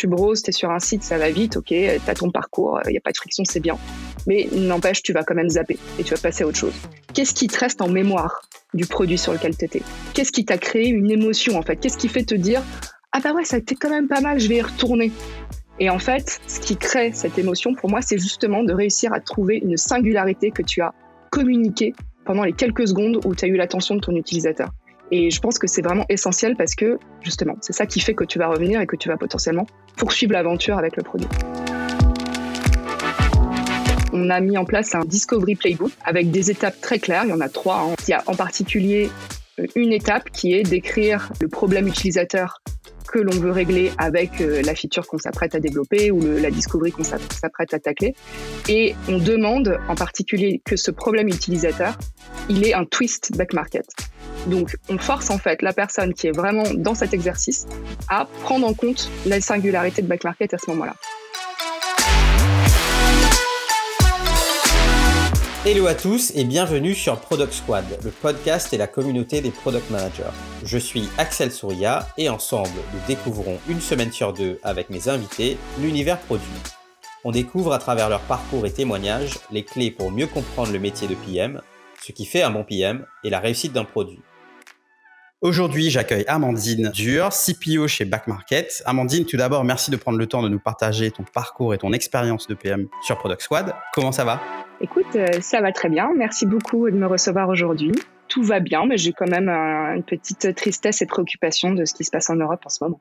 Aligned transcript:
tu 0.00 0.06
browses, 0.06 0.42
tu 0.42 0.48
es 0.48 0.52
sur 0.52 0.70
un 0.70 0.78
site, 0.78 1.02
ça 1.02 1.18
va 1.18 1.30
vite, 1.30 1.58
ok, 1.58 1.66
tu 1.66 1.74
as 1.74 2.14
ton 2.14 2.30
parcours, 2.30 2.80
il 2.86 2.92
n'y 2.92 2.96
a 2.96 3.02
pas 3.02 3.12
de 3.12 3.18
friction, 3.18 3.44
c'est 3.44 3.60
bien. 3.60 3.76
Mais 4.26 4.48
n'empêche, 4.50 5.02
tu 5.02 5.12
vas 5.12 5.24
quand 5.24 5.34
même 5.34 5.50
zapper 5.50 5.78
et 5.98 6.04
tu 6.04 6.14
vas 6.14 6.20
passer 6.20 6.42
à 6.42 6.46
autre 6.46 6.56
chose. 6.56 6.72
Qu'est-ce 7.12 7.34
qui 7.34 7.48
te 7.48 7.58
reste 7.58 7.82
en 7.82 7.88
mémoire 7.88 8.48
du 8.72 8.86
produit 8.86 9.18
sur 9.18 9.34
lequel 9.34 9.54
tu 9.56 9.66
étais 9.66 9.82
Qu'est-ce 10.14 10.32
qui 10.32 10.46
t'a 10.46 10.56
créé 10.56 10.88
une 10.88 11.10
émotion 11.10 11.58
en 11.58 11.62
fait? 11.62 11.76
Qu'est-ce 11.76 11.98
qui 11.98 12.08
fait 12.08 12.22
te 12.22 12.34
dire 12.34 12.62
ah 13.12 13.18
bah 13.22 13.32
ouais, 13.32 13.44
ça 13.44 13.56
a 13.56 13.58
été 13.58 13.74
quand 13.74 13.90
même 13.90 14.08
pas 14.08 14.22
mal, 14.22 14.40
je 14.40 14.48
vais 14.48 14.56
y 14.56 14.62
retourner? 14.62 15.12
Et 15.78 15.90
en 15.90 15.98
fait, 15.98 16.40
ce 16.46 16.60
qui 16.60 16.76
crée 16.76 17.12
cette 17.12 17.38
émotion 17.38 17.74
pour 17.74 17.90
moi, 17.90 18.00
c'est 18.00 18.18
justement 18.18 18.62
de 18.62 18.72
réussir 18.72 19.12
à 19.12 19.20
trouver 19.20 19.56
une 19.56 19.76
singularité 19.76 20.50
que 20.50 20.62
tu 20.62 20.80
as 20.80 20.94
communiquée 21.30 21.92
pendant 22.24 22.44
les 22.44 22.52
quelques 22.52 22.88
secondes 22.88 23.20
où 23.26 23.34
tu 23.34 23.44
as 23.44 23.48
eu 23.48 23.56
l'attention 23.56 23.96
de 23.96 24.00
ton 24.00 24.16
utilisateur. 24.16 24.70
Et 25.12 25.30
je 25.30 25.40
pense 25.40 25.58
que 25.58 25.66
c'est 25.66 25.82
vraiment 25.82 26.04
essentiel 26.08 26.56
parce 26.56 26.74
que 26.74 26.98
justement, 27.20 27.56
c'est 27.60 27.72
ça 27.72 27.86
qui 27.86 28.00
fait 28.00 28.14
que 28.14 28.24
tu 28.24 28.38
vas 28.38 28.48
revenir 28.48 28.80
et 28.80 28.86
que 28.86 28.96
tu 28.96 29.08
vas 29.08 29.16
potentiellement 29.16 29.66
poursuivre 29.96 30.32
l'aventure 30.32 30.78
avec 30.78 30.96
le 30.96 31.02
produit. 31.02 31.28
On 34.12 34.30
a 34.30 34.40
mis 34.40 34.56
en 34.58 34.64
place 34.64 34.94
un 34.94 35.04
Discovery 35.04 35.54
Playbook 35.54 35.92
avec 36.04 36.30
des 36.30 36.50
étapes 36.50 36.80
très 36.80 36.98
claires. 36.98 37.22
Il 37.24 37.30
y 37.30 37.32
en 37.32 37.40
a 37.40 37.48
trois. 37.48 37.80
Hein. 37.80 37.94
Il 38.06 38.10
y 38.10 38.14
a 38.14 38.22
en 38.26 38.34
particulier 38.34 39.10
une 39.74 39.92
étape 39.92 40.30
qui 40.30 40.54
est 40.54 40.62
d'écrire 40.62 41.32
le 41.40 41.48
problème 41.48 41.86
utilisateur 41.86 42.60
que 43.10 43.18
l'on 43.18 43.32
veut 43.32 43.50
régler 43.50 43.90
avec 43.98 44.40
euh, 44.40 44.62
la 44.62 44.74
feature 44.74 45.06
qu'on 45.06 45.18
s'apprête 45.18 45.54
à 45.56 45.60
développer 45.60 46.12
ou 46.12 46.20
la 46.20 46.50
discovery 46.50 46.92
qu'on 46.92 47.02
s'apprête 47.02 47.74
à 47.74 47.80
tacler. 47.80 48.14
Et 48.68 48.94
on 49.08 49.18
demande 49.18 49.78
en 49.88 49.96
particulier 49.96 50.62
que 50.64 50.76
ce 50.76 50.92
problème 50.92 51.26
utilisateur, 51.26 51.98
il 52.48 52.64
ait 52.64 52.74
un 52.74 52.84
twist 52.84 53.36
back 53.36 53.52
market. 53.52 53.86
Donc, 54.46 54.76
on 54.88 54.98
force 54.98 55.30
en 55.30 55.38
fait 55.38 55.60
la 55.62 55.72
personne 55.72 56.14
qui 56.14 56.26
est 56.26 56.32
vraiment 56.32 56.64
dans 56.74 56.94
cet 56.94 57.12
exercice 57.12 57.66
à 58.08 58.26
prendre 58.42 58.66
en 58.66 58.74
compte 58.74 59.10
la 59.26 59.40
singularité 59.40 60.02
de 60.02 60.06
back 60.06 60.24
market 60.24 60.54
à 60.54 60.58
ce 60.58 60.70
moment-là. 60.70 60.94
Hello 65.66 65.86
à 65.86 65.94
tous 65.94 66.32
et 66.34 66.44
bienvenue 66.44 66.94
sur 66.94 67.20
Product 67.20 67.52
Squad, 67.52 67.84
le 68.02 68.10
podcast 68.10 68.72
et 68.72 68.78
la 68.78 68.86
communauté 68.86 69.42
des 69.42 69.50
product 69.50 69.90
managers. 69.90 70.32
Je 70.64 70.78
suis 70.78 71.06
Axel 71.18 71.52
Souria 71.52 72.08
et 72.16 72.30
ensemble, 72.30 72.70
nous 72.94 73.00
découvrons 73.06 73.58
une 73.68 73.82
semaine 73.82 74.10
sur 74.10 74.32
deux 74.32 74.58
avec 74.62 74.88
mes 74.88 75.10
invités 75.10 75.58
l'univers 75.78 76.18
produit. 76.18 76.46
On 77.24 77.30
découvre 77.30 77.74
à 77.74 77.78
travers 77.78 78.08
leur 78.08 78.20
parcours 78.20 78.64
et 78.64 78.72
témoignages 78.72 79.38
les 79.50 79.62
clés 79.62 79.90
pour 79.90 80.10
mieux 80.10 80.26
comprendre 80.26 80.72
le 80.72 80.78
métier 80.78 81.06
de 81.06 81.14
PM, 81.14 81.60
ce 82.00 82.12
qui 82.12 82.24
fait 82.24 82.40
un 82.40 82.50
bon 82.50 82.64
PM 82.64 83.04
et 83.22 83.28
la 83.28 83.38
réussite 83.38 83.74
d'un 83.74 83.84
produit. 83.84 84.22
Aujourd'hui, 85.42 85.88
j'accueille 85.88 86.26
Amandine 86.28 86.90
Dur, 86.90 87.30
CPO 87.30 87.88
chez 87.88 88.04
Back 88.04 88.26
Market. 88.26 88.82
Amandine, 88.84 89.24
tout 89.24 89.38
d'abord, 89.38 89.64
merci 89.64 89.90
de 89.90 89.96
prendre 89.96 90.18
le 90.18 90.26
temps 90.26 90.42
de 90.42 90.50
nous 90.50 90.58
partager 90.58 91.10
ton 91.10 91.22
parcours 91.22 91.72
et 91.72 91.78
ton 91.78 91.94
expérience 91.94 92.46
de 92.46 92.52
PM 92.52 92.88
sur 93.00 93.16
Product 93.16 93.40
Squad. 93.40 93.74
Comment 93.94 94.12
ça 94.12 94.26
va? 94.26 94.42
Écoute, 94.82 95.16
euh, 95.16 95.28
ça 95.40 95.62
va 95.62 95.72
très 95.72 95.88
bien. 95.88 96.10
Merci 96.14 96.44
beaucoup 96.44 96.90
de 96.90 96.94
me 96.94 97.06
recevoir 97.06 97.48
aujourd'hui. 97.48 97.92
Tout 98.28 98.42
va 98.42 98.60
bien, 98.60 98.84
mais 98.84 98.98
j'ai 98.98 99.14
quand 99.14 99.28
même 99.28 99.48
une 99.48 100.02
petite 100.02 100.54
tristesse 100.54 101.00
et 101.00 101.06
préoccupation 101.06 101.72
de 101.72 101.86
ce 101.86 101.94
qui 101.94 102.04
se 102.04 102.10
passe 102.10 102.28
en 102.28 102.36
Europe 102.36 102.60
en 102.66 102.68
ce 102.68 102.84
moment. 102.84 103.00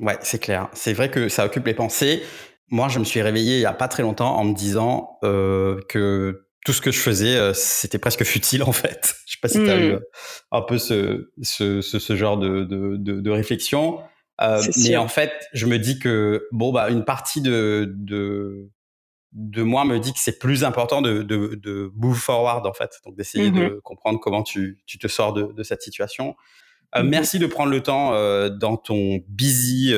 Ouais, 0.00 0.16
c'est 0.22 0.40
clair. 0.40 0.70
C'est 0.72 0.94
vrai 0.94 1.10
que 1.10 1.28
ça 1.28 1.44
occupe 1.44 1.66
les 1.66 1.74
pensées. 1.74 2.22
Moi, 2.70 2.88
je 2.88 2.98
me 2.98 3.04
suis 3.04 3.20
réveillé 3.20 3.56
il 3.56 3.60
y 3.60 3.66
a 3.66 3.74
pas 3.74 3.88
très 3.88 4.02
longtemps 4.02 4.36
en 4.38 4.44
me 4.44 4.54
disant 4.54 5.18
euh, 5.22 5.82
que 5.90 6.46
tout 6.64 6.72
ce 6.72 6.80
que 6.80 6.90
je 6.90 6.98
faisais, 6.98 7.36
euh, 7.36 7.52
c'était 7.54 7.98
presque 7.98 8.24
futile 8.24 8.62
en 8.66 8.72
fait. 8.72 9.14
Je 9.42 9.48
sais 9.48 9.58
pas 9.58 9.60
si 9.60 9.64
tu 9.64 9.70
as 9.70 9.80
eu 9.80 9.92
hmm. 9.92 9.96
euh, 9.96 10.00
un 10.52 10.62
peu 10.62 10.78
ce, 10.78 11.30
ce, 11.42 11.80
ce, 11.80 12.16
genre 12.16 12.38
de, 12.38 12.64
de, 12.64 12.96
de, 12.96 13.30
réflexion. 13.30 14.00
Euh, 14.40 14.60
mais 14.84 14.96
en 14.96 15.08
fait, 15.08 15.32
je 15.52 15.66
me 15.66 15.78
dis 15.78 15.98
que 15.98 16.46
bon 16.52 16.72
bah 16.72 16.90
une 16.90 17.04
partie 17.04 17.40
de 17.40 17.92
de, 17.96 18.68
de 19.32 19.62
moi 19.62 19.84
me 19.84 19.98
dit 19.98 20.12
que 20.12 20.18
c'est 20.18 20.38
plus 20.38 20.64
important 20.64 21.02
de, 21.02 21.22
de, 21.22 21.54
de 21.54 21.90
move 21.94 22.16
forward 22.16 22.66
en 22.66 22.72
fait, 22.72 22.98
donc 23.04 23.16
d'essayer 23.16 23.50
de 23.50 23.60
mm-hmm. 23.60 23.80
comprendre 23.80 24.20
comment 24.20 24.42
tu, 24.42 24.78
tu 24.86 24.98
te 24.98 25.06
sors 25.08 25.32
de, 25.32 25.52
de 25.52 25.62
cette 25.62 25.82
situation. 25.82 26.34
Euh, 26.96 27.02
mm-hmm. 27.02 27.08
Merci 27.08 27.38
de 27.38 27.46
prendre 27.46 27.70
le 27.70 27.82
temps 27.82 28.14
euh, 28.14 28.48
dans 28.48 28.76
ton 28.76 29.20
busy 29.28 29.94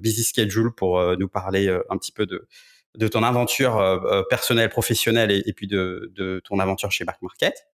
busy 0.00 0.24
schedule 0.24 0.72
pour 0.76 1.00
nous 1.16 1.28
parler 1.28 1.68
un 1.90 1.96
petit 1.96 2.12
peu 2.12 2.26
de 2.26 2.48
de 2.96 3.06
ton 3.06 3.22
aventure 3.22 4.26
personnelle, 4.28 4.70
professionnelle 4.70 5.30
et, 5.30 5.52
puis 5.52 5.68
de, 5.68 6.10
de, 6.16 6.40
ton 6.42 6.58
aventure 6.58 6.90
chez 6.90 7.04
Back 7.04 7.18
Market. 7.22 7.68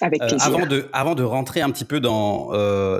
Avec 0.00 0.22
euh, 0.22 0.36
avant, 0.40 0.66
de, 0.66 0.88
avant 0.92 1.14
de 1.14 1.22
rentrer 1.22 1.60
un 1.60 1.70
petit 1.70 1.84
peu 1.84 2.00
dans, 2.00 2.50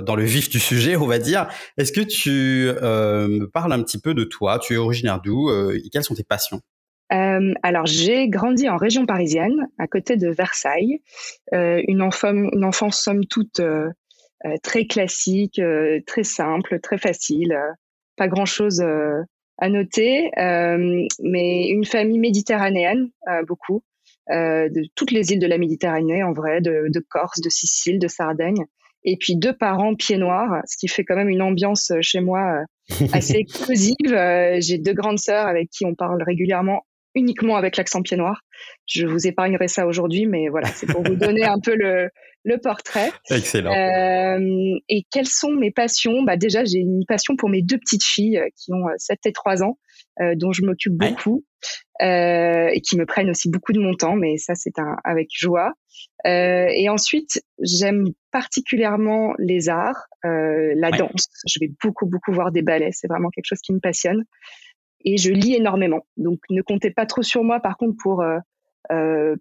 dans 0.02 0.16
le 0.16 0.24
vif 0.24 0.48
du 0.48 0.60
sujet, 0.60 0.96
on 0.96 1.06
va 1.06 1.18
dire, 1.18 1.48
est-ce 1.76 1.92
que 1.92 2.00
tu 2.00 2.72
me 2.82 3.46
parles 3.46 3.72
un 3.72 3.82
petit 3.82 4.00
peu 4.00 4.14
de 4.14 4.24
toi? 4.24 4.58
Tu 4.58 4.74
es 4.74 4.76
originaire 4.76 5.20
d'où? 5.20 5.50
Quelles 5.92 6.04
sont 6.04 6.14
tes 6.14 6.24
passions? 6.24 6.60
Alors, 7.10 7.86
j'ai 7.86 8.28
grandi 8.28 8.68
en 8.68 8.76
région 8.76 9.06
parisienne, 9.06 9.68
à 9.78 9.86
côté 9.86 10.16
de 10.16 10.28
Versailles. 10.28 11.02
une, 11.52 12.02
enfance, 12.02 12.50
une 12.52 12.64
enfance, 12.64 13.00
somme 13.00 13.26
toute, 13.26 13.60
très 14.62 14.86
classique, 14.86 15.60
très 16.06 16.24
simple, 16.24 16.80
très 16.80 16.98
facile. 16.98 17.56
pas 18.16 18.28
grand-chose 18.28 18.82
à 19.58 19.68
noter, 19.68 20.30
euh, 20.38 21.06
mais 21.22 21.68
une 21.68 21.84
famille 21.84 22.18
méditerranéenne, 22.18 23.10
euh, 23.28 23.42
beaucoup, 23.44 23.82
euh, 24.30 24.68
de 24.68 24.82
toutes 24.94 25.10
les 25.10 25.32
îles 25.32 25.38
de 25.38 25.46
la 25.46 25.58
Méditerranée, 25.58 26.22
en 26.22 26.32
vrai, 26.32 26.60
de, 26.60 26.86
de, 26.88 27.00
Corse, 27.08 27.40
de 27.40 27.48
Sicile, 27.48 27.98
de 27.98 28.08
Sardaigne, 28.08 28.64
et 29.04 29.16
puis 29.18 29.36
deux 29.36 29.56
parents 29.56 29.94
pieds 29.94 30.18
noirs, 30.18 30.62
ce 30.66 30.76
qui 30.76 30.88
fait 30.88 31.04
quand 31.04 31.16
même 31.16 31.28
une 31.28 31.42
ambiance 31.42 31.92
chez 32.00 32.20
moi 32.20 32.64
assez 33.12 33.36
explosive. 33.36 33.96
J'ai 34.58 34.78
deux 34.78 34.94
grandes 34.94 35.18
sœurs 35.18 35.46
avec 35.46 35.70
qui 35.70 35.84
on 35.86 35.94
parle 35.94 36.22
régulièrement 36.22 36.82
uniquement 37.16 37.56
avec 37.56 37.76
l'accent 37.76 38.02
pied 38.02 38.16
noir. 38.16 38.42
Je 38.86 39.06
vous 39.06 39.26
épargnerai 39.26 39.68
ça 39.68 39.86
aujourd'hui, 39.86 40.26
mais 40.26 40.48
voilà, 40.48 40.68
c'est 40.68 40.86
pour 40.86 41.02
vous 41.02 41.16
donner 41.16 41.44
un 41.44 41.58
peu 41.58 41.74
le, 41.74 42.10
le 42.44 42.58
portrait. 42.58 43.10
Excellent. 43.30 43.72
Euh, 43.72 44.78
et 44.88 45.04
quelles 45.10 45.26
sont 45.26 45.50
mes 45.50 45.72
passions? 45.72 46.22
Bah 46.22 46.36
Déjà, 46.36 46.64
j'ai 46.64 46.78
une 46.78 47.04
passion 47.06 47.34
pour 47.36 47.48
mes 47.48 47.62
deux 47.62 47.78
petites 47.78 48.04
filles 48.04 48.38
euh, 48.38 48.46
qui 48.56 48.72
ont 48.72 48.86
7 48.98 49.18
euh, 49.18 49.28
et 49.28 49.32
3 49.32 49.64
ans, 49.64 49.78
euh, 50.20 50.34
dont 50.34 50.52
je 50.52 50.64
m'occupe 50.64 50.94
beaucoup 50.94 51.44
euh, 52.00 52.68
et 52.72 52.80
qui 52.80 52.96
me 52.96 53.04
prennent 53.04 53.28
aussi 53.28 53.50
beaucoup 53.50 53.72
de 53.72 53.80
mon 53.80 53.94
temps, 53.94 54.16
mais 54.16 54.38
ça, 54.38 54.54
c'est 54.54 54.78
un, 54.78 54.96
avec 55.04 55.28
joie. 55.30 55.72
Euh, 56.26 56.66
et 56.70 56.88
ensuite, 56.88 57.42
j'aime 57.60 58.06
particulièrement 58.32 59.34
les 59.38 59.68
arts, 59.68 60.06
la 60.22 60.90
danse. 60.90 61.28
Je 61.46 61.58
vais 61.60 61.70
beaucoup, 61.82 62.06
beaucoup 62.06 62.32
voir 62.32 62.50
des 62.50 62.62
ballets. 62.62 62.90
C'est 62.92 63.08
vraiment 63.08 63.28
quelque 63.30 63.46
chose 63.46 63.60
qui 63.60 63.72
me 63.72 63.78
passionne 63.78 64.24
et 65.04 65.18
je 65.18 65.30
lis 65.30 65.54
énormément. 65.54 66.06
Donc 66.16 66.40
ne 66.50 66.62
comptez 66.62 66.90
pas 66.90 67.06
trop 67.06 67.22
sur 67.22 67.44
moi 67.44 67.60
par 67.60 67.76
contre 67.76 67.94
pour 68.02 68.24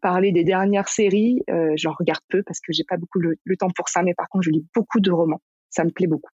parler 0.01 0.31
des 0.31 0.43
dernières 0.43 0.87
séries. 0.87 1.41
J'en 1.75 1.93
regarde 1.97 2.21
peu 2.29 2.43
parce 2.43 2.59
que 2.59 2.71
j'ai 2.71 2.83
pas 2.83 2.97
beaucoup 2.97 3.19
le, 3.19 3.57
temps 3.57 3.71
pour 3.75 3.89
ça, 3.89 4.03
mais 4.03 4.13
par 4.13 4.29
contre 4.29 4.43
je 4.43 4.51
lis 4.51 4.65
beaucoup 4.75 4.99
de 4.99 5.11
romans. 5.11 5.41
Ça 5.71 5.83
me 5.83 5.89
plaît 5.89 6.07
beaucoup. 6.07 6.31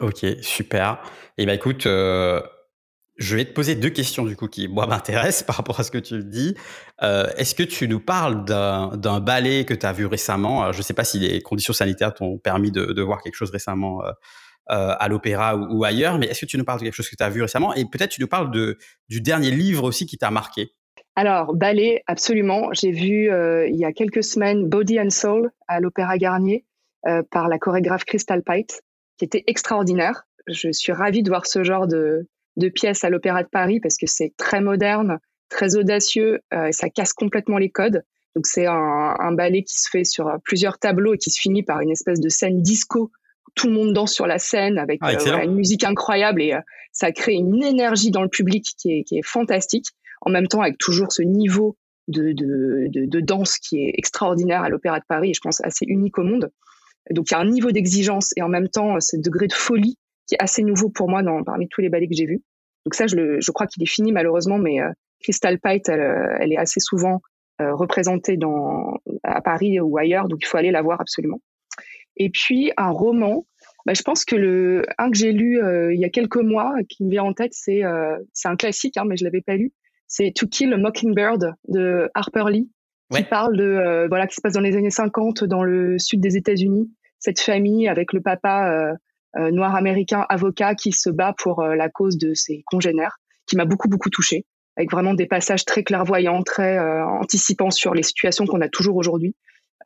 Ok, 0.00 0.26
super. 0.42 1.00
Et 1.38 1.42
eh 1.42 1.46
ben 1.46 1.54
écoute, 1.54 1.86
euh, 1.86 2.42
je 3.16 3.36
vais 3.36 3.44
te 3.44 3.52
poser 3.52 3.74
deux 3.74 3.90
questions 3.90 4.24
du 4.24 4.36
coup 4.36 4.48
qui 4.48 4.68
moi 4.68 4.86
m'intéressent 4.88 5.44
par 5.44 5.56
rapport 5.56 5.80
à 5.80 5.82
ce 5.82 5.90
que 5.90 5.98
tu 5.98 6.22
dis. 6.24 6.54
Euh, 7.02 7.26
Est-ce 7.36 7.54
que 7.54 7.62
tu 7.62 7.88
nous 7.88 8.00
parles 8.00 8.44
d'un 8.44 9.20
ballet 9.20 9.64
que 9.64 9.74
tu 9.74 9.86
as 9.86 9.92
vu 9.92 10.06
récemment? 10.06 10.72
Je 10.72 10.78
ne 10.78 10.82
sais 10.82 10.94
pas 10.94 11.04
si 11.04 11.18
les 11.18 11.40
conditions 11.42 11.72
sanitaires 11.72 12.14
t'ont 12.14 12.38
permis 12.38 12.70
de, 12.70 13.02
voir 13.02 13.22
quelque 13.22 13.36
chose 13.36 13.50
récemment 13.50 14.02
euh, 14.04 14.94
à 14.98 15.08
l'opéra 15.08 15.56
ou, 15.56 15.84
ailleurs. 15.84 16.18
Mais 16.18 16.26
est-ce 16.26 16.40
que 16.40 16.46
tu 16.46 16.58
nous 16.58 16.64
parles 16.64 16.80
de 16.80 16.84
quelque 16.84 16.94
chose 16.94 17.08
que 17.08 17.16
tu 17.16 17.22
as 17.22 17.30
vu 17.30 17.40
récemment? 17.42 17.72
Et 17.74 17.84
peut-être 17.84 18.10
tu 18.10 18.20
nous 18.20 18.26
parles 18.26 18.50
de, 18.50 18.78
du 19.08 19.20
dernier 19.20 19.50
livre 19.50 19.84
aussi 19.84 20.06
qui 20.06 20.18
t'a 20.18 20.30
marqué. 20.30 20.72
Alors, 21.14 21.54
ballet, 21.54 22.02
absolument. 22.06 22.68
J'ai 22.72 22.90
vu 22.90 23.30
euh, 23.30 23.66
il 23.68 23.76
y 23.76 23.84
a 23.84 23.92
quelques 23.92 24.22
semaines 24.22 24.68
Body 24.68 25.00
and 25.00 25.10
Soul 25.10 25.50
à 25.66 25.80
l'Opéra 25.80 26.18
Garnier 26.18 26.66
euh, 27.06 27.22
par 27.30 27.48
la 27.48 27.58
chorégraphe 27.58 28.04
Crystal 28.04 28.42
Pite, 28.42 28.82
qui 29.18 29.24
était 29.24 29.44
extraordinaire. 29.46 30.24
Je 30.46 30.70
suis 30.72 30.92
ravie 30.92 31.22
de 31.22 31.30
voir 31.30 31.46
ce 31.46 31.64
genre 31.64 31.86
de, 31.86 32.28
de 32.56 32.68
pièce 32.68 33.04
à 33.04 33.10
l'Opéra 33.10 33.42
de 33.42 33.48
Paris 33.48 33.80
parce 33.80 33.96
que 33.96 34.06
c'est 34.06 34.32
très 34.36 34.60
moderne, 34.60 35.18
très 35.48 35.76
audacieux, 35.76 36.40
euh, 36.54 36.68
ça 36.72 36.88
casse 36.88 37.12
complètement 37.12 37.58
les 37.58 37.70
codes. 37.70 38.02
Donc 38.34 38.46
c'est 38.46 38.66
un, 38.66 39.14
un, 39.18 39.32
ballet 39.32 39.62
qui 39.62 39.78
se 39.78 39.88
fait 39.88 40.04
sur 40.04 40.30
plusieurs 40.44 40.78
tableaux 40.78 41.14
et 41.14 41.18
qui 41.18 41.30
se 41.30 41.40
finit 41.40 41.62
par 41.62 41.80
une 41.80 41.90
espèce 41.90 42.20
de 42.20 42.28
scène 42.28 42.60
disco 42.60 43.10
tout 43.56 43.68
le 43.68 43.72
monde 43.72 43.92
danse 43.92 44.12
sur 44.12 44.28
la 44.28 44.38
scène 44.38 44.78
avec 44.78 44.98
ah, 45.02 45.12
euh, 45.12 45.42
une 45.42 45.54
musique 45.54 45.82
incroyable 45.82 46.42
et 46.42 46.52
euh, 46.52 46.60
ça 46.92 47.10
crée 47.10 47.32
une 47.32 47.64
énergie 47.64 48.12
dans 48.12 48.22
le 48.22 48.28
public 48.28 48.74
qui 48.78 48.92
est, 48.92 49.02
qui 49.02 49.18
est 49.18 49.26
fantastique. 49.26 49.86
En 50.20 50.30
même 50.30 50.46
temps, 50.46 50.60
avec 50.60 50.78
toujours 50.78 51.10
ce 51.10 51.22
niveau 51.22 51.76
de, 52.06 52.32
de, 52.32 52.88
de, 52.88 53.06
de 53.06 53.20
danse 53.20 53.58
qui 53.58 53.78
est 53.78 53.92
extraordinaire 53.94 54.62
à 54.62 54.68
l'Opéra 54.68 55.00
de 55.00 55.04
Paris 55.08 55.30
et 55.30 55.34
je 55.34 55.40
pense 55.40 55.60
assez 55.64 55.86
unique 55.88 56.18
au 56.18 56.22
monde. 56.22 56.50
Donc 57.10 57.30
il 57.30 57.34
y 57.34 57.36
a 57.36 57.40
un 57.40 57.48
niveau 57.48 57.72
d'exigence 57.72 58.32
et 58.36 58.42
en 58.42 58.48
même 58.48 58.68
temps 58.68 59.00
ce 59.00 59.16
degré 59.16 59.46
de 59.46 59.52
folie 59.52 59.98
qui 60.26 60.34
est 60.34 60.42
assez 60.42 60.62
nouveau 60.62 60.90
pour 60.90 61.08
moi 61.08 61.22
dans, 61.22 61.42
parmi 61.42 61.68
tous 61.68 61.80
les 61.80 61.88
ballets 61.88 62.08
que 62.08 62.14
j'ai 62.14 62.26
vus. 62.26 62.42
Donc 62.84 62.94
ça, 62.94 63.06
je, 63.06 63.16
le, 63.16 63.40
je 63.40 63.50
crois 63.50 63.66
qu'il 63.66 63.82
est 63.82 63.90
fini 63.90 64.12
malheureusement, 64.12 64.58
mais 64.58 64.80
euh, 64.80 64.90
Crystal 65.22 65.58
Pite, 65.58 65.88
elle, 65.88 66.36
elle, 66.40 66.52
est 66.52 66.58
assez 66.58 66.80
souvent 66.80 67.20
représentée 67.58 68.36
dans, 68.36 68.98
à 69.22 69.40
Paris 69.40 69.80
ou 69.80 69.96
ailleurs, 69.96 70.28
donc 70.28 70.40
il 70.42 70.46
faut 70.46 70.58
aller 70.58 70.70
la 70.70 70.82
voir 70.82 71.00
absolument. 71.00 71.40
Et 72.18 72.28
puis 72.28 72.70
un 72.76 72.90
roman 72.90 73.46
bah, 73.86 73.94
je 73.94 74.02
pense 74.02 74.24
que 74.24 74.34
le 74.34 74.84
un 74.98 75.10
que 75.12 75.16
j'ai 75.16 75.32
lu 75.32 75.60
il 75.92 75.98
y 75.98 76.04
a 76.04 76.08
quelques 76.10 76.42
mois 76.42 76.74
qui 76.88 77.04
me 77.04 77.10
vient 77.10 77.22
en 77.22 77.32
tête, 77.32 77.52
c'est 77.54 77.82
c'est 78.32 78.48
un 78.48 78.56
classique, 78.56 78.96
hein, 78.96 79.04
mais 79.06 79.16
je 79.16 79.24
l'avais 79.24 79.42
pas 79.42 79.54
lu. 79.54 79.72
C'est 80.08 80.32
To 80.34 80.48
Kill 80.48 80.72
a 80.72 80.76
Mockingbird 80.76 81.54
de 81.68 82.10
Harper 82.14 82.44
Lee, 82.50 82.68
qui 83.12 83.22
parle 83.22 83.56
de 83.56 84.06
voilà 84.08 84.26
qui 84.26 84.34
se 84.34 84.40
passe 84.40 84.54
dans 84.54 84.60
les 84.60 84.76
années 84.76 84.90
50 84.90 85.44
dans 85.44 85.62
le 85.62 85.98
sud 85.98 86.20
des 86.20 86.36
États-Unis. 86.36 86.92
Cette 87.20 87.40
famille 87.40 87.86
avec 87.86 88.12
le 88.12 88.20
papa 88.20 88.96
noir 89.36 89.74
américain 89.74 90.24
avocat 90.28 90.74
qui 90.74 90.92
se 90.92 91.10
bat 91.10 91.34
pour 91.36 91.62
la 91.62 91.88
cause 91.88 92.16
de 92.18 92.34
ses 92.34 92.62
congénères, 92.66 93.18
qui 93.46 93.56
m'a 93.56 93.64
beaucoup 93.64 93.88
beaucoup 93.88 94.10
touchée 94.10 94.46
avec 94.76 94.90
vraiment 94.90 95.14
des 95.14 95.26
passages 95.26 95.64
très 95.64 95.82
clairvoyants, 95.82 96.42
très 96.42 96.78
euh, 96.78 97.04
anticipants 97.04 97.70
sur 97.70 97.94
les 97.94 98.02
situations 98.02 98.46
qu'on 98.46 98.60
a 98.60 98.68
toujours 98.68 98.96
aujourd'hui. 98.96 99.34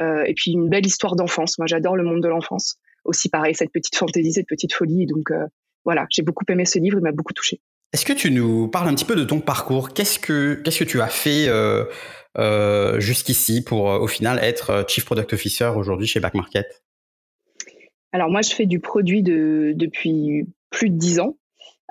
Euh, 0.00 0.24
et 0.26 0.34
puis 0.34 0.52
une 0.52 0.68
belle 0.68 0.86
histoire 0.86 1.14
d'enfance. 1.14 1.58
Moi, 1.58 1.66
j'adore 1.66 1.96
le 1.96 2.04
monde 2.04 2.22
de 2.22 2.28
l'enfance. 2.28 2.76
Aussi 3.04 3.28
pareil, 3.28 3.54
cette 3.54 3.72
petite 3.72 3.96
fantaisie, 3.96 4.32
cette 4.32 4.48
petite 4.48 4.72
folie. 4.72 5.06
Donc 5.06 5.30
euh, 5.30 5.46
voilà, 5.84 6.06
j'ai 6.10 6.22
beaucoup 6.22 6.44
aimé 6.48 6.64
ce 6.64 6.78
livre, 6.78 6.98
il 6.98 7.02
m'a 7.02 7.12
beaucoup 7.12 7.32
touché. 7.32 7.60
Est-ce 7.92 8.04
que 8.04 8.12
tu 8.12 8.30
nous 8.30 8.68
parles 8.68 8.88
un 8.88 8.94
petit 8.94 9.04
peu 9.04 9.16
de 9.16 9.24
ton 9.24 9.40
parcours? 9.40 9.92
Qu'est-ce 9.92 10.18
que 10.18 10.54
qu'est-ce 10.54 10.78
que 10.78 10.84
tu 10.84 11.00
as 11.00 11.08
fait 11.08 11.48
jusqu'ici 13.00 13.64
pour 13.64 13.86
au 13.86 14.06
final 14.06 14.38
être 14.42 14.84
Chief 14.86 15.04
Product 15.04 15.32
Officer 15.32 15.72
aujourd'hui 15.74 16.06
chez 16.06 16.20
Back 16.20 16.34
Market 16.34 16.82
Alors 18.12 18.30
moi, 18.30 18.42
je 18.42 18.50
fais 18.50 18.66
du 18.66 18.80
produit 18.80 19.22
de, 19.22 19.72
depuis 19.76 20.46
plus 20.70 20.90
de 20.90 20.96
dix 20.96 21.20
ans. 21.20 21.36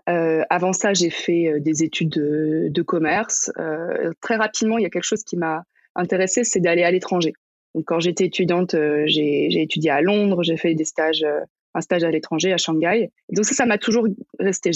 Euh, 0.10 0.44
avant 0.50 0.74
ça, 0.74 0.94
j'ai 0.94 1.10
fait 1.10 1.48
euh, 1.48 1.60
des 1.60 1.83
études 1.83 2.10
de, 2.10 2.81
commerce. 2.81 3.51
Euh, 3.60 4.12
très 4.21 4.36
rapidement, 4.36 4.77
il 4.77 4.83
y 4.83 4.86
a 4.86 4.89
quelque 4.89 5.04
chose 5.04 5.24
qui 5.24 5.38
m'a 5.38 5.63
intéressée, 5.95 6.44
c'est 6.44 6.60
d'aller 6.60 6.83
à 6.83 6.92
l'étranger. 6.92 7.33
Donc, 7.75 7.86
quand 7.86 8.00
j'étais 8.00 8.25
étudiante, 8.25 8.75
j'ai 9.06 9.62
étudié 9.62 9.92
à 9.92 10.01
Londres, 10.01 10.42
j'ai 10.42 10.57
fait 10.57 10.74
des 10.74 10.86
stages, 10.86 11.24
un 11.75 11.81
stage 11.81 12.04
à 12.04 12.10
l'étranger, 12.10 12.51
à 12.51 12.57
Shanghai. 12.57 13.12
Donc 13.31 13.45
ça, 13.45 13.54
ça 13.54 13.66
m'a 13.68 13.77
toujours 13.77 14.07
resté. 14.39 14.71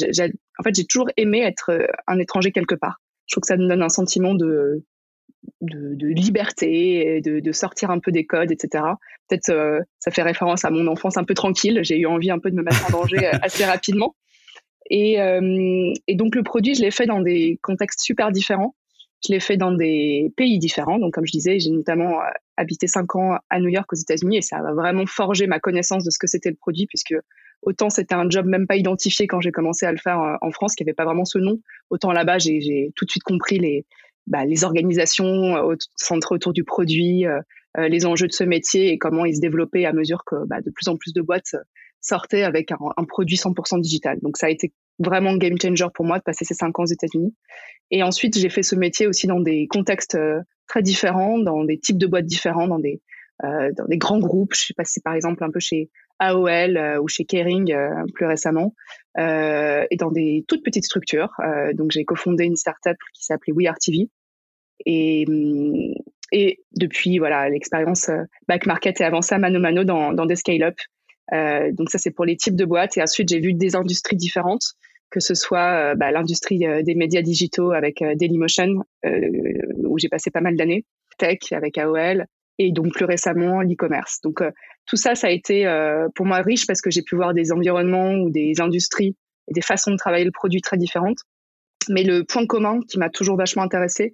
en 0.59 0.63
fait, 0.63 0.75
j'ai 0.75 0.85
toujours 0.85 1.09
aimé 1.17 1.41
être 1.41 1.71
un 2.05 2.19
étranger 2.19 2.51
quelque 2.51 2.75
part. 2.75 3.01
Je 3.25 3.33
trouve 3.33 3.41
que 3.41 3.47
ça 3.47 3.57
me 3.57 3.67
donne 3.67 3.81
un 3.81 3.89
sentiment 3.89 4.35
de, 4.35 4.83
de, 5.61 6.07
liberté, 6.07 7.21
de, 7.21 7.39
de, 7.39 7.51
sortir 7.51 7.89
un 7.91 7.99
peu 7.99 8.11
des 8.11 8.25
codes, 8.25 8.51
etc. 8.51 8.83
Peut-être 9.27 9.81
ça 9.99 10.11
fait 10.11 10.21
référence 10.21 10.65
à 10.65 10.69
mon 10.69 10.87
enfance 10.87 11.17
un 11.17 11.23
peu 11.23 11.33
tranquille. 11.33 11.79
J'ai 11.83 11.97
eu 11.97 12.05
envie 12.05 12.31
un 12.31 12.39
peu 12.39 12.51
de 12.51 12.55
me 12.55 12.63
mettre 12.63 12.85
en 12.87 12.99
danger 12.99 13.25
assez 13.41 13.65
rapidement. 13.65 14.15
Et, 14.89 15.21
euh, 15.21 15.93
et 16.07 16.15
donc 16.15 16.35
le 16.35 16.43
produit, 16.43 16.75
je 16.75 16.81
l'ai 16.81 16.91
fait 16.91 17.05
dans 17.05 17.21
des 17.21 17.59
contextes 17.61 18.01
super 18.01 18.31
différents. 18.31 18.75
Je 19.25 19.31
l'ai 19.31 19.39
fait 19.39 19.55
dans 19.55 19.71
des 19.71 20.33
pays 20.35 20.59
différents. 20.59 20.99
Donc 20.99 21.13
comme 21.13 21.25
je 21.25 21.31
disais, 21.31 21.59
j'ai 21.59 21.69
notamment 21.69 22.21
euh, 22.21 22.25
habité 22.57 22.87
cinq 22.87 23.15
ans 23.15 23.37
à 23.49 23.59
New 23.59 23.69
York 23.69 23.91
aux 23.91 23.95
États-Unis 23.95 24.37
et 24.37 24.41
ça 24.41 24.57
a 24.57 24.73
vraiment 24.73 25.05
forgé 25.05 25.47
ma 25.47 25.59
connaissance 25.59 26.03
de 26.03 26.09
ce 26.09 26.19
que 26.19 26.27
c'était 26.27 26.49
le 26.49 26.57
produit 26.57 26.87
puisque 26.87 27.15
autant 27.61 27.89
c'était 27.89 28.15
un 28.15 28.29
job 28.29 28.45
même 28.45 28.67
pas 28.67 28.75
identifié 28.75 29.25
quand 29.27 29.39
j'ai 29.39 29.51
commencé 29.51 29.85
à 29.85 29.91
le 29.91 29.97
faire 29.97 30.19
euh, 30.19 30.35
en 30.41 30.51
France, 30.51 30.75
qui 30.75 30.83
avait 30.83 30.93
pas 30.93 31.05
vraiment 31.05 31.25
ce 31.25 31.37
nom. 31.37 31.59
Autant 31.89 32.11
là-bas, 32.11 32.39
j'ai 32.39 32.91
tout 32.95 33.05
de 33.05 33.09
suite 33.09 33.23
compris 33.23 33.59
les, 33.59 33.85
bah, 34.27 34.45
les 34.45 34.63
organisations 34.63 35.75
centrées 35.95 36.35
autour 36.35 36.53
du 36.53 36.63
produit, 36.63 37.25
les 37.77 38.05
enjeux 38.05 38.27
de 38.27 38.33
ce 38.33 38.43
métier 38.43 38.91
et 38.91 38.97
comment 38.97 39.25
ils 39.25 39.35
se 39.35 39.41
développaient 39.41 39.85
à 39.85 39.93
mesure 39.93 40.23
que 40.25 40.45
bah, 40.45 40.61
de 40.61 40.71
plus 40.71 40.87
en 40.87 40.97
plus 40.97 41.13
de 41.13 41.21
boîtes 41.21 41.55
sortait 42.03 42.43
avec 42.43 42.71
un, 42.71 43.05
produit 43.05 43.37
100% 43.37 43.81
digital. 43.81 44.19
Donc 44.21 44.37
ça 44.37 44.47
a 44.47 44.49
été 44.49 44.73
vraiment 44.99 45.35
game 45.37 45.59
changer 45.59 45.87
pour 45.93 46.05
moi 46.05 46.19
de 46.19 46.23
passer 46.23 46.45
ces 46.45 46.53
cinq 46.53 46.77
ans 46.77 46.83
aux 46.83 46.87
États-Unis. 46.87 47.33
Et 47.89 48.03
ensuite, 48.03 48.37
j'ai 48.37 48.49
fait 48.49 48.61
ce 48.61 48.75
métier 48.75 49.07
aussi 49.07 49.25
dans 49.25 49.39
des 49.39 49.67
contextes 49.67 50.15
euh, 50.15 50.41
très 50.67 50.81
différents, 50.81 51.39
dans 51.39 51.63
des 51.63 51.79
types 51.79 51.97
de 51.97 52.05
boîtes 52.05 52.25
différents, 52.25 52.67
dans 52.67 52.79
des 52.79 53.01
euh, 53.43 53.71
dans 53.75 53.85
des 53.85 53.97
grands 53.97 54.19
groupes. 54.19 54.53
Je 54.53 54.61
suis 54.61 54.73
passée 54.73 55.01
par 55.03 55.15
exemple 55.15 55.43
un 55.43 55.49
peu 55.49 55.59
chez 55.59 55.89
AOL 56.27 56.77
euh, 56.77 57.01
ou 57.01 57.07
chez 57.07 57.25
Kering 57.25 57.71
euh, 57.73 58.03
plus 58.13 58.25
récemment, 58.25 58.73
euh, 59.17 59.85
et 59.91 59.97
dans 59.97 60.11
des 60.11 60.43
toutes 60.47 60.63
petites 60.63 60.85
structures. 60.85 61.29
donc 61.73 61.91
j'ai 61.91 62.05
cofondé 62.05 62.45
une 62.45 62.55
startup 62.55 62.97
qui 63.13 63.25
s'appelait 63.25 63.53
We 63.53 63.67
Are 63.67 63.77
TV. 63.77 64.09
Et, 64.85 65.25
hum, 65.27 65.93
et 66.31 66.59
depuis 66.75 67.19
voilà 67.19 67.47
l'expérience 67.47 68.09
back 68.47 68.65
market 68.65 68.99
et 68.99 69.03
avant 69.03 69.21
ça 69.21 69.37
mano 69.37 69.59
mano 69.59 69.83
dans, 69.83 70.25
des 70.25 70.35
scale 70.35 70.63
up 70.63 70.75
euh, 71.31 71.71
donc 71.71 71.89
ça, 71.89 71.97
c'est 71.97 72.11
pour 72.11 72.25
les 72.25 72.35
types 72.35 72.55
de 72.55 72.65
boîtes. 72.65 72.97
Et 72.97 73.01
ensuite, 73.01 73.29
j'ai 73.29 73.39
vu 73.39 73.53
des 73.53 73.75
industries 73.77 74.17
différentes, 74.17 74.73
que 75.09 75.21
ce 75.21 75.33
soit 75.35 75.95
bah, 75.95 76.11
l'industrie 76.11 76.59
des 76.59 76.95
médias 76.95 77.21
digitaux 77.21 77.71
avec 77.71 78.03
Dailymotion, 78.03 78.83
où 79.05 79.97
j'ai 79.99 80.09
passé 80.09 80.31
pas 80.31 80.41
mal 80.41 80.57
d'années, 80.57 80.85
tech 81.17 81.39
avec 81.51 81.77
AOL, 81.77 82.25
et 82.59 82.71
donc 82.71 82.93
plus 82.93 83.05
récemment 83.05 83.61
l'e-commerce. 83.61 84.21
Donc 84.21 84.43
tout 84.85 84.95
ça, 84.95 85.15
ça 85.15 85.27
a 85.27 85.29
été 85.29 85.65
pour 86.15 86.25
moi 86.25 86.37
riche 86.37 86.67
parce 86.67 86.81
que 86.81 86.91
j'ai 86.91 87.01
pu 87.01 87.15
voir 87.15 87.33
des 87.33 87.51
environnements 87.51 88.13
ou 88.13 88.29
des 88.29 88.61
industries 88.61 89.15
et 89.47 89.53
des 89.53 89.61
façons 89.61 89.91
de 89.91 89.97
travailler 89.97 90.25
le 90.25 90.31
produit 90.31 90.61
très 90.61 90.77
différentes. 90.77 91.19
Mais 91.89 92.03
le 92.03 92.23
point 92.23 92.45
commun 92.45 92.79
qui 92.87 92.99
m'a 92.99 93.09
toujours 93.09 93.37
vachement 93.37 93.63
intéressé, 93.63 94.13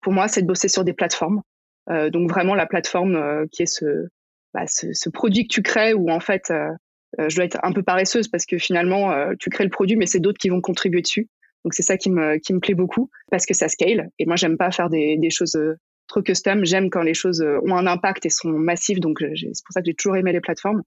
pour 0.00 0.12
moi, 0.12 0.28
c'est 0.28 0.42
de 0.42 0.46
bosser 0.46 0.68
sur 0.68 0.84
des 0.84 0.94
plateformes. 0.94 1.42
donc 1.88 2.30
vraiment 2.30 2.54
la 2.54 2.66
plateforme 2.66 3.46
qui 3.52 3.62
est 3.62 3.66
ce, 3.66 4.08
bah, 4.54 4.66
ce, 4.68 5.10
produit 5.10 5.48
que 5.48 5.52
tu 5.52 5.62
crées 5.62 5.94
où 5.94 6.10
en 6.10 6.20
fait 6.20 6.50
euh, 6.50 6.70
euh, 7.18 7.28
je 7.28 7.34
dois 7.34 7.44
être 7.44 7.58
un 7.64 7.72
peu 7.72 7.82
paresseuse 7.82 8.28
parce 8.28 8.46
que 8.46 8.56
finalement 8.56 9.10
euh, 9.10 9.32
tu 9.38 9.50
crées 9.50 9.64
le 9.64 9.70
produit 9.70 9.96
mais 9.96 10.06
c'est 10.06 10.20
d'autres 10.20 10.38
qui 10.38 10.48
vont 10.48 10.60
contribuer 10.60 11.02
dessus. 11.02 11.28
Donc 11.64 11.74
c'est 11.74 11.82
ça 11.82 11.96
qui 11.96 12.08
me 12.08 12.38
qui 12.38 12.54
me 12.54 12.60
plaît 12.60 12.74
beaucoup 12.74 13.10
parce 13.32 13.46
que 13.46 13.54
ça 13.54 13.68
scale 13.68 14.10
et 14.20 14.26
moi 14.26 14.36
j'aime 14.36 14.56
pas 14.56 14.70
faire 14.70 14.88
des, 14.88 15.16
des 15.18 15.30
choses 15.30 15.58
trop 16.06 16.22
custom. 16.22 16.64
J'aime 16.64 16.90
quand 16.90 17.02
les 17.02 17.14
choses 17.14 17.44
ont 17.64 17.76
un 17.76 17.86
impact 17.86 18.26
et 18.26 18.30
sont 18.30 18.48
massives. 18.48 19.00
Donc 19.00 19.18
c'est 19.20 19.64
pour 19.64 19.72
ça 19.72 19.80
que 19.80 19.86
j'ai 19.86 19.94
toujours 19.94 20.16
aimé 20.16 20.32
les 20.32 20.40
plateformes. 20.40 20.82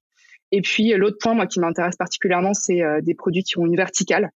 Et 0.52 0.62
puis 0.62 0.94
l'autre 0.94 1.18
point 1.22 1.34
moi 1.34 1.48
qui 1.48 1.60
m'intéresse 1.60 1.96
particulièrement 1.96 2.54
c'est 2.54 2.82
des 3.02 3.16
produits 3.16 3.44
qui 3.44 3.58
ont 3.60 3.66
une 3.66 3.76
verticale. 3.76 4.30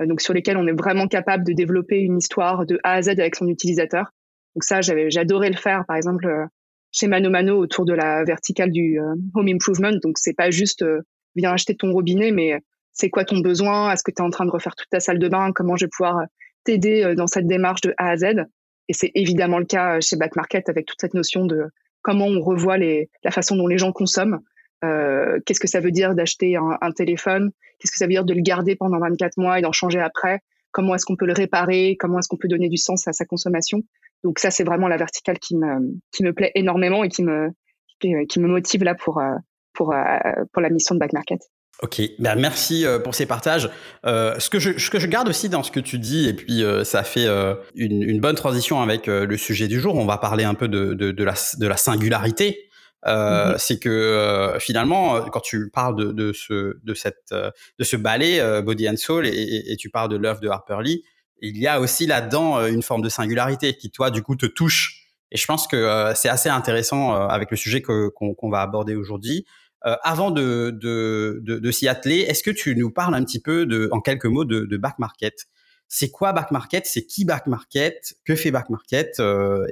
donc 0.00 0.20
sur 0.20 0.32
lesquels 0.32 0.56
on 0.56 0.66
est 0.66 0.78
vraiment 0.78 1.08
capable 1.08 1.44
de 1.44 1.52
développer 1.52 1.98
une 1.98 2.18
histoire 2.18 2.66
de 2.66 2.78
A 2.84 2.94
à 2.94 3.02
Z 3.02 3.08
avec 3.08 3.34
son 3.34 3.48
utilisateur. 3.48 4.12
Donc 4.54 4.62
ça 4.62 4.80
j'avais 4.80 5.10
j'adorais 5.10 5.50
le 5.50 5.56
faire 5.56 5.84
par 5.86 5.96
exemple 5.96 6.48
chez 6.96 7.08
Mano 7.08 7.28
Mano 7.28 7.58
autour 7.58 7.84
de 7.84 7.92
la 7.92 8.24
verticale 8.24 8.70
du 8.70 8.98
euh, 8.98 9.14
home 9.34 9.48
improvement. 9.48 9.92
Donc 10.02 10.18
c'est 10.18 10.32
pas 10.32 10.50
juste 10.50 10.82
euh, 10.82 11.02
viens 11.34 11.52
acheter 11.52 11.76
ton 11.76 11.92
robinet, 11.92 12.32
mais 12.32 12.58
c'est 12.92 13.10
quoi 13.10 13.24
ton 13.24 13.40
besoin? 13.40 13.92
Est-ce 13.92 14.02
que 14.02 14.10
tu 14.10 14.22
es 14.22 14.24
en 14.24 14.30
train 14.30 14.46
de 14.46 14.50
refaire 14.50 14.74
toute 14.74 14.88
ta 14.88 15.00
salle 15.00 15.18
de 15.18 15.28
bain? 15.28 15.52
Comment 15.54 15.76
je 15.76 15.84
vais 15.84 15.90
pouvoir 15.94 16.22
t'aider 16.64 17.04
euh, 17.04 17.14
dans 17.14 17.26
cette 17.26 17.46
démarche 17.46 17.82
de 17.82 17.92
A 17.98 18.10
à 18.10 18.16
Z? 18.16 18.46
Et 18.88 18.92
c'est 18.92 19.10
évidemment 19.14 19.58
le 19.58 19.64
cas 19.64 20.00
chez 20.00 20.16
Back 20.16 20.36
Market 20.36 20.68
avec 20.68 20.86
toute 20.86 21.00
cette 21.00 21.14
notion 21.14 21.44
de 21.44 21.66
comment 22.02 22.26
on 22.26 22.40
revoit 22.40 22.78
les, 22.78 23.10
la 23.24 23.30
façon 23.30 23.56
dont 23.56 23.66
les 23.66 23.78
gens 23.78 23.92
consomment. 23.92 24.40
Euh, 24.84 25.40
qu'est-ce 25.44 25.60
que 25.60 25.68
ça 25.68 25.80
veut 25.80 25.90
dire 25.90 26.14
d'acheter 26.14 26.56
un, 26.56 26.78
un 26.80 26.92
téléphone? 26.92 27.50
Qu'est-ce 27.78 27.90
que 27.90 27.98
ça 27.98 28.04
veut 28.06 28.12
dire 28.12 28.24
de 28.24 28.34
le 28.34 28.42
garder 28.42 28.76
pendant 28.76 28.98
24 28.98 29.38
mois 29.38 29.58
et 29.58 29.62
d'en 29.62 29.72
changer 29.72 29.98
après? 30.00 30.40
Comment 30.70 30.94
est-ce 30.94 31.06
qu'on 31.06 31.16
peut 31.16 31.26
le 31.26 31.32
réparer? 31.32 31.96
Comment 31.98 32.18
est-ce 32.18 32.28
qu'on 32.28 32.36
peut 32.36 32.48
donner 32.48 32.68
du 32.68 32.76
sens 32.76 33.08
à 33.08 33.12
sa 33.12 33.24
consommation? 33.24 33.82
Donc 34.22 34.38
ça, 34.38 34.50
c'est 34.50 34.64
vraiment 34.64 34.88
la 34.88 34.96
verticale 34.96 35.38
qui 35.38 35.56
me, 35.56 35.98
qui 36.12 36.22
me 36.22 36.32
plaît 36.32 36.52
énormément 36.54 37.02
et 37.02 37.08
qui 37.08 37.22
me, 37.22 37.50
qui 37.98 38.40
me 38.40 38.48
motive 38.48 38.84
là 38.84 38.94
pour, 38.94 39.18
euh, 39.18 39.34
pour, 39.72 39.92
euh, 39.92 40.18
pour 40.52 40.62
la 40.62 40.70
mission 40.70 40.94
de 40.94 41.00
Back 41.00 41.12
Market. 41.12 41.40
Ok, 41.82 42.00
ben 42.18 42.36
merci 42.36 42.86
euh, 42.86 42.98
pour 42.98 43.14
ces 43.14 43.26
partages. 43.26 43.70
ce, 44.04 44.48
que 44.48 44.58
je, 44.58 44.78
ce 44.78 44.90
que 44.90 44.98
je 44.98 45.06
garde 45.06 45.28
aussi 45.28 45.48
dans 45.48 45.62
ce 45.62 45.70
que 45.70 45.80
tu 45.80 45.98
dis, 45.98 46.28
et 46.28 46.32
puis 46.32 46.62
ça 46.84 47.02
fait 47.02 47.28
une, 47.74 48.02
une, 48.02 48.20
bonne 48.20 48.36
transition 48.36 48.80
avec 48.80 49.06
le 49.06 49.36
sujet 49.36 49.68
du 49.68 49.80
jour, 49.80 49.94
on 49.94 50.06
va 50.06 50.18
parler 50.18 50.44
un 50.44 50.54
peu 50.54 50.68
de, 50.68 50.94
de, 50.94 51.10
de, 51.10 51.24
la, 51.24 51.34
de 51.58 51.66
la 51.66 51.76
singularité. 51.76 52.68
Mm-hmm. 53.04 53.58
C'est 53.58 53.78
que 53.78 54.56
finalement, 54.58 55.20
quand 55.30 55.40
tu 55.40 55.70
parles 55.70 55.96
de, 55.96 56.12
de, 56.12 56.32
ce, 56.32 56.78
de, 56.82 56.94
cette, 56.94 57.32
de 57.32 57.84
ce 57.84 57.96
ballet 57.96 58.62
Body 58.62 58.88
and 58.88 58.96
Soul 58.96 59.26
et, 59.26 59.64
et 59.66 59.76
tu 59.76 59.90
parles 59.90 60.08
de 60.08 60.16
l'œuvre 60.16 60.40
de 60.40 60.48
Harper 60.48 60.78
Lee, 60.82 61.02
il 61.40 61.58
y 61.58 61.66
a 61.66 61.80
aussi 61.80 62.06
là-dedans 62.06 62.58
euh, 62.58 62.68
une 62.68 62.82
forme 62.82 63.02
de 63.02 63.08
singularité 63.08 63.76
qui, 63.76 63.90
toi, 63.90 64.10
du 64.10 64.22
coup, 64.22 64.36
te 64.36 64.46
touche. 64.46 65.02
Et 65.30 65.36
je 65.36 65.46
pense 65.46 65.66
que 65.66 65.76
euh, 65.76 66.14
c'est 66.14 66.28
assez 66.28 66.48
intéressant 66.48 67.14
euh, 67.14 67.26
avec 67.26 67.50
le 67.50 67.56
sujet 67.56 67.82
qu'on 67.82 68.50
va 68.50 68.60
aborder 68.60 68.94
aujourd'hui. 68.94 69.44
Avant 69.82 70.30
de, 70.30 70.70
de, 70.70 71.40
de, 71.42 71.70
s'y 71.70 71.86
atteler, 71.86 72.20
est-ce 72.20 72.42
que 72.42 72.50
tu 72.50 72.74
nous 72.74 72.90
parles 72.90 73.14
un 73.14 73.22
petit 73.22 73.40
peu, 73.40 73.66
de, 73.66 73.88
en 73.92 74.00
quelques 74.00 74.26
mots, 74.26 74.44
de, 74.44 74.64
de 74.64 74.76
Back 74.76 74.98
Market? 74.98 75.46
C'est 75.88 76.10
quoi 76.10 76.32
Back 76.32 76.50
Market? 76.50 76.86
C'est 76.86 77.06
qui 77.06 77.24
Back 77.24 77.46
Market? 77.46 78.16
Que 78.24 78.34
fait 78.34 78.50
Back 78.50 78.68
Market? 78.70 79.20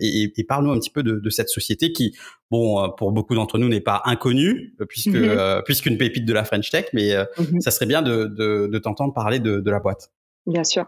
Et, 0.00 0.32
et 0.36 0.44
parle-nous 0.44 0.70
un 0.70 0.78
petit 0.78 0.90
peu 0.90 1.02
de, 1.02 1.30
cette 1.30 1.48
société 1.48 1.90
qui, 1.90 2.16
bon, 2.52 2.92
pour 2.96 3.10
beaucoup 3.10 3.34
d'entre 3.34 3.58
nous, 3.58 3.68
n'est 3.68 3.80
pas 3.80 4.02
inconnue, 4.04 4.76
puisque 4.88 5.08
mm-hmm. 5.08 5.64
puisqu'une 5.64 5.98
pépite 5.98 6.24
de 6.24 6.32
la 6.32 6.44
French 6.44 6.70
Tech, 6.70 6.86
mais 6.92 7.10
mm-hmm. 7.12 7.60
ça 7.60 7.72
serait 7.72 7.86
bien 7.86 8.02
de, 8.02 8.26
de 8.26 8.78
t'entendre 8.78 9.12
parler 9.12 9.40
de, 9.40 9.70
la 9.70 9.80
boîte. 9.80 10.12
Bien 10.46 10.62
sûr. 10.62 10.86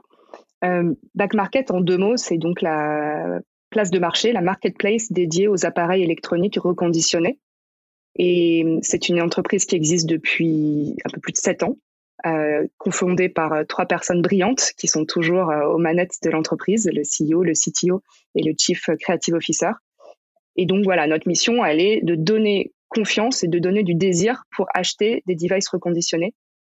Euh, 0.64 0.94
back 1.14 1.34
market, 1.34 1.70
en 1.70 1.80
deux 1.80 1.98
mots, 1.98 2.16
c'est 2.16 2.38
donc 2.38 2.62
la 2.62 3.40
place 3.70 3.90
de 3.90 3.98
marché, 3.98 4.32
la 4.32 4.40
marketplace 4.40 5.12
dédiée 5.12 5.48
aux 5.48 5.66
appareils 5.66 6.02
électroniques 6.02 6.58
reconditionnés. 6.58 7.38
Et 8.18 8.64
c'est 8.82 9.08
une 9.08 9.20
entreprise 9.20 9.66
qui 9.66 9.76
existe 9.76 10.08
depuis 10.08 10.96
un 11.04 11.10
peu 11.10 11.20
plus 11.20 11.32
de 11.32 11.38
sept 11.38 11.62
ans, 11.62 11.76
euh, 12.24 12.66
confondée 12.78 13.28
par 13.28 13.52
euh, 13.52 13.64
trois 13.64 13.86
personnes 13.86 14.22
brillantes 14.22 14.72
qui 14.78 14.88
sont 14.88 15.04
toujours 15.04 15.50
euh, 15.50 15.66
aux 15.66 15.78
manettes 15.78 16.16
de 16.22 16.30
l'entreprise, 16.30 16.88
le 16.90 17.02
CEO, 17.02 17.42
le 17.42 17.52
CTO 17.52 18.02
et 18.34 18.42
le 18.42 18.54
Chief 18.58 18.88
Creative 19.00 19.34
Officer. 19.34 19.70
Et 20.56 20.64
donc 20.64 20.84
voilà, 20.84 21.06
notre 21.06 21.28
mission, 21.28 21.64
elle 21.64 21.80
est 21.80 22.00
de 22.02 22.14
donner 22.14 22.72
confiance 22.88 23.44
et 23.44 23.48
de 23.48 23.58
donner 23.58 23.82
du 23.82 23.94
désir 23.94 24.44
pour 24.56 24.66
acheter 24.74 25.22
des 25.26 25.34
devices 25.34 25.68
reconditionnés 25.68 26.34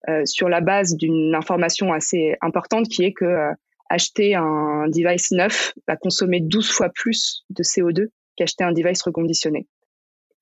euh, 0.08 0.22
sur 0.24 0.48
la 0.48 0.60
base 0.60 0.96
d'une 0.96 1.34
information 1.34 1.92
assez 1.92 2.36
importante 2.40 2.88
qui 2.88 3.04
est 3.04 3.12
que 3.12 3.24
euh, 3.24 3.52
acheter 3.90 4.34
un 4.34 4.86
device 4.88 5.30
neuf 5.32 5.74
va 5.86 5.96
consommer 5.96 6.40
12 6.40 6.70
fois 6.70 6.88
plus 6.88 7.44
de 7.50 7.62
CO2 7.62 8.08
qu'acheter 8.36 8.64
un 8.64 8.72
device 8.72 9.02
reconditionné. 9.02 9.66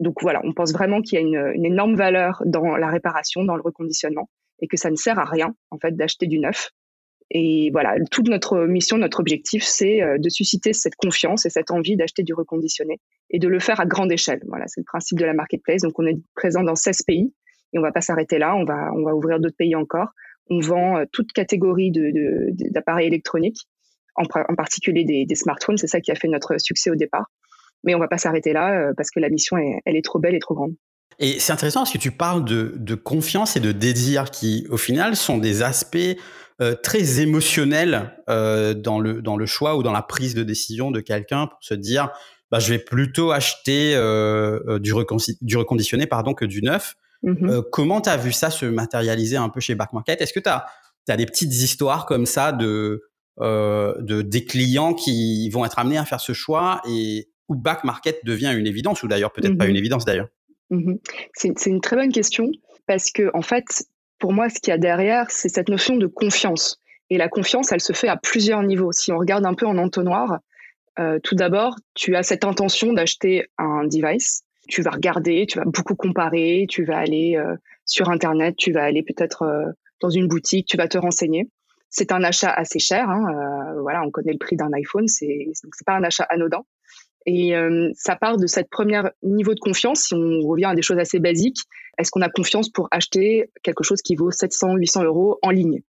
Donc 0.01 0.21
voilà, 0.21 0.41
on 0.45 0.53
pense 0.53 0.73
vraiment 0.73 1.01
qu'il 1.01 1.19
y 1.19 1.23
a 1.23 1.25
une, 1.25 1.53
une, 1.55 1.65
énorme 1.65 1.95
valeur 1.95 2.43
dans 2.45 2.77
la 2.77 2.89
réparation, 2.89 3.45
dans 3.45 3.57
le 3.57 3.63
reconditionnement, 3.63 4.29
et 4.61 4.69
que 4.69 4.77
ça 4.77 4.91
ne 4.91 4.97
sert 4.97 5.19
à 5.19 5.25
rien 5.25 5.55
en 5.71 5.79
fait 5.79 5.97
d'acheter 5.97 6.27
du 6.27 6.39
neuf. 6.39 6.71
Et 7.31 7.71
voilà, 7.73 7.97
toute 8.11 8.29
notre 8.29 8.67
mission, 8.67 8.99
notre 8.99 9.19
objectif, 9.21 9.65
c'est 9.65 10.01
euh, 10.01 10.17
de 10.19 10.29
susciter 10.29 10.73
cette 10.73 10.95
confiance 10.95 11.45
et 11.45 11.51
cette 11.51 11.71
envie 11.71 11.97
d'acheter 11.97 12.23
du 12.23 12.35
reconditionné 12.35 13.01
et 13.31 13.39
de 13.39 13.49
le 13.49 13.59
faire 13.59 13.81
à 13.81 13.87
grande 13.87 14.13
échelle. 14.13 14.41
Voilà, 14.47 14.67
c'est 14.69 14.81
le 14.81 14.85
principe 14.85 15.19
de 15.19 15.25
la 15.25 15.35
marketplace. 15.35 15.83
Donc, 15.83 15.99
on 15.99 16.07
est 16.07 16.19
présent 16.37 16.63
dans 16.63 16.77
16 16.77 17.03
pays 17.03 17.35
et 17.73 17.79
on 17.79 17.83
va 17.83 17.91
pas 17.91 18.01
s'arrêter 18.01 18.39
là. 18.39 18.55
On 18.55 18.65
va, 18.65 18.93
on 18.95 19.03
va 19.03 19.15
ouvrir 19.15 19.41
d'autres 19.41 19.57
pays 19.57 19.75
encore. 19.75 20.11
On 20.51 20.61
vend 20.61 20.99
euh, 20.99 21.05
toute 21.11 21.33
catégorie 21.33 21.91
de, 21.91 22.13
d'appareils 22.71 23.09
électroniques, 23.09 23.67
en, 24.15 24.25
particulier 24.55 25.05
des 25.05 25.35
smartphones. 25.35 25.79
C'est 25.79 25.89
ça 25.89 26.01
qui 26.01 26.13
a 26.13 26.15
fait 26.15 26.29
notre 26.29 26.59
succès 26.59 26.91
au 26.91 26.95
départ. 26.95 27.27
Mais 27.87 27.95
on 27.95 27.99
va 27.99 28.09
pas 28.09 28.19
s'arrêter 28.19 28.53
là 28.53 28.73
euh, 28.73 28.93
parce 28.97 29.11
que 29.11 29.21
la 29.21 29.31
mission, 29.31 29.57
est, 29.57 29.81
elle 29.85 29.97
est 29.97 30.05
trop 30.05 30.19
belle 30.19 30.35
et 30.35 30.41
trop 30.41 30.55
grande. 30.55 30.75
Et 31.19 31.39
c'est 31.39 31.53
intéressant 31.53 31.81
parce 31.81 31.93
que 31.93 31.99
tu 31.99 32.11
parles 32.11 32.45
de, 32.45 32.75
de 32.77 32.95
confiance 32.95 33.57
et 33.57 33.61
de 33.61 33.73
désir 33.73 34.31
qui, 34.31 34.67
au 34.71 34.77
final, 34.77 35.17
sont 35.17 35.39
des 35.39 35.63
aspects 35.63 36.17
euh, 36.63 36.75
très 36.75 37.21
émotionnel 37.21 38.15
euh, 38.31 38.73
dans 38.73 38.99
le 38.99 39.21
dans 39.21 39.37
le 39.37 39.45
choix 39.45 39.77
ou 39.77 39.83
dans 39.83 39.93
la 39.93 40.01
prise 40.01 40.35
de 40.35 40.43
décision 40.43 40.91
de 40.91 41.01
quelqu'un 41.01 41.49
pour 41.49 41.59
se 41.61 41.75
dire 41.75 42.09
bah 42.51 42.61
je 42.61 42.73
vais 42.73 42.79
plutôt 42.79 43.31
acheter 43.31 43.95
euh, 43.95 44.79
du, 44.79 44.95
du 45.43 45.57
reconditionné 45.59 46.07
pardon 46.07 46.33
que 46.33 46.47
du 46.47 46.63
neuf. 46.63 46.95
Mmh 47.23 47.61
comment 47.73 48.01
tu 48.01 48.09
as 48.09 48.17
vu 48.17 48.33
ça 48.33 48.49
se 48.49 48.65
matérialiser 48.65 49.37
un 49.37 49.51
peu 49.51 49.61
chez 49.61 49.75
Back 49.75 49.93
Market? 49.93 50.23
Est-ce 50.23 50.33
que 50.33 50.41
tu 50.41 50.49
as, 50.49 50.65
as, 51.11 51.17
des 51.19 51.27
petites 51.27 51.53
histoires 51.53 52.07
comme 52.07 52.25
ça 52.25 52.53
de, 52.53 53.03
de 53.39 54.23
des 54.23 54.45
clients 54.47 54.95
qui 54.95 55.51
vont 55.51 55.67
être 55.67 55.79
amenés 55.79 55.99
à 55.99 56.07
faire 56.07 56.21
ce 56.21 56.33
choix 56.33 56.81
et 56.89 57.29
où 57.49 57.55
Back 57.55 57.85
Market 57.85 58.25
devient 58.25 58.55
une 58.57 58.67
évidence 58.67 59.03
ou 59.03 59.09
d'ailleurs 59.09 59.33
peut-être 59.33 59.57
pas 59.57 59.67
mmh 59.67 59.71
une 59.71 59.77
évidence 59.77 60.05
d'ailleurs 60.05 60.29
mmh 60.71 60.95
C'est 61.35 61.67
une 61.67 61.81
très 61.81 61.97
bonne 61.97 62.13
question 62.13 62.51
parce 62.87 63.11
que 63.11 63.31
en 63.35 63.43
fait 63.43 63.65
pour 64.19 64.33
moi, 64.33 64.49
ce 64.49 64.61
qu'il 64.61 64.71
y 64.71 64.75
a 64.75 64.79
derrière, 64.79 65.31
c'est 65.31 65.49
cette 65.49 65.69
notion 65.69 65.97
de 65.97 66.07
confiance. 66.07 66.81
Et 67.11 67.19
la 67.19 67.29
confiance, 67.29 67.73
elle 67.73 67.81
se 67.81 67.93
fait 67.93 68.09
à 68.09 68.17
plusieurs 68.17 68.63
niveaux. 68.63 68.93
Si 68.93 69.13
on 69.13 69.19
regarde 69.19 69.47
un 69.47 69.55
peu 69.55 69.67
en 69.67 69.79
entonnoir, 69.79 70.39
euh, 70.99 71.19
tout 71.23 71.35
d'abord, 71.35 71.77
tu 71.95 72.17
as 72.17 72.23
cette 72.23 72.45
intention 72.45 72.93
d'acheter 72.93 73.47
un 73.59 73.85
device. 73.85 74.43
Tu 74.69 74.83
vas 74.83 74.91
regarder, 74.91 75.47
tu 75.47 75.59
vas 75.59 75.65
beaucoup 75.65 75.95
comparer, 75.95 76.67
tu 76.69 76.85
vas 76.85 76.99
aller 76.99 77.37
euh, 77.37 77.55
sur 77.85 78.09
Internet, 78.09 78.57
tu 78.57 78.73
vas 78.73 78.83
aller 78.83 79.03
peut-être 79.03 79.43
euh, 79.43 79.67
dans 80.01 80.11
une 80.11 80.27
boutique, 80.27 80.67
tu 80.67 80.77
vas 80.77 80.89
te 80.89 80.99
renseigner. 80.99 81.49
C'est 81.89 82.11
un 82.11 82.25
achat 82.25 82.51
assez 82.51 82.81
cher. 82.81 83.09
Hein, 83.09 83.75
voilà, 83.81 84.03
on 84.03 84.11
connaît 84.11 84.33
le 84.33 84.39
prix 84.39 84.57
d'un 84.57 84.73
iPhone, 84.73 85.07
c'est 85.07 85.47
pas 85.87 85.95
un 85.95 86.03
achat 86.03 86.25
anodin. 86.25 86.65
Et 87.27 87.57
euh, 87.57 87.91
ça 87.95 88.15
part 88.15 88.37
de 88.37 88.47
cette 88.47 88.71
première 88.71 89.11
niveau 89.23 89.55
de 89.55 89.61
confiance. 89.61 90.03
Si 90.03 90.15
on 90.15 90.47
revient 90.47 90.67
à 90.67 90.75
des 90.75 90.83
choses 90.83 90.99
assez 90.99 91.19
basiques, 91.19 91.59
est-ce 91.99 92.11
qu'on 92.11 92.23
a 92.23 92.29
confiance 92.29 92.69
pour 92.69 92.89
acheter 92.93 93.51
quelque 93.63 93.83
chose 93.83 94.01
qui 94.01 94.15
vaut 94.15 94.31
700, 94.31 94.77
800 94.77 95.05
euros 95.05 95.39
en 95.43 95.51
ligne? 95.51 95.83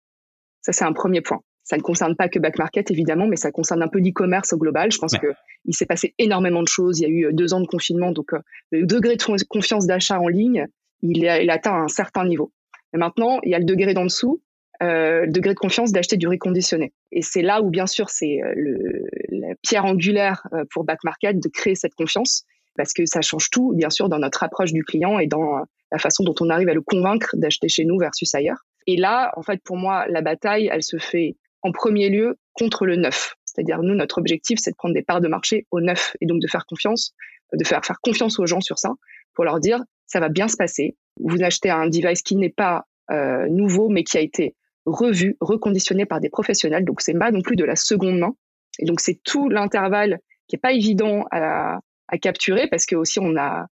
Ça, 0.62 0.74
c'est 0.74 0.86
un 0.86 0.94
premier 0.94 1.22
point. 1.22 1.42
Ça 1.64 1.78
ne 1.78 1.82
concerne 1.82 2.16
pas 2.16 2.28
que 2.30 2.40
Back 2.40 2.58
Market, 2.58 2.90
évidemment, 2.92 3.28
mais 3.28 3.36
ça 3.36 3.52
concerne 3.52 3.84
un 3.84 3.88
peu 3.88 4.00
l'e-commerce 4.00 4.54
au 4.54 4.58
global. 4.58 4.92
Je 4.92 4.98
pense 4.98 5.12
qu'il 5.12 5.30
que 5.30 5.36
s'est 5.72 5.86
passé 5.86 6.16
énormément 6.18 6.64
de 6.64 6.68
choses. 6.68 7.00
Il 7.00 7.04
y 7.04 7.06
a 7.06 7.10
eu 7.10 7.26
euh, 7.26 7.32
deux 7.34 7.54
ans 7.54 7.62
de 7.62 7.68
confinement, 7.68 8.12
donc 8.12 8.34
euh, 8.34 8.40
le 8.72 8.86
degré 8.86 9.16
de 9.16 9.44
confiance 9.48 9.86
d'achat 9.86 10.20
en 10.20 10.30
ligne, 10.30 10.66
il, 11.02 11.18
il 11.18 11.50
atteint 11.52 11.76
un 11.76 11.88
certain 11.88 12.26
niveau. 12.26 12.52
Et 12.94 12.98
maintenant, 12.98 13.40
il 13.44 13.52
y 13.52 13.56
a 13.56 13.60
le 13.60 13.66
degré 13.66 13.94
d'en 13.94 14.06
dessous, 14.06 14.42
euh, 14.84 15.26
degré 15.28 15.54
de 15.54 15.60
confiance 15.60 15.92
d'acheter 15.92 16.18
du 16.18 16.28
reconditionné. 16.28 16.94
Et 17.12 17.22
c'est 17.22 17.42
là 17.42 17.62
où, 17.62 17.70
bien 17.70 17.88
sûr, 17.88 18.10
c'est 18.10 18.42
euh, 18.44 18.54
la 19.30 19.56
pierre 19.62 19.86
angulaire 19.86 20.48
euh, 20.54 20.66
pour 20.72 20.84
Back 20.84 21.00
Market 21.04 21.40
de 21.40 21.50
créer 21.50 21.76
cette 21.76 21.96
confiance, 21.96 22.44
parce 22.76 22.94
que 22.94 23.06
ça 23.06 23.22
change 23.22 23.50
tout, 23.50 23.74
bien 23.76 23.90
sûr, 23.90 24.10
dans 24.10 24.20
notre 24.20 24.44
approche 24.44 24.74
du 24.74 24.84
client 24.84 25.20
et 25.20 25.28
dans 25.28 25.64
la 25.92 25.98
façon 25.98 26.24
dont 26.24 26.36
on 26.42 26.50
arrive 26.50 26.70
à 26.70 26.74
le 26.74 26.82
convaincre 26.82 27.36
d'acheter 27.38 27.70
chez 27.70 27.86
nous 27.86 27.98
versus 27.98 28.34
ailleurs. 28.36 28.66
Et 28.86 28.98
là, 28.98 29.34
en 29.36 29.42
fait, 29.42 29.62
pour 29.64 29.78
moi, 29.78 30.06
la 30.08 30.22
bataille, 30.22 30.70
elle 30.72 30.84
se 30.84 30.98
fait 30.98 31.36
en 31.64 31.72
premier 31.72 32.10
lieu 32.10 32.38
contre 32.54 32.86
le 32.86 32.96
neuf. 32.96 33.36
C'est-à-dire, 33.46 33.82
nous, 33.82 33.96
notre 33.96 34.20
objectif, 34.20 34.60
c'est 34.62 34.72
de 34.72 34.76
prendre 34.76 34.94
des 34.94 35.02
parts 35.02 35.22
de 35.22 35.28
marché 35.28 35.66
au 35.72 35.82
neuf 35.82 36.16
et 36.22 36.28
donc 36.28 36.40
de 36.40 36.48
faire 36.48 36.66
confiance, 36.68 37.14
de 37.54 37.66
faire 37.66 37.84
faire 37.84 38.00
confiance 38.02 38.38
aux 38.40 38.46
gens 38.46 38.62
sur 38.62 38.78
ça 38.78 38.94
pour 39.34 39.44
leur 39.44 39.60
dire, 39.60 39.84
ça 40.06 40.20
va 40.20 40.30
bien 40.30 40.48
se 40.48 40.58
passer. 40.58 40.96
Vous 41.20 41.42
achetez 41.42 41.70
un 41.70 41.88
device 41.88 42.22
qui 42.22 42.36
n'est 42.36 42.50
pas 42.50 42.86
euh, 43.12 43.48
nouveau, 43.50 43.90
mais 43.90 44.04
qui 44.04 44.18
a 44.18 44.22
été 44.22 44.56
revu, 44.88 45.38
reconditionné 45.40 46.06
par 46.06 46.20
des 46.20 46.30
professionnels. 46.30 46.86
Donc, 46.86 47.02
c'est 47.02 47.14
pas 47.14 47.32
non 47.32 47.42
plus 47.42 47.56
de 47.56 47.64
la 47.64 47.76
seconde 47.76 48.18
main. 48.18 48.34
Et 48.80 48.86
donc, 48.86 49.00
c'est 49.00 49.20
tout 49.24 49.50
l'intervalle 49.50 50.20
qui 50.48 50.56
est 50.56 50.60
pas 50.60 50.72
évident 50.72 51.26
à, 51.32 51.80
à 52.08 52.18
capturer 52.18 52.68
parce 52.68 52.86
que 52.86 52.96
aussi 52.96 53.20
on 53.20 53.36
a 53.36 53.68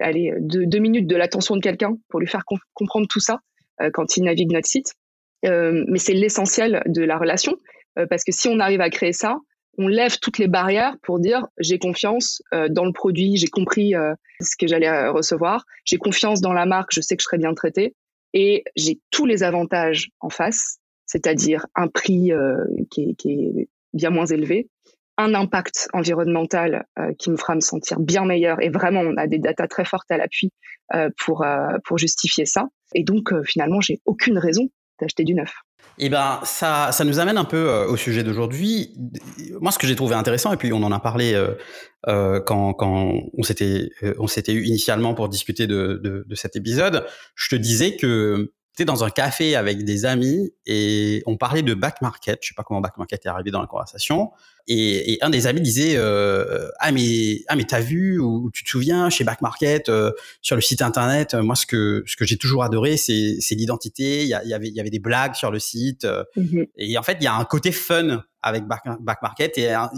allez, 0.00 0.32
deux, 0.40 0.66
deux 0.66 0.78
minutes 0.78 1.06
de 1.06 1.16
l'attention 1.16 1.56
de 1.56 1.60
quelqu'un 1.60 1.96
pour 2.08 2.20
lui 2.20 2.26
faire 2.26 2.44
comprendre 2.74 3.06
tout 3.08 3.20
ça 3.20 3.40
euh, 3.82 3.90
quand 3.92 4.16
il 4.16 4.24
navigue 4.24 4.50
notre 4.52 4.66
site. 4.66 4.94
Euh, 5.44 5.84
mais 5.88 5.98
c'est 5.98 6.14
l'essentiel 6.14 6.82
de 6.86 7.02
la 7.02 7.16
relation 7.16 7.54
euh, 7.98 8.06
parce 8.08 8.24
que 8.24 8.32
si 8.32 8.48
on 8.48 8.58
arrive 8.58 8.80
à 8.80 8.90
créer 8.90 9.12
ça, 9.12 9.38
on 9.76 9.86
lève 9.86 10.18
toutes 10.18 10.38
les 10.38 10.48
barrières 10.48 10.96
pour 11.02 11.20
dire 11.20 11.46
j'ai 11.58 11.78
confiance 11.78 12.42
euh, 12.52 12.68
dans 12.68 12.84
le 12.84 12.92
produit, 12.92 13.36
j'ai 13.36 13.46
compris 13.46 13.94
euh, 13.94 14.14
ce 14.40 14.56
que 14.56 14.66
j'allais 14.66 15.08
recevoir, 15.08 15.64
j'ai 15.84 15.98
confiance 15.98 16.40
dans 16.40 16.52
la 16.52 16.66
marque, 16.66 16.90
je 16.92 17.00
sais 17.00 17.16
que 17.16 17.22
je 17.22 17.26
serai 17.26 17.38
bien 17.38 17.54
traité 17.54 17.94
et 18.32 18.64
j'ai 18.76 19.00
tous 19.10 19.26
les 19.26 19.42
avantages 19.42 20.10
en 20.20 20.30
face, 20.30 20.78
c'est-à-dire 21.06 21.66
un 21.74 21.88
prix 21.88 22.32
euh, 22.32 22.64
qui, 22.90 23.16
est, 23.24 23.68
bien 23.92 24.10
moins 24.10 24.26
élevé, 24.26 24.68
un 25.16 25.34
impact 25.34 25.88
environnemental 25.92 26.86
euh, 26.98 27.12
qui 27.18 27.30
me 27.30 27.36
fera 27.36 27.54
me 27.54 27.60
sentir 27.60 27.98
bien 27.98 28.24
meilleur 28.24 28.62
et 28.62 28.68
vraiment 28.68 29.00
on 29.00 29.16
a 29.16 29.26
des 29.26 29.38
datas 29.38 29.66
très 29.66 29.84
fortes 29.84 30.10
à 30.10 30.16
l'appui 30.16 30.52
euh, 30.94 31.10
pour 31.18 31.44
pour 31.84 31.98
justifier 31.98 32.46
ça 32.46 32.68
et 32.94 33.02
donc 33.02 33.32
finalement 33.44 33.80
j'ai 33.80 34.00
aucune 34.04 34.38
raison 34.38 34.68
d'acheter 35.00 35.24
du 35.24 35.34
neuf. 35.34 35.52
Eh 35.98 36.08
ben, 36.08 36.40
ça, 36.44 36.92
ça 36.92 37.04
nous 37.04 37.18
amène 37.18 37.38
un 37.38 37.44
peu 37.44 37.68
euh, 37.68 37.86
au 37.88 37.96
sujet 37.96 38.22
d'aujourd'hui. 38.22 38.94
Moi, 39.60 39.72
ce 39.72 39.78
que 39.78 39.86
j'ai 39.86 39.96
trouvé 39.96 40.14
intéressant, 40.14 40.52
et 40.52 40.56
puis 40.56 40.72
on 40.72 40.82
en 40.82 40.92
a 40.92 41.00
parlé 41.00 41.34
euh, 41.34 41.54
euh 42.06 42.40
quand, 42.40 42.72
quand 42.74 43.14
on 43.36 43.42
s'était 43.42 44.52
eu 44.52 44.64
initialement 44.64 45.14
pour 45.14 45.28
discuter 45.28 45.66
de, 45.66 46.00
de, 46.26 46.34
cet 46.36 46.54
épisode, 46.54 47.04
je 47.34 47.48
te 47.48 47.56
disais 47.56 47.96
que 47.96 48.52
dans 48.84 49.04
un 49.04 49.10
café 49.10 49.56
avec 49.56 49.84
des 49.84 50.04
amis 50.04 50.52
et 50.66 51.22
on 51.26 51.36
parlait 51.36 51.62
de 51.62 51.74
back 51.74 52.00
market. 52.02 52.38
Je 52.42 52.48
sais 52.48 52.54
pas 52.54 52.62
comment 52.62 52.80
back 52.80 52.96
market 52.96 53.24
est 53.24 53.28
arrivé 53.28 53.50
dans 53.50 53.60
la 53.60 53.66
conversation. 53.66 54.30
Et, 54.66 55.12
et 55.12 55.24
un 55.24 55.30
des 55.30 55.46
amis 55.46 55.60
disait 55.60 55.94
euh, 55.96 56.68
ah 56.78 56.92
mais 56.92 57.40
ah 57.48 57.56
mais 57.56 57.64
t'as 57.64 57.80
vu 57.80 58.18
ou, 58.18 58.50
tu 58.52 58.64
te 58.64 58.68
souviens 58.68 59.08
chez 59.10 59.24
back 59.24 59.40
market 59.40 59.88
euh, 59.88 60.12
sur 60.42 60.56
le 60.56 60.62
site 60.62 60.82
internet. 60.82 61.34
moi 61.34 61.56
ce 61.56 61.66
que 61.66 62.02
ce 62.06 62.16
que 62.16 62.24
j'ai 62.24 62.36
toujours 62.36 62.64
adoré 62.64 62.96
c'est 62.96 63.36
c'est 63.40 63.54
l'identité. 63.54 64.22
Il 64.22 64.26
y, 64.26 64.48
y, 64.48 64.54
avait 64.54 64.68
il 64.68 64.74
y 64.74 64.80
avait 64.80 64.90
des 64.90 64.98
blagues 64.98 65.34
sur 65.34 65.50
le 65.50 65.58
site 65.58 66.06
mm-hmm. 66.36 66.68
et 66.76 66.98
en 66.98 67.02
fait 67.02 67.16
il 67.20 67.24
y 67.24 67.28
a 67.28 67.34
un 67.34 67.44
côté 67.44 67.72
fun 67.72 68.22
avec 68.42 68.64
back, 68.66 68.82
back 69.00 69.22
market 69.22 69.58
et 69.58 69.72
un, 69.72 69.90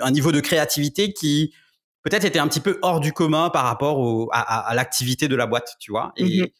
un 0.00 0.10
niveau 0.10 0.32
de 0.32 0.40
créativité 0.40 1.12
qui 1.12 1.52
peut-être 2.02 2.24
était 2.24 2.38
un 2.38 2.48
petit 2.48 2.60
peu 2.60 2.78
hors 2.82 3.00
du 3.00 3.12
commun 3.12 3.50
par 3.50 3.64
rapport 3.64 3.98
au, 3.98 4.28
à, 4.32 4.68
à, 4.68 4.74
l'activité 4.74 5.28
de 5.28 5.36
la 5.36 5.46
boîte, 5.46 5.76
tu 5.80 5.90
vois. 5.90 6.12
Et, 6.16 6.24
mm-hmm. 6.24 6.52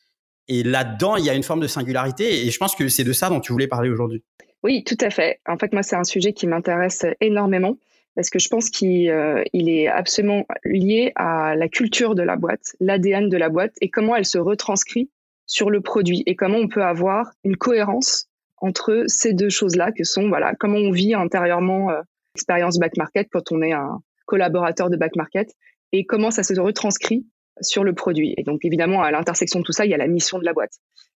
Et 0.48 0.62
là-dedans, 0.62 1.16
il 1.16 1.24
y 1.24 1.30
a 1.30 1.34
une 1.34 1.42
forme 1.42 1.60
de 1.60 1.66
singularité. 1.66 2.46
Et 2.46 2.50
je 2.50 2.58
pense 2.58 2.74
que 2.74 2.88
c'est 2.88 3.04
de 3.04 3.12
ça 3.12 3.28
dont 3.28 3.40
tu 3.40 3.52
voulais 3.52 3.68
parler 3.68 3.90
aujourd'hui. 3.90 4.22
Oui, 4.62 4.82
tout 4.84 4.96
à 5.00 5.10
fait. 5.10 5.40
En 5.46 5.56
fait, 5.56 5.72
moi, 5.72 5.82
c'est 5.82 5.96
un 5.96 6.04
sujet 6.04 6.32
qui 6.32 6.46
m'intéresse 6.46 7.04
énormément 7.20 7.76
parce 8.18 8.30
que 8.30 8.40
je 8.40 8.48
pense 8.48 8.68
qu'il 8.68 9.08
euh, 9.10 9.44
est 9.52 9.86
absolument 9.86 10.44
lié 10.64 11.12
à 11.14 11.54
la 11.54 11.68
culture 11.68 12.16
de 12.16 12.22
la 12.22 12.34
boîte, 12.34 12.74
l'ADN 12.80 13.28
de 13.28 13.36
la 13.36 13.48
boîte 13.48 13.74
et 13.80 13.90
comment 13.90 14.16
elle 14.16 14.24
se 14.24 14.38
retranscrit 14.38 15.08
sur 15.46 15.70
le 15.70 15.80
produit 15.80 16.24
et 16.26 16.34
comment 16.34 16.58
on 16.58 16.66
peut 16.66 16.82
avoir 16.82 17.30
une 17.44 17.56
cohérence 17.56 18.26
entre 18.56 19.04
ces 19.06 19.34
deux 19.34 19.50
choses-là 19.50 19.92
que 19.92 20.02
sont 20.02 20.28
voilà 20.28 20.54
comment 20.58 20.78
on 20.78 20.90
vit 20.90 21.14
intérieurement 21.14 21.90
euh, 21.90 22.00
l'expérience 22.34 22.80
back 22.80 22.96
market 22.96 23.28
quand 23.30 23.52
on 23.52 23.62
est 23.62 23.72
un 23.72 24.00
collaborateur 24.26 24.90
de 24.90 24.96
back 24.96 25.14
market 25.14 25.54
et 25.92 26.04
comment 26.04 26.32
ça 26.32 26.42
se 26.42 26.58
retranscrit 26.60 27.24
sur 27.60 27.84
le 27.84 27.94
produit. 27.94 28.34
Et 28.36 28.42
donc 28.42 28.64
évidemment, 28.64 29.02
à 29.02 29.10
l'intersection 29.10 29.60
de 29.60 29.64
tout 29.64 29.72
ça, 29.72 29.84
il 29.84 29.90
y 29.90 29.94
a 29.94 29.96
la 29.96 30.06
mission 30.06 30.38
de 30.38 30.44
la 30.44 30.52
boîte. 30.52 30.74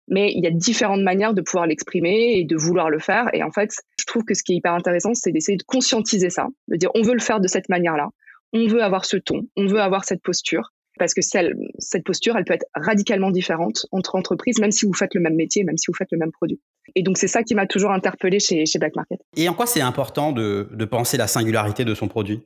Mais 0.09 0.33
il 0.35 0.43
y 0.43 0.47
a 0.47 0.51
différentes 0.51 1.03
manières 1.03 1.35
de 1.35 1.41
pouvoir 1.41 1.67
l'exprimer 1.67 2.39
et 2.39 2.45
de 2.45 2.57
vouloir 2.57 2.91
le 2.91 2.99
faire. 2.99 3.31
Et 3.33 3.43
en 3.43 3.53
fait, 3.53 3.71
je 3.99 4.05
trouve 4.07 4.25
que 4.25 4.35
ce 4.35 4.43
qui 4.43 4.53
est 4.53 4.57
hyper 4.57 4.75
intéressant, 4.75 5.15
c'est 5.15 5.31
d'essayer 5.31 5.57
de 5.57 5.63
conscientiser 5.63 6.31
ça, 6.31 6.49
de 6.69 6.77
dire 6.77 6.91
on 6.95 7.03
veut 7.03 7.15
le 7.15 7.21
faire 7.21 7.41
de 7.41 7.49
cette 7.49 7.69
manière-là, 7.69 8.09
on 8.53 8.67
veut 8.67 8.83
avoir 8.83 9.05
ce 9.05 9.17
ton, 9.17 9.43
on 9.57 9.67
veut 9.67 9.81
avoir 9.81 10.05
cette 10.05 10.23
posture. 10.23 10.73
Parce 10.99 11.15
que 11.15 11.23
cette 11.23 12.05
posture, 12.05 12.37
elle 12.37 12.45
peut 12.45 12.53
être 12.53 12.67
radicalement 12.75 13.31
différente 13.31 13.87
entre 13.91 14.17
entreprises, 14.17 14.59
même 14.59 14.73
si 14.73 14.85
vous 14.85 14.93
faites 14.93 15.15
le 15.15 15.21
même 15.23 15.35
métier, 15.35 15.65
même 15.65 15.79
si 15.79 15.87
vous 15.87 15.95
faites 15.95 16.11
le 16.11 16.19
même 16.19 16.33
produit. 16.33 16.61
Et 16.95 17.03
donc, 17.03 17.17
c'est 17.17 17.29
ça 17.29 17.43
qui 17.43 17.55
m'a 17.55 17.67
toujours 17.67 17.91
interpellé 17.93 18.39
chez, 18.39 18.65
Black 18.79 18.97
Market. 18.97 19.19
Et 19.35 19.49
en 19.49 19.55
quoi 19.55 19.65
c'est 19.65 19.81
important 19.81 20.33
de 20.33 20.85
penser 20.85 21.17
la 21.17 21.27
singularité 21.27 21.87
de 21.87 21.95
son 21.95 22.09
produit? 22.09 22.43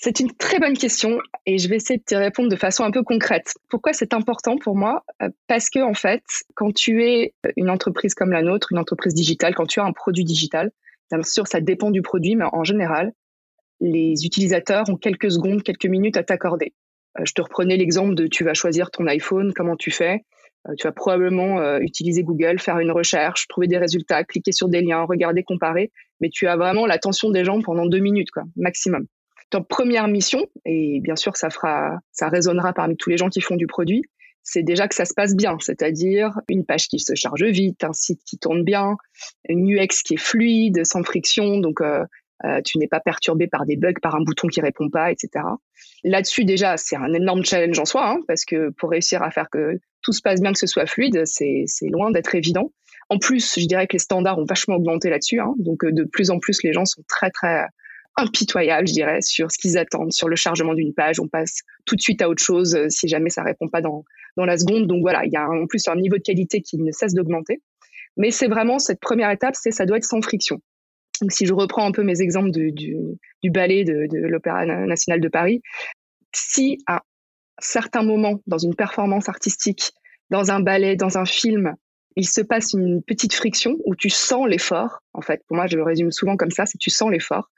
C'est 0.00 0.20
une 0.20 0.32
très 0.32 0.60
bonne 0.60 0.78
question 0.78 1.18
et 1.44 1.58
je 1.58 1.68
vais 1.68 1.74
essayer 1.74 1.98
de 1.98 2.04
te 2.04 2.14
répondre 2.14 2.48
de 2.48 2.54
façon 2.54 2.84
un 2.84 2.92
peu 2.92 3.02
concrète. 3.02 3.54
Pourquoi 3.68 3.92
c'est 3.92 4.14
important 4.14 4.56
pour 4.56 4.76
moi? 4.76 5.04
Euh, 5.22 5.28
Parce 5.48 5.70
que 5.70 5.80
en 5.80 5.94
fait, 5.94 6.22
quand 6.54 6.72
tu 6.72 7.04
es 7.04 7.34
une 7.56 7.68
entreprise 7.68 8.14
comme 8.14 8.30
la 8.30 8.42
nôtre, 8.42 8.68
une 8.70 8.78
entreprise 8.78 9.12
digitale, 9.12 9.56
quand 9.56 9.66
tu 9.66 9.80
as 9.80 9.84
un 9.84 9.92
produit 9.92 10.22
digital, 10.22 10.70
bien 11.10 11.20
sûr, 11.24 11.48
ça 11.48 11.60
dépend 11.60 11.90
du 11.90 12.00
produit, 12.00 12.36
mais 12.36 12.44
en 12.52 12.62
général, 12.62 13.12
les 13.80 14.24
utilisateurs 14.24 14.88
ont 14.88 14.96
quelques 14.96 15.32
secondes, 15.32 15.64
quelques 15.64 15.86
minutes 15.86 16.16
à 16.16 16.22
t'accorder. 16.22 16.74
Euh, 17.18 17.24
je 17.24 17.32
te 17.32 17.42
reprenais 17.42 17.76
l'exemple 17.76 18.14
de 18.14 18.28
tu 18.28 18.44
vas 18.44 18.54
choisir 18.54 18.92
ton 18.92 19.04
iPhone, 19.08 19.52
comment 19.52 19.74
tu 19.74 19.90
fais? 19.90 20.20
Euh, 20.68 20.74
tu 20.78 20.86
vas 20.86 20.92
probablement 20.92 21.76
utiliser 21.78 22.22
Google, 22.22 22.60
faire 22.60 22.78
une 22.78 22.92
recherche, 22.92 23.48
trouver 23.48 23.66
des 23.66 23.78
résultats, 23.78 24.22
cliquer 24.22 24.52
sur 24.52 24.68
des 24.68 24.80
liens, 24.80 25.02
regarder, 25.02 25.42
comparer, 25.42 25.90
mais 26.20 26.28
tu 26.28 26.46
as 26.46 26.56
vraiment 26.56 26.86
l'attention 26.86 27.30
des 27.30 27.44
gens 27.44 27.60
pendant 27.62 27.86
deux 27.86 27.98
minutes, 27.98 28.30
quoi, 28.30 28.44
maximum 28.54 29.04
ta 29.50 29.60
première 29.60 30.08
mission, 30.08 30.46
et 30.64 31.00
bien 31.00 31.16
sûr 31.16 31.36
ça 31.36 31.50
fera, 31.50 31.98
ça 32.12 32.28
résonnera 32.28 32.72
parmi 32.72 32.96
tous 32.96 33.10
les 33.10 33.16
gens 33.16 33.28
qui 33.28 33.40
font 33.40 33.56
du 33.56 33.66
produit, 33.66 34.02
c'est 34.42 34.62
déjà 34.62 34.88
que 34.88 34.94
ça 34.94 35.04
se 35.04 35.14
passe 35.14 35.36
bien, 35.36 35.56
c'est-à-dire 35.60 36.40
une 36.48 36.64
page 36.64 36.88
qui 36.88 36.98
se 36.98 37.14
charge 37.14 37.44
vite, 37.44 37.84
un 37.84 37.92
site 37.92 38.22
qui 38.24 38.38
tourne 38.38 38.64
bien, 38.64 38.96
une 39.48 39.70
UX 39.70 40.02
qui 40.04 40.14
est 40.14 40.20
fluide, 40.20 40.84
sans 40.86 41.02
friction, 41.02 41.58
donc 41.58 41.80
euh, 41.82 42.04
euh, 42.44 42.60
tu 42.64 42.78
n'es 42.78 42.86
pas 42.88 43.00
perturbé 43.00 43.46
par 43.46 43.66
des 43.66 43.76
bugs, 43.76 44.00
par 44.00 44.14
un 44.14 44.22
bouton 44.22 44.48
qui 44.48 44.60
répond 44.60 44.88
pas, 44.88 45.10
etc. 45.10 45.44
Là-dessus 46.04 46.44
déjà, 46.44 46.76
c'est 46.76 46.96
un 46.96 47.12
énorme 47.12 47.44
challenge 47.44 47.78
en 47.78 47.84
soi, 47.84 48.08
hein, 48.08 48.20
parce 48.26 48.44
que 48.44 48.70
pour 48.70 48.90
réussir 48.90 49.22
à 49.22 49.30
faire 49.30 49.50
que 49.50 49.78
tout 50.02 50.12
se 50.12 50.22
passe 50.22 50.40
bien, 50.40 50.52
que 50.52 50.58
ce 50.58 50.66
soit 50.66 50.86
fluide, 50.86 51.26
c'est 51.26 51.66
loin 51.82 52.10
d'être 52.10 52.34
évident. 52.34 52.72
En 53.10 53.18
plus, 53.18 53.58
je 53.58 53.66
dirais 53.66 53.86
que 53.86 53.94
les 53.94 53.98
standards 53.98 54.38
ont 54.38 54.44
vachement 54.44 54.76
augmenté 54.76 55.10
là-dessus, 55.10 55.40
hein, 55.40 55.54
donc 55.58 55.84
euh, 55.84 55.92
de 55.92 56.04
plus 56.04 56.30
en 56.30 56.38
plus 56.38 56.62
les 56.62 56.72
gens 56.72 56.84
sont 56.84 57.02
très 57.08 57.30
très 57.30 57.66
impitoyable, 58.18 58.86
je 58.88 58.92
dirais, 58.92 59.22
sur 59.22 59.50
ce 59.50 59.58
qu'ils 59.58 59.78
attendent, 59.78 60.12
sur 60.12 60.28
le 60.28 60.36
chargement 60.36 60.74
d'une 60.74 60.92
page. 60.92 61.20
On 61.20 61.28
passe 61.28 61.60
tout 61.86 61.96
de 61.96 62.00
suite 62.00 62.20
à 62.20 62.28
autre 62.28 62.42
chose 62.42 62.74
euh, 62.74 62.88
si 62.88 63.08
jamais 63.08 63.30
ça 63.30 63.42
répond 63.42 63.68
pas 63.68 63.80
dans, 63.80 64.04
dans 64.36 64.44
la 64.44 64.58
seconde. 64.58 64.86
Donc 64.86 65.00
voilà, 65.00 65.24
il 65.24 65.32
y 65.32 65.36
a 65.36 65.48
en 65.48 65.66
plus 65.66 65.86
un 65.88 65.96
niveau 65.96 66.16
de 66.16 66.22
qualité 66.22 66.60
qui 66.60 66.78
ne 66.78 66.90
cesse 66.92 67.14
d'augmenter. 67.14 67.62
Mais 68.16 68.30
c'est 68.30 68.48
vraiment 68.48 68.78
cette 68.78 69.00
première 69.00 69.30
étape, 69.30 69.54
c'est 69.54 69.70
ça 69.70 69.86
doit 69.86 69.96
être 69.96 70.04
sans 70.04 70.20
friction. 70.20 70.60
Donc 71.20 71.32
si 71.32 71.46
je 71.46 71.54
reprends 71.54 71.86
un 71.86 71.92
peu 71.92 72.02
mes 72.02 72.20
exemples 72.20 72.50
du, 72.50 72.72
du 72.72 73.50
ballet 73.50 73.84
de, 73.84 74.06
de 74.10 74.26
l'Opéra 74.26 74.66
national 74.66 75.20
de 75.20 75.28
Paris, 75.28 75.62
si 76.34 76.78
à 76.86 77.02
certains 77.60 78.02
moments 78.02 78.40
dans 78.46 78.58
une 78.58 78.74
performance 78.74 79.28
artistique, 79.28 79.92
dans 80.30 80.50
un 80.50 80.60
ballet, 80.60 80.96
dans 80.96 81.18
un 81.18 81.24
film, 81.24 81.74
il 82.16 82.26
se 82.26 82.40
passe 82.40 82.72
une 82.72 83.02
petite 83.02 83.34
friction 83.34 83.76
où 83.84 83.94
tu 83.94 84.10
sens 84.10 84.46
l'effort. 84.48 85.02
En 85.12 85.22
fait, 85.22 85.42
pour 85.46 85.56
moi, 85.56 85.66
je 85.66 85.76
le 85.76 85.84
résume 85.84 86.10
souvent 86.10 86.36
comme 86.36 86.50
ça, 86.50 86.66
c'est 86.66 86.78
tu 86.78 86.90
sens 86.90 87.10
l'effort 87.10 87.48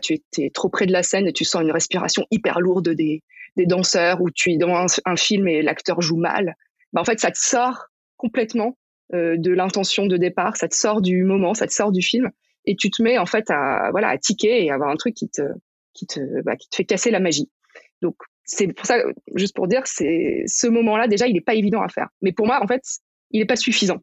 tu 0.00 0.20
es 0.38 0.50
trop 0.50 0.68
près 0.68 0.86
de 0.86 0.92
la 0.92 1.02
scène 1.02 1.26
et 1.26 1.32
tu 1.32 1.44
sens 1.44 1.62
une 1.62 1.70
respiration 1.70 2.26
hyper 2.30 2.60
lourde 2.60 2.88
des, 2.90 3.22
des 3.56 3.66
danseurs 3.66 4.20
ou 4.20 4.30
tu 4.30 4.52
es 4.52 4.56
dans 4.56 4.86
un, 5.04 5.16
film 5.16 5.48
et 5.48 5.62
l'acteur 5.62 6.00
joue 6.00 6.16
mal. 6.16 6.54
Bah, 6.92 7.00
en 7.00 7.04
fait, 7.04 7.20
ça 7.20 7.30
te 7.30 7.38
sort 7.38 7.86
complètement 8.16 8.76
euh, 9.14 9.36
de 9.36 9.50
l'intention 9.50 10.06
de 10.06 10.16
départ, 10.16 10.56
ça 10.56 10.68
te 10.68 10.74
sort 10.74 11.00
du 11.00 11.24
moment, 11.24 11.54
ça 11.54 11.66
te 11.66 11.72
sort 11.72 11.92
du 11.92 12.02
film 12.02 12.30
et 12.64 12.76
tu 12.76 12.90
te 12.90 13.02
mets 13.02 13.18
en 13.18 13.26
fait 13.26 13.50
à 13.50 13.90
voilà 13.90 14.08
à 14.08 14.18
tiquer 14.18 14.64
et 14.64 14.70
avoir 14.70 14.90
un 14.90 14.96
truc 14.96 15.14
qui 15.14 15.28
te 15.28 15.42
qui 15.94 16.06
te 16.06 16.42
bah, 16.42 16.56
qui 16.56 16.68
te 16.68 16.76
fait 16.76 16.84
casser 16.84 17.10
la 17.10 17.20
magie. 17.20 17.50
Donc 18.00 18.16
c'est 18.44 18.68
pour 18.68 18.86
ça 18.86 19.02
juste 19.34 19.54
pour 19.54 19.68
dire 19.68 19.82
c'est 19.86 20.44
ce 20.46 20.66
moment-là 20.66 21.08
déjà 21.08 21.26
il 21.26 21.34
n'est 21.34 21.40
pas 21.40 21.54
évident 21.54 21.82
à 21.82 21.88
faire. 21.88 22.08
Mais 22.22 22.32
pour 22.32 22.46
moi 22.46 22.62
en 22.62 22.66
fait 22.66 22.82
il 23.30 23.40
n'est 23.40 23.46
pas 23.46 23.56
suffisant. 23.56 23.98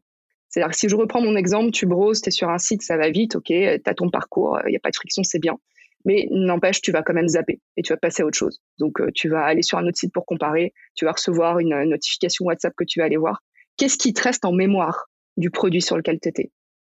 C'est-à-dire 0.50 0.70
que 0.70 0.76
si 0.76 0.88
je 0.88 0.96
reprends 0.96 1.22
mon 1.22 1.36
exemple, 1.36 1.70
tu 1.70 1.86
browses, 1.86 2.20
tu 2.20 2.28
es 2.28 2.32
sur 2.32 2.50
un 2.50 2.58
site, 2.58 2.82
ça 2.82 2.96
va 2.96 3.08
vite, 3.10 3.36
ok, 3.36 3.46
tu 3.46 3.80
as 3.84 3.94
ton 3.94 4.10
parcours, 4.10 4.58
il 4.66 4.70
n'y 4.70 4.76
a 4.76 4.80
pas 4.80 4.90
de 4.90 4.96
friction, 4.96 5.22
c'est 5.22 5.38
bien. 5.38 5.58
Mais 6.04 6.26
n'empêche, 6.30 6.80
tu 6.80 6.92
vas 6.92 7.02
quand 7.02 7.12
même 7.12 7.28
zapper 7.28 7.60
et 7.76 7.82
tu 7.82 7.92
vas 7.92 7.98
passer 7.98 8.22
à 8.22 8.26
autre 8.26 8.36
chose. 8.36 8.60
Donc, 8.78 9.00
euh, 9.00 9.10
tu 9.14 9.28
vas 9.28 9.44
aller 9.44 9.62
sur 9.62 9.78
un 9.78 9.86
autre 9.86 9.98
site 9.98 10.12
pour 10.12 10.26
comparer, 10.26 10.72
tu 10.94 11.04
vas 11.04 11.12
recevoir 11.12 11.58
une 11.60 11.84
notification 11.84 12.46
WhatsApp 12.46 12.74
que 12.76 12.84
tu 12.84 13.00
vas 13.00 13.04
aller 13.04 13.16
voir. 13.16 13.42
Qu'est-ce 13.76 13.98
qui 13.98 14.12
te 14.12 14.22
reste 14.22 14.44
en 14.44 14.52
mémoire 14.52 15.06
du 15.36 15.50
produit 15.50 15.82
sur 15.82 15.96
lequel 15.96 16.18
tu 16.20 16.28
étais 16.28 16.50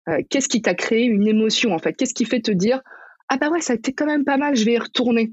euh, 0.08 0.20
Qu'est-ce 0.30 0.48
qui 0.48 0.62
t'a 0.62 0.74
créé 0.74 1.04
une 1.04 1.28
émotion 1.28 1.74
en 1.74 1.78
fait? 1.78 1.94
Qu'est-ce 1.94 2.14
qui 2.14 2.24
fait 2.24 2.40
te 2.40 2.50
dire 2.50 2.80
ah 3.28 3.38
bah 3.38 3.50
ouais, 3.50 3.60
ça 3.60 3.72
a 3.72 3.76
été 3.76 3.92
quand 3.92 4.06
même 4.06 4.24
pas 4.24 4.36
mal, 4.36 4.56
je 4.56 4.64
vais 4.64 4.72
y 4.74 4.78
retourner? 4.78 5.32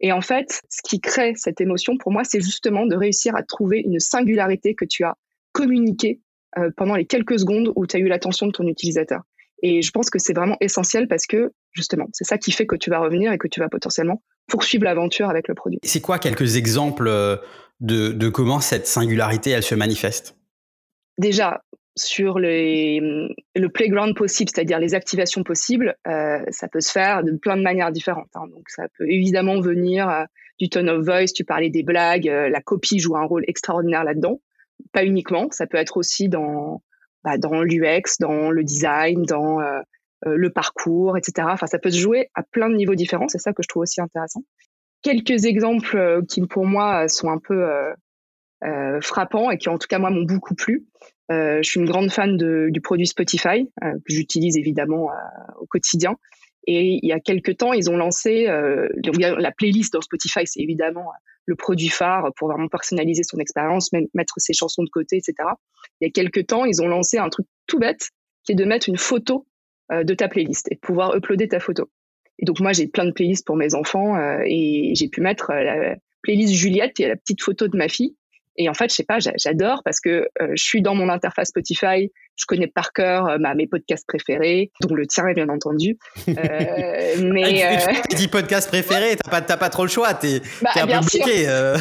Et 0.00 0.12
en 0.12 0.20
fait, 0.20 0.62
ce 0.70 0.80
qui 0.82 1.00
crée 1.00 1.34
cette 1.36 1.60
émotion 1.60 1.96
pour 1.98 2.10
moi, 2.10 2.24
c'est 2.24 2.40
justement 2.40 2.86
de 2.86 2.96
réussir 2.96 3.36
à 3.36 3.42
trouver 3.42 3.82
une 3.84 4.00
singularité 4.00 4.74
que 4.74 4.84
tu 4.84 5.04
as 5.04 5.14
communiquée 5.52 6.20
euh, 6.58 6.70
pendant 6.76 6.94
les 6.94 7.06
quelques 7.06 7.38
secondes 7.38 7.72
où 7.76 7.86
tu 7.86 7.96
as 7.96 8.00
eu 8.00 8.08
l'attention 8.08 8.46
de 8.46 8.52
ton 8.52 8.66
utilisateur. 8.66 9.22
Et 9.62 9.82
je 9.82 9.90
pense 9.90 10.08
que 10.08 10.18
c'est 10.18 10.32
vraiment 10.32 10.56
essentiel 10.60 11.06
parce 11.06 11.26
que 11.26 11.52
justement, 11.72 12.06
c'est 12.12 12.24
ça 12.24 12.38
qui 12.38 12.50
fait 12.50 12.66
que 12.66 12.76
tu 12.76 12.90
vas 12.90 12.98
revenir 12.98 13.32
et 13.32 13.38
que 13.38 13.48
tu 13.48 13.60
vas 13.60 13.68
potentiellement 13.68 14.22
poursuivre 14.48 14.84
l'aventure 14.84 15.28
avec 15.28 15.48
le 15.48 15.54
produit. 15.54 15.78
C'est 15.82 16.00
quoi 16.00 16.18
quelques 16.18 16.56
exemples 16.56 17.08
euh, 17.08 17.36
de, 17.80 18.12
de, 18.12 18.28
comment 18.28 18.60
cette 18.60 18.86
singularité, 18.86 19.50
elle 19.50 19.62
se 19.62 19.74
manifeste? 19.74 20.36
Déjà, 21.18 21.62
sur 21.96 22.38
les, 22.38 23.00
le 23.54 23.68
playground 23.68 24.14
possible, 24.16 24.50
c'est-à-dire 24.54 24.78
les 24.78 24.94
activations 24.94 25.42
possibles, 25.42 25.96
euh, 26.06 26.40
ça 26.50 26.68
peut 26.68 26.80
se 26.80 26.90
faire 26.90 27.22
de 27.22 27.32
plein 27.32 27.56
de 27.56 27.62
manières 27.62 27.92
différentes. 27.92 28.30
Hein. 28.34 28.46
Donc, 28.54 28.68
ça 28.68 28.84
peut 28.96 29.08
évidemment 29.08 29.60
venir 29.60 30.08
euh, 30.08 30.24
du 30.58 30.68
tone 30.68 30.88
of 30.88 31.04
voice, 31.04 31.32
tu 31.34 31.44
parlais 31.44 31.70
des 31.70 31.82
blagues, 31.82 32.28
euh, 32.28 32.48
la 32.48 32.60
copie 32.60 32.98
joue 32.98 33.16
un 33.16 33.24
rôle 33.24 33.44
extraordinaire 33.48 34.04
là-dedans. 34.04 34.40
Pas 34.92 35.04
uniquement, 35.04 35.48
ça 35.50 35.66
peut 35.66 35.78
être 35.78 35.96
aussi 35.96 36.28
dans 36.28 36.82
bah, 37.22 37.36
dans 37.36 37.62
l'UX, 37.62 38.18
dans 38.18 38.50
le 38.50 38.64
design, 38.64 39.22
dans 39.24 39.60
euh, 39.60 39.80
euh, 40.26 40.36
le 40.36 40.50
parcours, 40.50 41.18
etc. 41.18 41.48
Enfin, 41.50 41.66
ça 41.66 41.78
peut 41.78 41.90
se 41.90 41.98
jouer 41.98 42.30
à 42.34 42.42
plein 42.42 42.70
de 42.70 42.76
niveaux 42.76 42.94
différents. 42.94 43.28
C'est 43.28 43.38
ça 43.38 43.52
que 43.52 43.62
je 43.62 43.68
trouve 43.68 43.82
aussi 43.82 44.00
intéressant. 44.00 44.42
Quelques 45.02 45.44
exemples 45.44 45.96
euh, 45.96 46.22
qui, 46.26 46.40
pour 46.46 46.64
moi, 46.64 47.08
sont 47.08 47.28
un 47.28 47.38
peu 47.38 47.68
frappants 49.00 49.50
et 49.50 49.58
qui, 49.58 49.68
en 49.68 49.78
tout 49.78 49.86
cas, 49.88 49.98
moi, 49.98 50.10
m'ont 50.10 50.24
beaucoup 50.24 50.54
plu. 50.54 50.86
je 51.30 51.60
suis 51.62 51.80
une 51.80 51.86
grande 51.86 52.10
fan 52.10 52.36
du 52.36 52.80
produit 52.80 53.06
Spotify, 53.06 53.70
que 53.80 53.98
j'utilise 54.12 54.56
évidemment 54.56 55.08
au 55.58 55.66
quotidien. 55.66 56.16
Et 56.66 56.98
il 57.02 57.08
y 57.08 57.12
a 57.12 57.20
quelques 57.20 57.56
temps, 57.56 57.72
ils 57.72 57.90
ont 57.90 57.96
lancé 57.96 58.44
la 58.44 59.52
playlist 59.52 59.92
dans 59.92 60.00
Spotify. 60.00 60.40
C'est 60.44 60.60
évidemment 60.60 61.06
le 61.46 61.56
produit 61.56 61.88
phare 61.88 62.32
pour 62.36 62.48
vraiment 62.48 62.68
personnaliser 62.68 63.22
son 63.22 63.38
expérience, 63.38 63.90
mettre 64.14 64.34
ses 64.36 64.52
chansons 64.52 64.82
de 64.82 64.90
côté, 64.90 65.16
etc. 65.16 65.34
Il 66.00 66.06
y 66.06 66.08
a 66.08 66.12
quelques 66.12 66.46
temps, 66.46 66.64
ils 66.64 66.82
ont 66.82 66.88
lancé 66.88 67.18
un 67.18 67.28
truc 67.28 67.46
tout 67.66 67.78
bête 67.78 68.10
qui 68.44 68.52
est 68.52 68.54
de 68.54 68.64
mettre 68.64 68.88
une 68.88 68.96
photo 68.96 69.46
euh, 69.92 70.04
de 70.04 70.14
ta 70.14 70.28
playlist 70.28 70.68
et 70.70 70.76
de 70.76 70.80
pouvoir 70.80 71.16
uploader 71.16 71.48
ta 71.48 71.60
photo. 71.60 71.90
Et 72.38 72.44
donc 72.46 72.60
moi, 72.60 72.72
j'ai 72.72 72.86
plein 72.86 73.04
de 73.04 73.10
playlists 73.10 73.46
pour 73.46 73.56
mes 73.56 73.74
enfants 73.74 74.16
euh, 74.16 74.40
et 74.46 74.92
j'ai 74.94 75.08
pu 75.08 75.20
mettre 75.20 75.50
euh, 75.50 75.62
la 75.62 75.96
playlist 76.22 76.54
Juliette 76.54 77.00
et 77.00 77.08
la 77.08 77.16
petite 77.16 77.42
photo 77.42 77.68
de 77.68 77.76
ma 77.76 77.88
fille. 77.88 78.16
Et 78.56 78.68
en 78.68 78.74
fait, 78.74 78.90
je 78.90 78.96
sais 78.96 79.04
pas, 79.04 79.18
j'adore 79.20 79.82
parce 79.84 80.00
que 80.00 80.28
je 80.38 80.62
suis 80.62 80.82
dans 80.82 80.94
mon 80.94 81.08
interface 81.08 81.48
Spotify, 81.48 82.10
je 82.40 82.46
connais 82.46 82.66
par 82.66 82.92
cœur 82.92 83.28
euh, 83.28 83.54
mes 83.54 83.66
podcasts 83.66 84.06
préférés, 84.06 84.70
dont 84.80 84.94
le 84.94 85.06
tien, 85.06 85.30
bien 85.34 85.48
entendu. 85.48 85.98
Euh, 86.28 86.32
mais 87.32 87.64
euh... 87.64 87.92
tu 88.08 88.16
dis 88.16 88.28
podcast 88.28 88.68
préféré, 88.68 89.16
t'as 89.16 89.42
pas, 89.42 89.56
pas 89.56 89.68
trop 89.68 89.82
le 89.82 89.90
choix, 89.90 90.14
t'es 90.14 90.40
bah, 90.62 90.70
un 90.76 90.86
peu 90.86 91.18
bloqué. 91.18 91.48
Euh. 91.48 91.76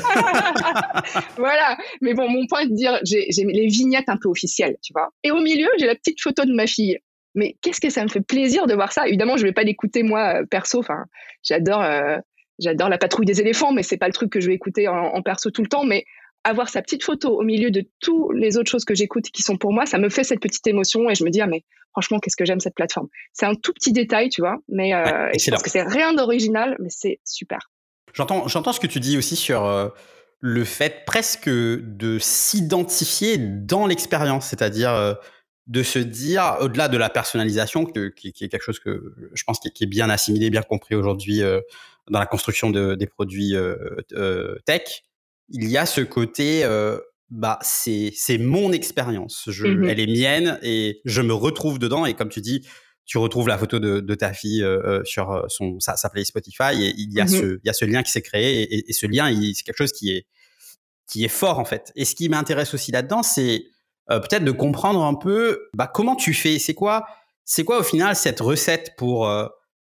voilà, 1.37 1.77
mais 2.01 2.13
bon, 2.13 2.29
mon 2.29 2.45
point 2.47 2.61
est 2.61 2.67
de 2.67 2.75
dire, 2.75 2.99
j'ai 3.03 3.27
les 3.37 3.67
vignettes 3.67 4.09
un 4.09 4.17
peu 4.17 4.27
officielles, 4.27 4.75
tu 4.83 4.91
vois. 4.93 5.09
Et 5.23 5.31
au 5.31 5.39
milieu, 5.39 5.69
j'ai 5.77 5.87
la 5.87 5.95
petite 5.95 6.21
photo 6.21 6.43
de 6.43 6.53
ma 6.53 6.67
fille. 6.67 6.97
Mais 7.35 7.55
qu'est-ce 7.61 7.79
que 7.79 7.89
ça 7.89 8.03
me 8.03 8.09
fait 8.09 8.21
plaisir 8.21 8.67
de 8.67 8.73
voir 8.73 8.91
ça 8.91 9.07
Évidemment, 9.07 9.37
je 9.37 9.43
vais 9.43 9.53
pas 9.53 9.63
l'écouter 9.63 10.03
moi 10.03 10.41
perso. 10.49 10.79
Enfin, 10.79 11.05
j'adore, 11.43 11.85
j'adore 12.57 12.89
la 12.89 12.97
patrouille 12.97 13.27
des 13.27 13.39
éléphants, 13.39 13.71
mais 13.71 13.83
c'est 13.83 13.97
pas 13.97 14.07
le 14.07 14.13
truc 14.13 14.31
que 14.31 14.41
je 14.41 14.47
vais 14.47 14.55
écouter 14.55 14.87
en, 14.87 14.95
en 14.95 15.21
perso 15.21 15.51
tout 15.51 15.61
le 15.61 15.69
temps. 15.69 15.85
Mais 15.85 16.05
avoir 16.43 16.69
sa 16.69 16.81
petite 16.81 17.03
photo 17.03 17.37
au 17.37 17.43
milieu 17.43 17.71
de 17.71 17.85
toutes 17.99 18.33
les 18.35 18.57
autres 18.57 18.69
choses 18.69 18.85
que 18.85 18.95
j'écoute 18.95 19.25
qui 19.31 19.41
sont 19.41 19.57
pour 19.57 19.73
moi, 19.73 19.85
ça 19.85 19.97
me 19.97 20.09
fait 20.09 20.23
cette 20.23 20.39
petite 20.39 20.65
émotion 20.67 21.09
et 21.09 21.15
je 21.15 21.23
me 21.23 21.29
dis, 21.29 21.41
ah, 21.41 21.47
mais 21.47 21.63
franchement, 21.91 22.19
qu'est-ce 22.19 22.37
que 22.37 22.45
j'aime 22.45 22.59
cette 22.59 22.75
plateforme. 22.75 23.07
C'est 23.33 23.45
un 23.45 23.55
tout 23.55 23.73
petit 23.73 23.93
détail, 23.93 24.29
tu 24.29 24.41
vois, 24.41 24.57
mais 24.67 24.93
euh, 24.93 25.29
je 25.37 25.51
pense 25.51 25.63
que 25.63 25.69
c'est 25.69 25.83
rien 25.83 26.13
d'original, 26.13 26.77
mais 26.79 26.89
c'est 26.89 27.19
super. 27.25 27.59
J'entends, 28.13 28.47
j'entends 28.47 28.73
ce 28.73 28.79
que 28.79 28.87
tu 28.87 28.99
dis 28.99 29.17
aussi 29.17 29.35
sur 29.35 29.65
euh, 29.65 29.89
le 30.39 30.63
fait 30.63 31.03
presque 31.05 31.49
de 31.49 32.17
s'identifier 32.19 33.37
dans 33.37 33.85
l'expérience, 33.85 34.47
c'est-à-dire 34.47 34.91
euh, 34.91 35.13
de 35.67 35.83
se 35.83 35.99
dire, 35.99 36.57
au-delà 36.61 36.87
de 36.87 36.97
la 36.97 37.09
personnalisation, 37.09 37.85
qui, 37.85 38.33
qui, 38.33 38.43
est 38.43 38.49
quelque 38.49 38.63
chose 38.63 38.79
que 38.79 39.13
je 39.33 39.43
pense 39.43 39.59
qui, 39.59 39.83
est 39.83 39.87
bien 39.87 40.09
assimilé, 40.09 40.49
bien 40.49 40.63
compris 40.63 40.95
aujourd'hui 40.95 41.41
dans 42.09 42.17
la 42.17 42.25
construction 42.25 42.71
de, 42.71 42.95
des 42.95 43.05
produits 43.05 43.53
tech, 44.65 45.03
il 45.51 45.69
y 45.69 45.77
a 45.77 45.85
ce 45.85 46.01
côté, 46.01 46.63
euh, 46.63 46.99
bah 47.29 47.59
c'est 47.61 48.11
c'est 48.15 48.37
mon 48.37 48.71
expérience, 48.71 49.43
je, 49.47 49.67
mmh 49.67 49.89
elle 49.89 49.99
est 49.99 50.07
mienne 50.07 50.59
et 50.63 51.01
je 51.05 51.21
me 51.21 51.33
retrouve 51.33 51.79
dedans. 51.79 52.05
Et 52.05 52.15
comme 52.15 52.29
tu 52.29 52.41
dis, 52.41 52.65
tu 53.05 53.17
retrouves 53.17 53.47
la 53.47 53.57
photo 53.57 53.79
de, 53.79 53.99
de 53.99 54.15
ta 54.15 54.33
fille 54.33 54.63
euh, 54.63 54.81
euh 54.85 55.03
sur 55.03 55.31
euh, 55.31 55.41
son 55.47 55.79
sa, 55.79 55.95
sa 55.95 56.09
Spotify 56.23 56.73
et 56.73 56.93
il 56.95 57.11
y 57.11 57.19
a 57.19 57.25
mmh 57.25 57.27
ce 57.27 57.59
il 57.63 57.65
y 57.65 57.69
a 57.69 57.73
ce 57.73 57.85
lien 57.85 58.03
qui 58.03 58.11
s'est 58.11 58.21
créé 58.21 58.61
et, 58.61 58.89
et, 58.89 58.93
ce 58.93 59.07
lien 59.07 59.33
c'est 59.53 59.63
quelque 59.63 59.77
chose 59.77 59.91
qui 59.91 60.11
est 60.11 60.27
qui 61.07 61.23
est 61.23 61.29
fort 61.29 61.59
en 61.59 61.65
fait. 61.65 61.91
Et 61.95 62.05
ce 62.05 62.13
qui 62.13 62.29
m'intéresse 62.29 62.75
aussi 62.75 62.91
là-dedans, 62.91 63.23
c'est 63.23 63.63
euh, 64.11 64.19
peut-être 64.19 64.43
de 64.43 64.51
comprendre 64.51 65.03
un 65.03 65.15
peu 65.15 65.69
bah, 65.73 65.89
comment 65.91 66.15
tu 66.15 66.35
fais? 66.35 66.59
C'est 66.59 66.75
quoi 66.75 67.07
c'est 67.45 67.63
quoi 67.63 67.79
au 67.79 67.83
final 67.83 68.15
cette 68.15 68.39
recette 68.41 68.91
pour 68.95 69.27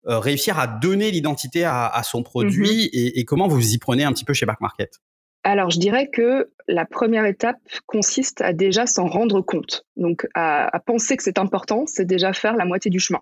réussir 0.04 0.60
à 0.60 0.68
donner 0.68 1.10
l'identité 1.10 1.64
à, 1.64 2.00
son 2.04 2.22
produit 2.22 2.86
mmh 2.86 3.18
et, 3.18 3.24
comment 3.24 3.48
vous 3.48 3.74
y 3.74 3.78
prenez 3.78 4.04
un 4.04 4.12
petit 4.12 4.24
peu 4.24 4.32
chez 4.32 4.46
Back 4.46 4.60
Market? 4.60 5.00
Alors, 5.44 5.70
je 5.70 5.78
dirais 5.78 6.08
que 6.08 6.50
la 6.66 6.84
première 6.84 7.24
étape 7.24 7.56
consiste 7.86 8.40
à 8.40 8.52
déjà 8.52 8.86
s'en 8.86 9.06
rendre 9.06 9.40
compte. 9.40 9.86
Donc, 9.96 10.26
à, 10.34 10.70
penser 10.84 11.16
que 11.16 11.22
c'est 11.22 11.38
important, 11.38 11.84
c'est 11.86 12.04
déjà 12.04 12.32
faire 12.32 12.56
la 12.56 12.64
moitié 12.64 12.90
du 12.90 13.00
chemin. 13.00 13.20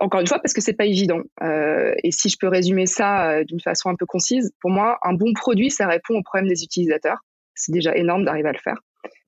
Encore 0.00 0.20
une 0.20 0.26
fois, 0.26 0.40
parce 0.40 0.52
que 0.52 0.60
c'est 0.60 0.74
pas 0.74 0.86
évident. 0.86 1.20
Euh, 1.42 1.94
et 2.02 2.10
si 2.10 2.28
je 2.28 2.36
peux 2.38 2.48
résumer 2.48 2.86
ça 2.86 3.30
euh, 3.30 3.44
d'une 3.44 3.60
façon 3.60 3.90
un 3.90 3.94
peu 3.94 4.06
concise, 4.06 4.52
pour 4.60 4.70
moi, 4.70 4.98
un 5.02 5.14
bon 5.14 5.32
produit, 5.34 5.70
ça 5.70 5.86
répond 5.86 6.16
aux 6.16 6.22
problèmes 6.22 6.48
des 6.48 6.64
utilisateurs. 6.64 7.18
C'est 7.54 7.72
déjà 7.72 7.96
énorme 7.96 8.24
d'arriver 8.24 8.48
à 8.48 8.52
le 8.52 8.58
faire. 8.58 8.80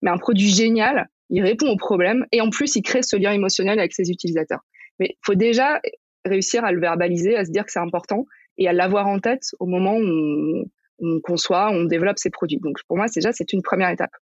Mais 0.03 0.11
un 0.11 0.19
produit 0.19 0.51
génial, 0.51 1.09
il 1.31 1.43
répond 1.43 1.69
aux 1.69 1.77
problèmes 1.77 2.27
et 2.33 2.41
en 2.41 2.51
plus, 2.51 2.75
il 2.75 2.83
crée 2.83 3.03
ce 3.03 3.17
lien 3.17 3.33
émotionnel 3.33 3.79
avec 3.79 3.95
ses 3.95 4.11
utilisateurs. 4.11 4.61
Mais 4.99 5.11
il 5.11 5.19
faut 5.25 5.37
déjà 5.37 5.81
réussir 6.25 6.65
à 6.65 6.73
le 6.73 6.81
verbaliser, 6.81 7.37
à 7.37 7.45
se 7.45 7.53
dire 7.53 7.65
que 7.65 7.71
c'est 7.71 7.79
important 7.79 8.27
et 8.59 8.67
à 8.67 8.73
l'avoir 8.73 9.07
en 9.07 9.21
tête 9.21 9.55
au 9.61 9.67
moment 9.67 9.97
où 9.97 10.69
on 11.01 11.21
conçoit, 11.21 11.71
on 11.71 11.85
développe 11.85 12.19
ses 12.19 12.31
produits. 12.31 12.59
Donc 12.59 12.79
pour 12.89 12.97
moi, 12.97 13.07
déjà, 13.15 13.33
c'est 13.33 13.53
une 13.53 13.63
première 13.63 13.91
étape. 13.91 14.13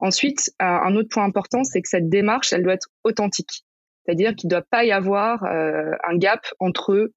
Ensuite, 0.00 0.50
euh, 0.60 0.64
un 0.64 0.96
autre 0.96 1.08
point 1.10 1.24
important, 1.24 1.62
c'est 1.62 1.80
que 1.80 1.88
cette 1.88 2.08
démarche, 2.08 2.52
elle 2.52 2.64
doit 2.64 2.74
être 2.74 2.88
authentique. 3.04 3.64
C'est-à-dire 4.04 4.34
qu'il 4.34 4.48
ne 4.48 4.50
doit 4.50 4.64
pas 4.68 4.84
y 4.84 4.90
avoir 4.90 5.44
euh, 5.44 5.92
un 6.02 6.16
gap 6.16 6.40
entre 6.58 7.12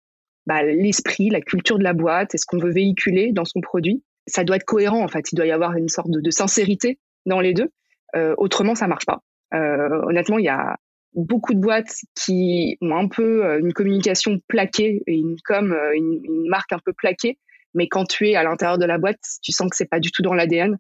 bah, 0.46 0.62
l'esprit, 0.62 1.30
la 1.32 1.42
culture 1.42 1.80
de 1.80 1.84
la 1.84 1.94
boîte 1.94 2.36
et 2.36 2.38
ce 2.38 2.46
qu'on 2.46 2.60
veut 2.60 2.72
véhiculer 2.72 3.32
dans 3.32 3.46
son 3.46 3.60
produit. 3.60 4.04
Ça 4.28 4.44
doit 4.44 4.58
être 4.58 4.66
cohérent, 4.66 5.04
en 5.04 5.08
fait. 5.08 5.32
Il 5.32 5.36
doit 5.36 5.48
y 5.48 5.52
avoir 5.52 5.76
une 5.76 5.90
sorte 5.90 6.12
de, 6.12 6.32
sincérité 6.32 7.00
dans 7.26 7.40
les 7.40 7.54
deux. 7.54 7.72
Euh, 8.16 8.36
autrement, 8.38 8.76
ça 8.76 8.88
marche 8.88 9.06
pas. 9.06 9.22
honnêtement, 9.52 10.38
il 10.38 10.46
y 10.46 10.50
a 10.50 10.78
beaucoup 11.14 11.56
de 11.56 11.60
boîtes 11.60 11.96
qui 12.14 12.78
ont 12.82 12.96
un 12.96 13.08
peu 13.08 13.58
une 13.58 13.74
communication 13.74 14.40
plaquée 14.48 15.02
et 15.08 15.16
une 15.16 15.38
com, 15.44 15.76
une 15.96 16.48
marque 16.50 16.72
un 16.72 16.80
peu 16.86 16.94
plaquée 16.94 17.40
mais 17.76 17.88
quand 17.88 18.06
tu 18.06 18.30
es 18.30 18.36
à 18.36 18.44
l'intérieur 18.44 18.78
de 18.78 18.86
la 18.86 18.98
boîte, 18.98 19.20
tu 19.44 19.52
sens 19.52 19.70
que 19.70 19.76
c'est 19.76 19.90
pas 19.90 20.00
du 20.00 20.12
tout 20.12 20.22
dans 20.22 20.34
l'ADN. 20.34 20.78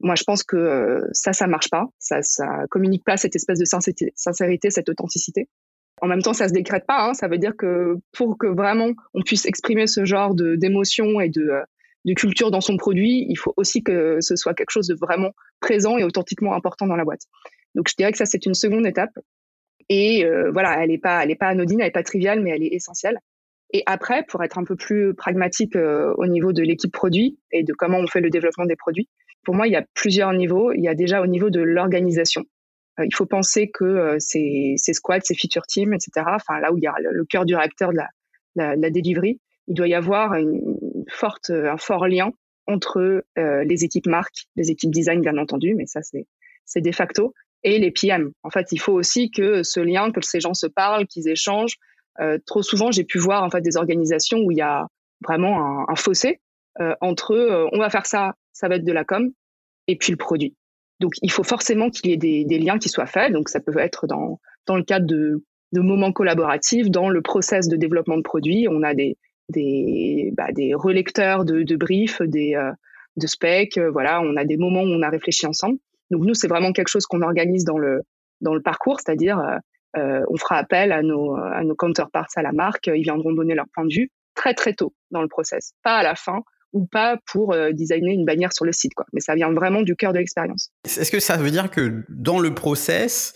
Moi, 0.00 0.16
je 0.16 0.24
pense 0.24 0.42
que 0.42 0.56
euh, 0.56 1.08
ça, 1.12 1.32
ça 1.32 1.46
marche 1.46 1.70
pas. 1.70 1.86
Ça, 1.98 2.20
ça 2.22 2.64
communique 2.70 3.04
pas 3.04 3.16
cette 3.16 3.36
espèce 3.36 3.58
de 3.58 3.64
sincérité, 3.64 4.70
cette 4.70 4.88
authenticité. 4.88 5.48
En 6.02 6.08
même 6.08 6.20
temps, 6.20 6.32
ça 6.34 6.48
se 6.48 6.52
décrète 6.52 6.84
pas. 6.86 7.08
Hein. 7.08 7.14
Ça 7.14 7.28
veut 7.28 7.38
dire 7.38 7.52
que 7.56 7.94
pour 8.12 8.36
que 8.36 8.48
vraiment 8.48 8.90
on 9.14 9.22
puisse 9.22 9.46
exprimer 9.46 9.86
ce 9.86 10.04
genre 10.04 10.34
d'émotion 10.34 11.20
et 11.20 11.28
de, 11.28 11.42
euh, 11.42 11.62
de 12.04 12.12
culture 12.12 12.50
dans 12.50 12.60
son 12.60 12.76
produit, 12.76 13.24
il 13.28 13.36
faut 13.36 13.54
aussi 13.56 13.82
que 13.82 14.18
ce 14.20 14.36
soit 14.36 14.54
quelque 14.54 14.70
chose 14.70 14.88
de 14.88 14.94
vraiment 14.94 15.30
présent 15.60 15.96
et 15.96 16.04
authentiquement 16.04 16.54
important 16.54 16.86
dans 16.86 16.96
la 16.96 17.04
boîte. 17.04 17.22
Donc, 17.74 17.88
je 17.88 17.94
dirais 17.96 18.12
que 18.12 18.18
ça, 18.18 18.26
c'est 18.26 18.44
une 18.44 18.54
seconde 18.54 18.86
étape. 18.86 19.16
Et 19.88 20.24
euh, 20.24 20.50
voilà, 20.52 20.82
elle 20.82 20.90
n'est 20.90 20.98
pas, 20.98 21.24
est 21.24 21.34
pas 21.36 21.48
anodine, 21.48 21.80
elle 21.80 21.86
n'est 21.86 21.92
pas 21.92 22.02
triviale, 22.02 22.40
mais 22.42 22.50
elle 22.50 22.62
est 22.62 22.74
essentielle. 22.74 23.18
Et 23.74 23.82
après, 23.86 24.22
pour 24.22 24.42
être 24.44 24.56
un 24.56 24.64
peu 24.64 24.76
plus 24.76 25.14
pragmatique 25.14 25.74
euh, 25.74 26.14
au 26.16 26.26
niveau 26.26 26.52
de 26.52 26.62
l'équipe 26.62 26.92
produit 26.92 27.40
et 27.50 27.64
de 27.64 27.72
comment 27.72 27.98
on 27.98 28.06
fait 28.06 28.20
le 28.20 28.30
développement 28.30 28.66
des 28.66 28.76
produits, 28.76 29.08
pour 29.44 29.56
moi, 29.56 29.66
il 29.66 29.72
y 29.72 29.76
a 29.76 29.84
plusieurs 29.94 30.32
niveaux. 30.32 30.72
Il 30.72 30.80
y 30.80 30.88
a 30.88 30.94
déjà 30.94 31.20
au 31.20 31.26
niveau 31.26 31.50
de 31.50 31.60
l'organisation. 31.60 32.44
Euh, 33.00 33.04
il 33.04 33.12
faut 33.12 33.26
penser 33.26 33.70
que 33.72 33.84
euh, 33.84 34.16
ces, 34.20 34.74
ces 34.76 34.94
squads, 34.94 35.24
ces 35.24 35.34
feature 35.34 35.66
teams, 35.66 35.92
etc., 35.92 36.24
enfin 36.36 36.60
là 36.60 36.72
où 36.72 36.78
il 36.78 36.84
y 36.84 36.86
a 36.86 36.94
le, 37.00 37.24
cœur 37.24 37.44
du 37.44 37.56
réacteur 37.56 37.90
de 37.90 37.96
la, 37.96 38.08
la, 38.54 38.76
la, 38.76 38.90
delivery, 38.90 39.40
il 39.66 39.74
doit 39.74 39.88
y 39.88 39.94
avoir 39.94 40.34
une 40.34 40.78
forte, 41.10 41.50
un 41.50 41.76
fort 41.76 42.06
lien 42.06 42.30
entre 42.66 43.24
les 43.36 43.84
équipes 43.84 44.06
marques, 44.06 44.46
les 44.56 44.70
équipes 44.70 44.90
design, 44.90 45.20
bien 45.20 45.36
entendu, 45.36 45.74
mais 45.74 45.84
ça, 45.84 46.00
c'est 46.64 46.80
de 46.80 46.92
facto, 46.92 47.34
et 47.62 47.78
les 47.78 47.90
PM. 47.90 48.30
En 48.42 48.50
fait, 48.50 48.72
il 48.72 48.78
faut 48.78 48.92
aussi 48.92 49.30
que 49.30 49.62
ce 49.62 49.80
lien, 49.80 50.12
que 50.12 50.20
ces 50.22 50.40
gens 50.40 50.54
se 50.54 50.66
parlent, 50.66 51.06
qu'ils 51.06 51.28
échangent, 51.28 51.76
euh, 51.76 51.93
trop 52.46 52.62
souvent, 52.62 52.90
j'ai 52.90 53.04
pu 53.04 53.18
voir 53.18 53.42
en 53.42 53.50
fait 53.50 53.60
des 53.60 53.76
organisations 53.76 54.38
où 54.38 54.50
il 54.50 54.58
y 54.58 54.62
a 54.62 54.86
vraiment 55.22 55.88
un, 55.88 55.96
fossé 55.96 56.40
euh, 56.80 56.94
entre 57.00 57.32
euh, 57.32 57.68
on 57.72 57.78
va 57.78 57.90
faire 57.90 58.06
ça, 58.06 58.34
ça 58.52 58.68
va 58.68 58.76
être 58.76 58.84
de 58.84 58.92
la 58.92 59.04
com, 59.04 59.30
et 59.86 59.96
puis 59.96 60.10
le 60.12 60.16
produit. 60.16 60.56
Donc, 61.00 61.12
il 61.22 61.30
faut 61.30 61.42
forcément 61.42 61.90
qu'il 61.90 62.10
y 62.10 62.12
ait 62.12 62.16
des, 62.16 62.44
des, 62.44 62.58
liens 62.58 62.78
qui 62.78 62.88
soient 62.88 63.06
faits. 63.06 63.32
Donc, 63.32 63.48
ça 63.48 63.60
peut 63.60 63.76
être 63.78 64.06
dans, 64.06 64.40
dans 64.66 64.76
le 64.76 64.84
cadre 64.84 65.06
de, 65.06 65.44
de 65.72 65.80
moments 65.80 66.12
collaboratifs, 66.12 66.90
dans 66.90 67.08
le 67.08 67.20
process 67.20 67.68
de 67.68 67.76
développement 67.76 68.16
de 68.16 68.22
produits. 68.22 68.66
On 68.70 68.82
a 68.82 68.94
des, 68.94 69.16
des, 69.48 70.32
bah, 70.36 70.52
des 70.52 70.74
relecteurs 70.74 71.44
de, 71.44 71.62
de 71.62 71.76
briefs, 71.76 72.22
des, 72.22 72.56
de 73.16 73.26
specs. 73.26 73.78
voilà, 73.78 74.20
on 74.20 74.36
a 74.36 74.44
des 74.44 74.56
moments 74.56 74.82
où 74.82 74.86
on 74.88 75.02
a 75.02 75.10
réfléchi 75.10 75.46
ensemble. 75.46 75.78
Donc, 76.10 76.24
nous, 76.24 76.34
c'est 76.34 76.48
vraiment 76.48 76.72
quelque 76.72 76.88
chose 76.88 77.06
qu'on 77.06 77.22
organise 77.22 77.64
dans 77.64 77.78
le, 77.78 78.02
dans 78.40 78.54
le 78.54 78.62
parcours, 78.62 79.00
c'est-à-dire 79.00 79.38
euh, 79.38 79.56
on 79.96 80.36
fera 80.36 80.56
appel 80.56 80.92
à 80.92 81.02
nos, 81.02 81.36
à 81.36 81.62
nos 81.62 81.74
counterparts 81.74 82.28
à 82.36 82.42
la 82.42 82.52
marque. 82.52 82.88
Ils 82.88 83.02
viendront 83.02 83.32
donner 83.32 83.54
leur 83.54 83.66
point 83.74 83.84
de 83.84 83.94
vue 83.94 84.10
très 84.34 84.54
très 84.54 84.74
tôt 84.74 84.92
dans 85.10 85.22
le 85.22 85.28
process, 85.28 85.72
pas 85.82 85.96
à 85.96 86.02
la 86.02 86.14
fin 86.14 86.42
ou 86.72 86.86
pas 86.86 87.18
pour 87.30 87.52
euh, 87.52 87.70
designer 87.72 88.12
une 88.12 88.24
bannière 88.24 88.52
sur 88.52 88.64
le 88.64 88.72
site, 88.72 88.94
quoi. 88.94 89.06
Mais 89.12 89.20
ça 89.20 89.34
vient 89.34 89.52
vraiment 89.52 89.82
du 89.82 89.94
cœur 89.94 90.12
de 90.12 90.18
l'expérience. 90.18 90.70
Est-ce 90.84 91.10
que 91.10 91.20
ça 91.20 91.36
veut 91.36 91.50
dire 91.50 91.70
que 91.70 92.04
dans 92.08 92.40
le 92.40 92.52
process, 92.52 93.32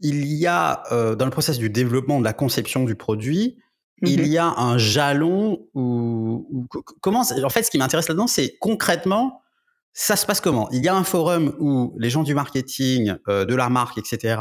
il 0.00 0.24
y 0.26 0.46
a 0.46 0.84
euh, 0.92 1.16
dans 1.16 1.24
le 1.24 1.32
process 1.32 1.58
du 1.58 1.68
développement 1.68 2.20
de 2.20 2.24
la 2.24 2.32
conception 2.32 2.84
du 2.84 2.94
produit, 2.94 3.58
il 4.02 4.20
mm-hmm. 4.20 4.28
y 4.28 4.38
a 4.38 4.46
un 4.46 4.78
jalon 4.78 5.66
ou, 5.74 6.68
comment 7.00 7.22
En 7.42 7.48
fait, 7.48 7.64
ce 7.64 7.70
qui 7.70 7.78
m'intéresse 7.78 8.08
là-dedans, 8.08 8.28
c'est 8.28 8.56
concrètement 8.60 9.40
ça 9.98 10.14
se 10.14 10.26
passe 10.26 10.42
comment? 10.42 10.68
Il 10.72 10.84
y 10.84 10.88
a 10.88 10.94
un 10.94 11.04
forum 11.04 11.56
où 11.58 11.94
les 11.98 12.10
gens 12.10 12.22
du 12.22 12.34
marketing, 12.34 13.14
de 13.26 13.54
la 13.54 13.70
marque, 13.70 13.96
etc., 13.96 14.36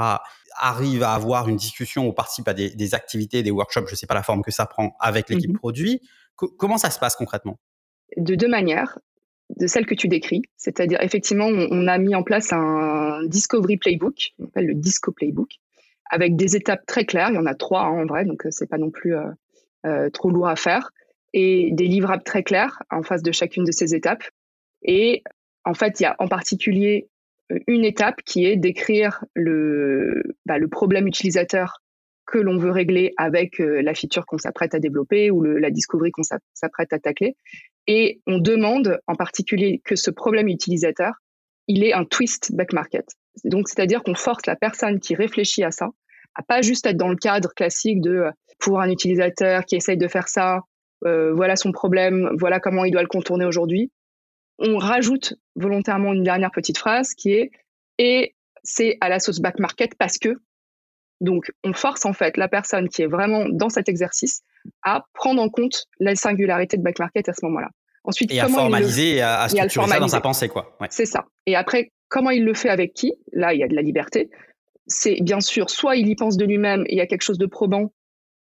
arrive 0.57 1.03
à 1.03 1.13
avoir 1.13 1.47
une 1.47 1.55
discussion 1.55 2.07
ou 2.07 2.13
participe 2.13 2.47
à 2.47 2.53
des, 2.53 2.95
activités, 2.95 3.41
des 3.41 3.51
workshops, 3.51 3.87
je 3.87 3.93
ne 3.93 3.95
sais 3.95 4.07
pas 4.07 4.13
la 4.13 4.23
forme 4.23 4.41
que 4.41 4.51
ça 4.51 4.65
prend 4.65 4.95
avec 4.99 5.29
l'équipe 5.29 5.51
mmh 5.51 5.57
produit. 5.57 6.01
comment 6.35 6.77
ça 6.77 6.89
se 6.89 6.99
passe 6.99 7.15
concrètement? 7.15 7.57
De 8.17 8.35
deux 8.35 8.47
manières. 8.47 8.99
De 9.55 9.67
celle 9.67 9.85
que 9.85 9.93
tu 9.93 10.07
décris, 10.07 10.41
c'est-à-dire 10.57 10.99
effectivement, 11.01 11.45
on, 11.45 11.87
a 11.87 11.97
mis 11.99 12.15
en 12.15 12.23
place 12.23 12.51
un 12.51 13.23
Discovery 13.27 13.77
Playbook, 13.77 14.31
on 14.39 14.45
appelle 14.45 14.65
le 14.65 14.73
Disco 14.73 15.11
Playbook, 15.11 15.59
avec 16.09 16.35
des 16.35 16.55
étapes 16.55 16.83
très 16.87 17.05
claires. 17.05 17.29
Il 17.29 17.35
y 17.35 17.37
en 17.37 17.45
a 17.45 17.53
trois 17.53 17.83
hein, 17.83 18.01
en 18.01 18.05
vrai, 18.07 18.25
donc 18.25 18.47
euh, 18.47 18.49
c'est 18.51 18.67
pas 18.67 18.79
non 18.79 18.89
plus 18.89 19.15
euh, 19.15 19.29
euh, 19.85 20.09
trop 20.09 20.31
lourd 20.31 20.47
à 20.47 20.55
faire, 20.55 20.89
et 21.33 21.69
des 21.73 21.85
livrables 21.85 22.23
très 22.23 22.41
clairs 22.41 22.81
en 22.89 23.03
face 23.03 23.21
de 23.21 23.31
chacune 23.31 23.65
de 23.65 23.71
ces 23.71 23.93
étapes. 23.93 24.23
Et 24.81 25.21
en 25.65 25.73
fait, 25.73 25.99
il 25.99 26.03
y 26.03 26.05
a 26.05 26.15
en 26.19 26.27
particulier 26.27 27.09
une 27.67 27.85
étape 27.85 28.21
qui 28.25 28.45
est 28.45 28.55
d'écrire 28.55 29.23
le, 29.35 30.23
bah, 30.45 30.57
le 30.57 30.67
problème 30.67 31.07
utilisateur 31.07 31.81
que 32.25 32.39
l'on 32.39 32.57
veut 32.57 32.71
régler 32.71 33.13
avec 33.17 33.59
euh, 33.61 33.81
la 33.81 33.93
feature 33.93 34.25
qu'on 34.25 34.39
s'apprête 34.39 34.73
à 34.73 34.79
développer 34.79 35.29
ou 35.29 35.43
la 35.43 35.69
discovery 35.69 36.11
qu'on 36.11 36.23
s'apprête 36.23 36.91
à 36.91 36.99
tacler. 36.99 37.35
Et 37.87 38.19
on 38.25 38.39
demande 38.39 38.99
en 39.05 39.15
particulier 39.15 39.81
que 39.85 39.95
ce 39.95 40.09
problème 40.09 40.47
utilisateur, 40.47 41.13
il 41.67 41.83
ait 41.83 41.93
un 41.93 42.03
twist 42.03 42.55
back 42.55 42.73
market. 42.73 43.05
Donc, 43.43 43.67
c'est-à-dire 43.67 44.01
qu'on 44.01 44.15
force 44.15 44.47
la 44.47 44.55
personne 44.55 44.99
qui 44.99 45.13
réfléchit 45.13 45.63
à 45.63 45.71
ça 45.71 45.89
à 46.35 46.43
pas 46.43 46.61
juste 46.61 46.85
être 46.85 46.97
dans 46.97 47.07
le 47.07 47.15
cadre 47.15 47.53
classique 47.53 48.01
de 48.01 48.11
euh, 48.11 48.31
pour 48.59 48.81
un 48.81 48.89
utilisateur 48.89 49.65
qui 49.65 49.75
essaye 49.75 49.97
de 49.97 50.07
faire 50.07 50.27
ça, 50.27 50.61
euh, 51.05 51.33
voilà 51.33 51.55
son 51.55 51.71
problème, 51.71 52.29
voilà 52.37 52.59
comment 52.59 52.85
il 52.85 52.91
doit 52.91 53.01
le 53.01 53.07
contourner 53.07 53.45
aujourd'hui, 53.45 53.91
on 54.59 54.77
rajoute 54.77 55.33
volontairement 55.55 56.13
une 56.13 56.23
dernière 56.23 56.51
petite 56.51 56.77
phrase 56.77 57.13
qui 57.13 57.31
est 57.31 57.51
et 57.97 58.35
c'est 58.63 58.97
à 59.01 59.09
la 59.09 59.19
sauce 59.19 59.39
back 59.39 59.59
market 59.59 59.95
parce 59.97 60.17
que. 60.17 60.35
Donc, 61.21 61.49
on 61.63 61.71
force 61.71 62.05
en 62.05 62.11
fait 62.11 62.35
la 62.35 62.49
personne 62.49 62.89
qui 62.89 63.01
est 63.01 63.07
vraiment 63.07 63.45
dans 63.49 63.69
cet 63.69 63.87
exercice 63.87 64.41
à 64.83 65.05
prendre 65.13 65.41
en 65.41 65.47
compte 65.47 65.85
la 65.99 66.13
singularité 66.13 66.75
de 66.75 66.83
back 66.83 66.99
market 66.99 67.29
à 67.29 67.33
ce 67.33 67.45
moment-là. 67.45 67.69
Ensuite, 68.03 68.33
et 68.33 68.39
à 68.41 68.49
formaliser 68.49 69.15
et 69.15 69.21
à, 69.21 69.47
structurer 69.47 69.87
ça 69.87 69.99
dans 69.99 70.09
sa 70.09 70.19
pensée, 70.19 70.49
quoi. 70.49 70.77
C'est 70.89 71.05
ça. 71.05 71.25
Et 71.45 71.55
après, 71.55 71.91
comment 72.09 72.31
il 72.31 72.43
le 72.43 72.53
fait 72.53 72.69
avec 72.69 72.93
qui? 72.93 73.13
Là, 73.31 73.53
il 73.53 73.61
y 73.61 73.63
a 73.63 73.67
de 73.67 73.75
la 73.75 73.81
liberté. 73.81 74.29
C'est 74.87 75.21
bien 75.21 75.39
sûr, 75.39 75.69
soit 75.69 75.95
il 75.95 76.07
y 76.09 76.15
pense 76.15 76.35
de 76.35 76.45
lui-même 76.45 76.81
et 76.87 76.93
il 76.93 76.97
y 76.97 77.01
a 77.01 77.07
quelque 77.07 77.23
chose 77.23 77.39
de 77.39 77.47
probant 77.47 77.91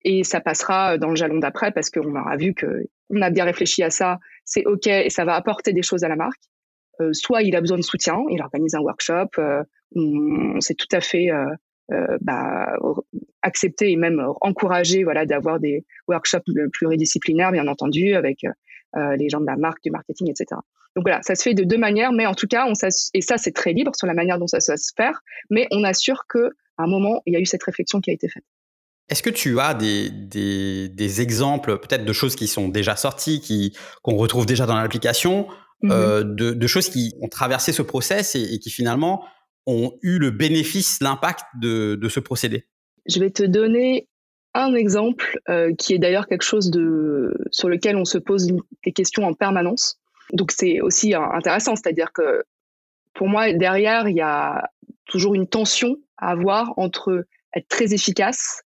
et 0.02 0.24
ça 0.24 0.40
passera 0.40 0.96
dans 0.96 1.10
le 1.10 1.16
jalon 1.16 1.38
d'après 1.38 1.72
parce 1.72 1.90
qu'on 1.90 2.14
aura 2.14 2.36
vu 2.36 2.54
que 2.54 2.86
on 3.10 3.20
a 3.20 3.30
bien 3.30 3.44
réfléchi 3.44 3.82
à 3.82 3.90
ça, 3.90 4.18
c'est 4.44 4.64
ok 4.66 4.86
et 4.86 5.10
ça 5.10 5.24
va 5.24 5.34
apporter 5.34 5.72
des 5.72 5.82
choses 5.82 6.04
à 6.04 6.08
la 6.08 6.16
marque. 6.16 6.40
Euh, 7.00 7.10
soit 7.12 7.42
il 7.42 7.56
a 7.56 7.60
besoin 7.60 7.78
de 7.78 7.82
soutien, 7.82 8.18
il 8.30 8.42
organise 8.42 8.74
un 8.74 8.80
workshop, 8.80 9.28
euh, 9.38 9.62
on, 9.96 10.60
s'est 10.60 10.74
tout 10.74 10.88
à 10.92 11.00
fait 11.00 11.30
euh, 11.30 11.46
euh, 11.92 12.18
bah, 12.20 12.72
accepté 13.42 13.90
et 13.90 13.96
même 13.96 14.22
encouragé 14.40 15.02
voilà 15.02 15.26
d'avoir 15.26 15.58
des 15.58 15.84
workshops 16.08 16.44
pluridisciplinaires 16.72 17.52
bien 17.52 17.66
entendu 17.66 18.14
avec 18.14 18.44
les 19.16 19.28
gens 19.28 19.40
de 19.40 19.46
la 19.46 19.56
marque, 19.56 19.82
du 19.84 19.90
marketing, 19.92 20.30
etc. 20.30 20.60
Donc 20.96 21.04
voilà, 21.04 21.22
ça 21.22 21.36
se 21.36 21.42
fait 21.42 21.54
de 21.54 21.62
deux 21.62 21.78
manières, 21.78 22.12
mais 22.12 22.26
en 22.26 22.34
tout 22.34 22.48
cas, 22.48 22.66
on 22.66 22.72
et 23.14 23.20
ça 23.20 23.38
c'est 23.38 23.52
très 23.52 23.72
libre 23.72 23.94
sur 23.94 24.08
la 24.08 24.14
manière 24.14 24.38
dont 24.38 24.48
ça, 24.48 24.58
ça 24.58 24.76
se 24.76 24.92
faire, 24.96 25.20
mais 25.48 25.68
on 25.70 25.84
assure 25.84 26.24
que 26.28 26.50
à 26.76 26.82
un 26.82 26.88
moment 26.88 27.22
il 27.26 27.34
y 27.34 27.36
a 27.36 27.40
eu 27.40 27.46
cette 27.46 27.62
réflexion 27.62 28.00
qui 28.00 28.10
a 28.10 28.14
été 28.14 28.28
faite. 28.28 28.44
Est-ce 29.10 29.22
que 29.24 29.30
tu 29.30 29.58
as 29.58 29.74
des, 29.74 30.08
des, 30.08 31.20
exemples 31.20 31.78
peut-être 31.78 32.04
de 32.04 32.12
choses 32.12 32.36
qui 32.36 32.46
sont 32.46 32.68
déjà 32.68 32.94
sorties, 32.94 33.40
qui 33.40 33.76
qu'on 34.02 34.16
retrouve 34.16 34.46
déjà 34.46 34.66
dans 34.66 34.76
l'application, 34.76 35.48
mmh 35.82 35.90
euh, 35.90 36.22
de, 36.22 36.52
de, 36.52 36.66
choses 36.66 36.88
qui 36.88 37.14
ont 37.20 37.28
traversé 37.28 37.72
ce 37.72 37.82
process 37.82 38.36
et, 38.36 38.58
qui 38.58 38.70
finalement 38.70 39.24
ont 39.66 39.92
eu 40.02 40.18
le 40.18 40.30
bénéfice, 40.30 40.98
l'impact 41.00 41.44
de, 41.60 41.96
de, 41.96 42.08
ce 42.08 42.20
procédé? 42.20 42.66
Je 43.06 43.18
vais 43.18 43.30
te 43.30 43.42
donner 43.42 44.08
un 44.54 44.74
exemple 44.74 45.40
qui 45.78 45.94
est 45.94 45.98
d'ailleurs 45.98 46.26
quelque 46.26 46.42
chose 46.42 46.70
de 46.70 47.32
sur 47.50 47.68
lequel 47.68 47.96
on 47.96 48.04
se 48.04 48.18
pose 48.18 48.46
des 48.84 48.92
questions 48.92 49.24
en 49.24 49.34
permanence. 49.34 49.98
Donc 50.32 50.52
c'est 50.52 50.80
aussi 50.80 51.14
intéressant, 51.14 51.74
c'est-à-dire 51.76 52.12
que 52.12 52.44
pour 53.14 53.28
moi 53.28 53.52
derrière 53.52 54.08
il 54.08 54.16
y 54.16 54.20
a 54.20 54.70
toujours 55.06 55.34
une 55.34 55.48
tension 55.48 55.96
à 56.16 56.30
avoir 56.30 56.78
entre 56.78 57.24
être 57.54 57.68
très 57.68 57.92
efficace 57.92 58.62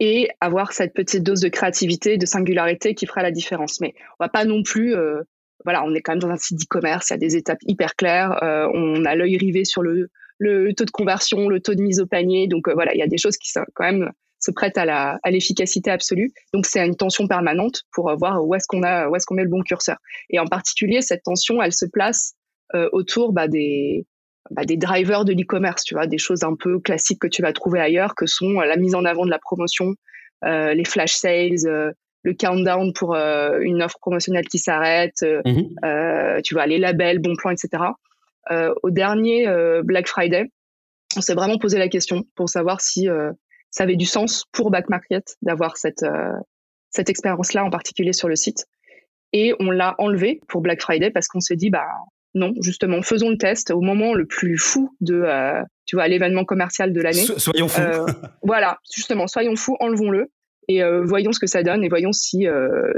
et 0.00 0.28
avoir 0.40 0.72
cette 0.72 0.94
petite 0.94 1.22
dose 1.22 1.40
de 1.40 1.48
créativité, 1.48 2.18
de 2.18 2.26
singularité 2.26 2.94
qui 2.94 3.06
fera 3.06 3.22
la 3.22 3.30
différence. 3.30 3.80
Mais 3.80 3.94
on 4.18 4.24
va 4.24 4.28
pas 4.28 4.44
non 4.44 4.62
plus, 4.62 4.94
euh, 4.94 5.22
voilà, 5.64 5.84
on 5.84 5.94
est 5.94 6.02
quand 6.02 6.12
même 6.12 6.20
dans 6.20 6.28
un 6.28 6.36
site 6.36 6.58
d'e-commerce, 6.58 7.10
il 7.10 7.12
y 7.12 7.16
a 7.16 7.18
des 7.18 7.36
étapes 7.36 7.58
hyper 7.62 7.96
claires, 7.96 8.42
euh, 8.42 8.68
on 8.74 9.04
a 9.04 9.14
l'œil 9.14 9.38
rivé 9.38 9.64
sur 9.64 9.82
le, 9.82 10.10
le, 10.38 10.72
taux 10.74 10.84
de 10.84 10.90
conversion, 10.90 11.48
le 11.48 11.60
taux 11.60 11.74
de 11.74 11.82
mise 11.82 12.00
au 12.00 12.06
panier, 12.06 12.46
donc 12.46 12.68
euh, 12.68 12.74
voilà, 12.74 12.94
il 12.94 12.98
y 12.98 13.02
a 13.02 13.08
des 13.08 13.18
choses 13.18 13.36
qui 13.36 13.50
sont 13.50 13.64
quand 13.74 13.84
même 13.84 14.10
se 14.38 14.50
prêtent 14.50 14.76
à 14.76 14.84
la 14.84 15.18
à 15.22 15.30
l'efficacité 15.30 15.90
absolue. 15.90 16.30
Donc 16.52 16.66
c'est 16.66 16.84
une 16.86 16.94
tension 16.94 17.26
permanente 17.26 17.84
pour 17.92 18.14
voir 18.18 18.44
où 18.44 18.54
est-ce 18.54 18.66
qu'on 18.68 18.82
a 18.82 19.08
où 19.08 19.16
est-ce 19.16 19.24
qu'on 19.24 19.34
met 19.34 19.42
le 19.42 19.48
bon 19.48 19.62
curseur. 19.62 19.96
Et 20.28 20.38
en 20.38 20.44
particulier 20.44 21.00
cette 21.00 21.22
tension, 21.22 21.62
elle 21.62 21.72
se 21.72 21.86
place 21.86 22.34
autour 22.92 23.32
bah, 23.32 23.48
des 23.48 24.06
bah, 24.50 24.64
des 24.64 24.76
drivers 24.76 25.24
de 25.24 25.32
l'e-commerce, 25.32 25.84
tu 25.84 25.94
vois, 25.94 26.06
des 26.06 26.18
choses 26.18 26.42
un 26.42 26.54
peu 26.54 26.78
classiques 26.78 27.20
que 27.20 27.26
tu 27.26 27.42
vas 27.42 27.52
trouver 27.52 27.80
ailleurs, 27.80 28.14
que 28.14 28.26
sont 28.26 28.60
euh, 28.60 28.64
la 28.64 28.76
mise 28.76 28.94
en 28.94 29.04
avant 29.04 29.24
de 29.24 29.30
la 29.30 29.38
promotion, 29.38 29.94
euh, 30.44 30.74
les 30.74 30.84
flash 30.84 31.14
sales, 31.14 31.66
euh, 31.66 31.92
le 32.22 32.34
countdown 32.34 32.92
pour 32.92 33.14
une 33.14 33.84
offre 33.84 33.98
promotionnelle 34.00 34.48
qui 34.48 34.58
s'arrête, 34.58 35.22
mmh 35.22 36.42
tu 36.42 36.54
vois, 36.54 36.66
les 36.66 36.78
labels, 36.78 37.20
bons 37.20 37.36
plans, 37.36 37.52
etc. 37.52 37.84
au 38.82 38.90
dernier 38.90 39.46
Black 39.84 40.08
Friday, 40.08 40.46
on 41.16 41.20
s'est 41.20 41.34
vraiment 41.34 41.56
posé 41.56 41.78
la 41.78 41.86
question 41.86 42.24
pour 42.34 42.48
savoir 42.48 42.80
si 42.80 43.06
ça 43.70 43.84
avait 43.84 43.94
du 43.94 44.06
sens 44.06 44.44
pour 44.50 44.72
Back 44.72 44.88
Market 44.88 45.36
d'avoir 45.42 45.76
cette 45.76 46.04
cette 46.90 47.08
expérience-là 47.10 47.64
en 47.64 47.70
particulier 47.70 48.12
sur 48.12 48.28
le 48.28 48.34
site. 48.34 48.66
Et 49.32 49.54
on 49.60 49.70
l'a 49.70 49.94
enlevé 49.98 50.40
pour 50.48 50.62
Black 50.62 50.80
Friday 50.80 51.10
parce 51.10 51.28
qu'on 51.28 51.40
s'est 51.40 51.56
dit, 51.56 51.70
bah, 51.70 51.86
non, 52.36 52.52
justement, 52.60 53.00
faisons 53.00 53.30
le 53.30 53.38
test 53.38 53.70
au 53.70 53.80
moment 53.80 54.12
le 54.12 54.26
plus 54.26 54.58
fou 54.58 54.94
de, 55.00 55.22
euh, 55.24 55.62
tu 55.86 55.96
vois, 55.96 56.06
l'événement 56.06 56.44
commercial 56.44 56.92
de 56.92 57.00
l'année. 57.00 57.24
soyons 57.38 57.66
fous. 57.66 57.80
Euh, 57.80 58.04
voilà, 58.42 58.78
justement, 58.94 59.26
soyons 59.26 59.56
fous, 59.56 59.74
enlevons-le 59.80 60.30
et 60.68 60.82
euh, 60.82 61.02
voyons 61.02 61.32
ce 61.32 61.40
que 61.40 61.46
ça 61.46 61.62
donne 61.62 61.82
et 61.82 61.88
voyons 61.88 62.12
si, 62.12 62.46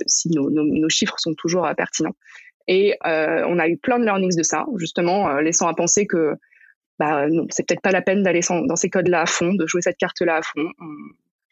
si 0.06 0.30
nos, 0.30 0.88
chiffres 0.88 1.14
sont 1.18 1.34
toujours 1.34 1.70
pertinents. 1.76 2.16
Et 2.66 2.96
on 3.04 3.58
a 3.60 3.68
eu 3.68 3.78
plein 3.78 4.00
de 4.00 4.04
learnings 4.04 4.36
de 4.36 4.42
ça, 4.42 4.66
justement, 4.76 5.38
laissant 5.38 5.68
à 5.68 5.74
penser 5.74 6.06
que 6.06 6.32
bah, 6.98 7.28
non, 7.28 7.46
c'est 7.50 7.64
peut-être 7.64 7.80
pas 7.80 7.92
la 7.92 8.02
peine 8.02 8.24
d'aller 8.24 8.40
dans 8.48 8.74
ces 8.74 8.90
codes-là 8.90 9.22
à 9.22 9.26
fond, 9.26 9.54
de 9.54 9.66
jouer 9.68 9.82
cette 9.82 9.98
carte-là 9.98 10.38
à 10.38 10.42
fond. 10.42 10.68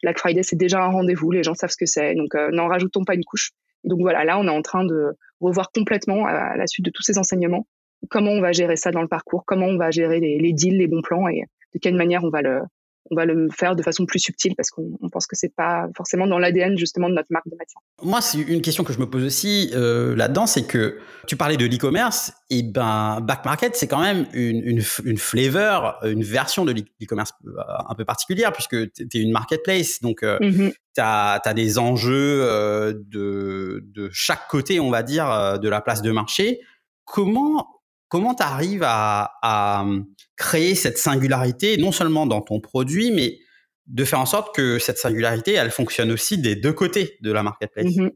Black 0.03 0.19
Friday, 0.19 0.43
c'est 0.43 0.57
déjà 0.57 0.83
un 0.83 0.89
rendez-vous, 0.89 1.31
les 1.31 1.41
gens 1.41 1.53
savent 1.53 1.71
ce 1.71 1.77
que 1.77 1.85
c'est, 1.85 2.15
donc 2.15 2.33
n'en 2.51 2.67
rajoutons 2.67 3.05
pas 3.05 3.15
une 3.15 3.23
couche. 3.23 3.51
donc 3.85 4.01
voilà, 4.01 4.25
là, 4.25 4.37
on 4.37 4.45
est 4.45 4.51
en 4.51 4.61
train 4.61 4.83
de 4.83 5.15
revoir 5.39 5.71
complètement 5.71 6.25
à 6.25 6.57
la 6.57 6.67
suite 6.67 6.85
de 6.85 6.91
tous 6.91 7.03
ces 7.03 7.17
enseignements 7.17 7.65
comment 8.09 8.31
on 8.31 8.41
va 8.41 8.51
gérer 8.51 8.75
ça 8.75 8.91
dans 8.91 9.01
le 9.01 9.07
parcours, 9.07 9.43
comment 9.45 9.67
on 9.67 9.77
va 9.77 9.91
gérer 9.91 10.19
les, 10.19 10.39
les 10.39 10.53
deals, 10.53 10.77
les 10.77 10.87
bons 10.87 11.01
plans 11.01 11.27
et 11.27 11.43
de 11.73 11.79
quelle 11.79 11.95
manière 11.95 12.23
on 12.23 12.29
va 12.29 12.41
le, 12.41 12.61
on 13.11 13.15
va 13.15 13.25
le 13.25 13.49
faire 13.49 13.75
de 13.75 13.83
façon 13.83 14.05
plus 14.05 14.19
subtile 14.19 14.53
parce 14.55 14.69
qu'on 14.69 14.97
pense 15.11 15.27
que 15.27 15.35
c'est 15.35 15.53
pas 15.53 15.87
forcément 15.95 16.27
dans 16.27 16.39
l'ADN 16.39 16.77
justement 16.77 17.09
de 17.09 17.15
notre 17.15 17.27
marque 17.31 17.47
de 17.47 17.55
matière. 17.55 17.81
Moi, 18.03 18.21
c'est 18.21 18.39
une 18.39 18.61
question 18.61 18.83
que 18.83 18.93
je 18.93 18.99
me 18.99 19.09
pose 19.09 19.23
aussi 19.23 19.71
euh, 19.73 20.15
là-dedans, 20.15 20.45
c'est 20.45 20.65
que 20.65 20.99
tu 21.25 21.35
parlais 21.35 21.57
de 21.57 21.65
l'e-commerce, 21.65 22.33
et 22.49 22.63
ben 22.63 23.19
Back 23.21 23.45
Market, 23.45 23.75
c'est 23.75 23.87
quand 23.87 24.01
même 24.01 24.27
une, 24.33 24.63
une, 24.63 24.81
une, 25.05 25.17
flavor, 25.17 25.99
une 26.03 26.23
version 26.23 26.65
de 26.65 26.71
l'e-commerce 26.71 27.31
euh, 27.45 27.51
un 27.89 27.95
peu 27.95 28.05
particulière 28.05 28.51
puisque 28.51 28.91
tu 28.93 29.07
es 29.13 29.21
une 29.21 29.31
marketplace, 29.31 30.01
donc 30.01 30.23
euh, 30.23 30.37
mm-hmm. 30.39 30.71
tu 30.95 31.01
as, 31.01 31.53
des 31.53 31.79
enjeux 31.79 32.41
euh, 32.43 32.93
de, 32.93 33.83
de 33.93 34.09
chaque 34.11 34.47
côté, 34.47 34.79
on 34.79 34.89
va 34.89 35.03
dire, 35.03 35.59
de 35.59 35.69
la 35.69 35.81
place 35.81 36.01
de 36.01 36.11
marché. 36.11 36.59
Comment 37.05 37.76
Comment 38.09 38.35
tu 38.35 38.43
arrives 38.43 38.83
à, 38.85 39.81
hum, 39.81 40.07
créer 40.35 40.75
cette 40.75 40.97
singularité, 40.97 41.77
non 41.77 41.91
seulement 41.91 42.25
dans 42.25 42.41
ton 42.41 42.59
produit, 42.59 43.11
mais 43.11 43.39
de 43.87 44.03
faire 44.03 44.19
en 44.19 44.25
sorte 44.25 44.55
que 44.55 44.79
cette 44.79 44.97
singularité, 44.97 45.53
elle 45.53 45.71
fonctionne 45.71 46.11
aussi 46.11 46.37
des 46.37 46.55
deux 46.55 46.73
côtés 46.73 47.17
de 47.21 47.31
la 47.31 47.43
marketplace? 47.43 47.95
Mmh 47.95 48.09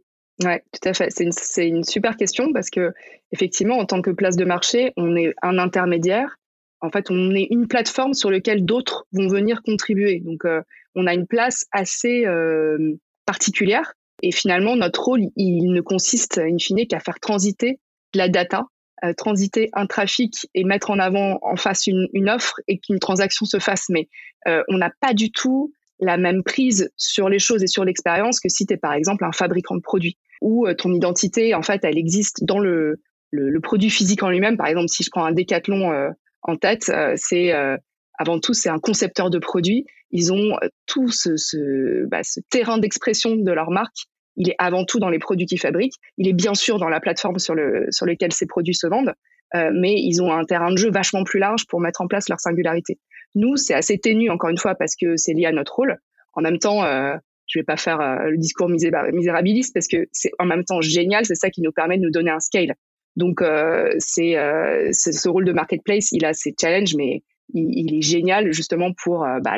Oui, 0.43 0.53
tout 0.71 0.89
à 0.89 0.93
fait. 0.93 1.09
C'est 1.11 1.67
une, 1.67 1.83
super 1.83 2.15
question 2.15 2.51
parce 2.53 2.69
que, 2.69 2.93
effectivement, 3.31 3.77
en 3.77 3.85
tant 3.85 4.01
que 4.01 4.11
place 4.11 4.35
de 4.35 4.45
marché, 4.45 4.93
on 4.97 5.15
est 5.15 5.33
un 5.41 5.57
intermédiaire. 5.57 6.37
En 6.81 6.89
fait, 6.89 7.11
on 7.11 7.35
est 7.35 7.47
une 7.51 7.67
plateforme 7.67 8.13
sur 8.13 8.31
laquelle 8.31 8.65
d'autres 8.65 9.05
vont 9.11 9.27
venir 9.27 9.61
contribuer. 9.63 10.19
Donc, 10.19 10.45
euh, 10.45 10.61
on 10.95 11.05
a 11.05 11.13
une 11.13 11.27
place 11.27 11.65
assez 11.71 12.25
euh, 12.25 12.97
particulière. 13.25 13.93
Et 14.23 14.31
finalement, 14.31 14.75
notre 14.75 15.03
rôle, 15.03 15.21
il 15.35 15.71
ne 15.73 15.81
consiste, 15.81 16.37
in 16.37 16.57
fine, 16.59 16.87
qu'à 16.87 16.99
faire 16.99 17.19
transiter 17.19 17.79
de 18.13 18.17
la 18.17 18.29
data 18.29 18.65
euh, 19.03 19.13
transiter 19.13 19.69
un 19.73 19.87
trafic 19.87 20.47
et 20.53 20.63
mettre 20.63 20.91
en 20.91 20.99
avant 20.99 21.39
en 21.41 21.55
face 21.55 21.87
une, 21.87 22.29
offre 22.29 22.59
et 22.67 22.77
qu'une 22.77 22.99
transaction 22.99 23.47
se 23.47 23.57
fasse. 23.57 23.89
Mais 23.89 24.07
euh, 24.47 24.61
on 24.67 24.77
n'a 24.77 24.91
pas 25.01 25.15
du 25.15 25.31
tout 25.31 25.73
la 25.99 26.17
même 26.17 26.43
prise 26.43 26.91
sur 26.97 27.27
les 27.27 27.39
choses 27.39 27.63
et 27.63 27.67
sur 27.67 27.83
l'expérience 27.83 28.39
que 28.39 28.47
si 28.47 28.67
tu 28.67 28.73
es 28.73 28.77
par 28.77 28.93
exemple 28.93 29.25
un 29.25 29.31
fabricant 29.31 29.75
de 29.75 29.81
produits 29.81 30.17
où 30.39 30.67
euh, 30.67 30.75
ton 30.75 30.93
identité 30.93 31.55
en 31.55 31.63
fait 31.63 31.83
elle 31.83 31.97
existe 31.97 32.43
dans 32.43 32.59
le, 32.59 33.01
le, 33.31 33.59
produit 33.59 33.89
physique 33.89 34.21
en 34.21 34.29
lui-même. 34.29 34.55
Par 34.55 34.67
exemple, 34.67 34.89
si 34.89 35.03
je 35.03 35.09
prends 35.09 35.25
un 35.25 35.31
décathlon 35.31 36.11
en 36.43 36.57
tête, 36.57 36.91
c'est 37.15 37.51
avant 38.19 38.39
tout 38.39 38.53
c'est 38.53 38.69
un 38.69 38.79
concepteur 38.79 39.31
de 39.31 39.39
produits. 39.39 39.85
Ils 40.11 40.31
ont 40.31 40.57
tout 40.85 41.09
ce, 41.09 42.05
bah, 42.05 42.21
ce 42.23 42.39
terrain 42.49 42.77
d'expression 42.77 43.35
de 43.35 43.51
leur 43.51 43.71
marque 43.71 44.07
il 44.37 44.49
est 44.49 44.55
avant 44.57 44.85
tout 44.85 44.99
dans 44.99 45.09
les 45.09 45.19
produits 45.19 45.45
qu'ils 45.45 45.59
fabriquent. 45.59 45.95
Il 46.17 46.27
est 46.27 46.33
bien 46.33 46.53
sûr 46.53 46.79
dans 46.79 46.89
la 46.89 46.99
plateforme 46.99 47.39
sur, 47.39 47.55
le, 47.55 47.87
sur 47.91 48.05
lequel 48.05 48.31
ces 48.31 48.45
produits 48.45 48.75
se 48.75 48.87
vendent, 48.87 49.13
euh, 49.55 49.71
mais 49.73 49.95
ils 49.97 50.21
ont 50.21 50.31
un 50.31 50.45
terrain 50.45 50.71
de 50.71 50.77
jeu 50.77 50.89
vachement 50.89 51.23
plus 51.23 51.39
large 51.39 51.65
pour 51.67 51.81
mettre 51.81 52.01
en 52.01 52.07
place 52.07 52.29
leur 52.29 52.39
singularité. 52.39 52.99
Nous, 53.35 53.57
c'est 53.57 53.73
assez 53.73 53.97
ténu, 53.97 54.29
encore 54.29 54.49
une 54.49 54.57
fois, 54.57 54.75
parce 54.75 54.95
que 54.95 55.17
c'est 55.17 55.33
lié 55.33 55.45
à 55.45 55.51
notre 55.51 55.75
rôle. 55.75 55.97
En 56.33 56.41
même 56.41 56.59
temps, 56.59 56.83
euh, 56.83 57.15
je 57.47 57.59
vais 57.59 57.63
pas 57.63 57.77
faire 57.77 57.99
euh, 57.99 58.29
le 58.29 58.37
discours 58.37 58.69
misérabiliste 58.69 59.73
parce 59.73 59.87
que 59.87 60.07
c'est 60.11 60.31
en 60.39 60.45
même 60.45 60.63
temps 60.63 60.81
génial, 60.81 61.25
c'est 61.25 61.35
ça 61.35 61.49
qui 61.49 61.61
nous 61.61 61.71
permet 61.71 61.97
de 61.97 62.03
nous 62.03 62.11
donner 62.11 62.31
un 62.31 62.39
scale. 62.39 62.75
Donc, 63.17 63.41
euh, 63.41 63.93
c'est 63.99 64.35
ce 64.93 65.29
rôle 65.29 65.43
de 65.43 65.51
marketplace, 65.51 66.13
il 66.13 66.23
a 66.23 66.33
ses 66.33 66.55
challenges, 66.59 66.95
mais 66.95 67.23
il, 67.53 67.93
est 67.93 68.01
génial 68.01 68.53
justement 68.53 68.93
pour 69.03 69.27
bah, 69.41 69.57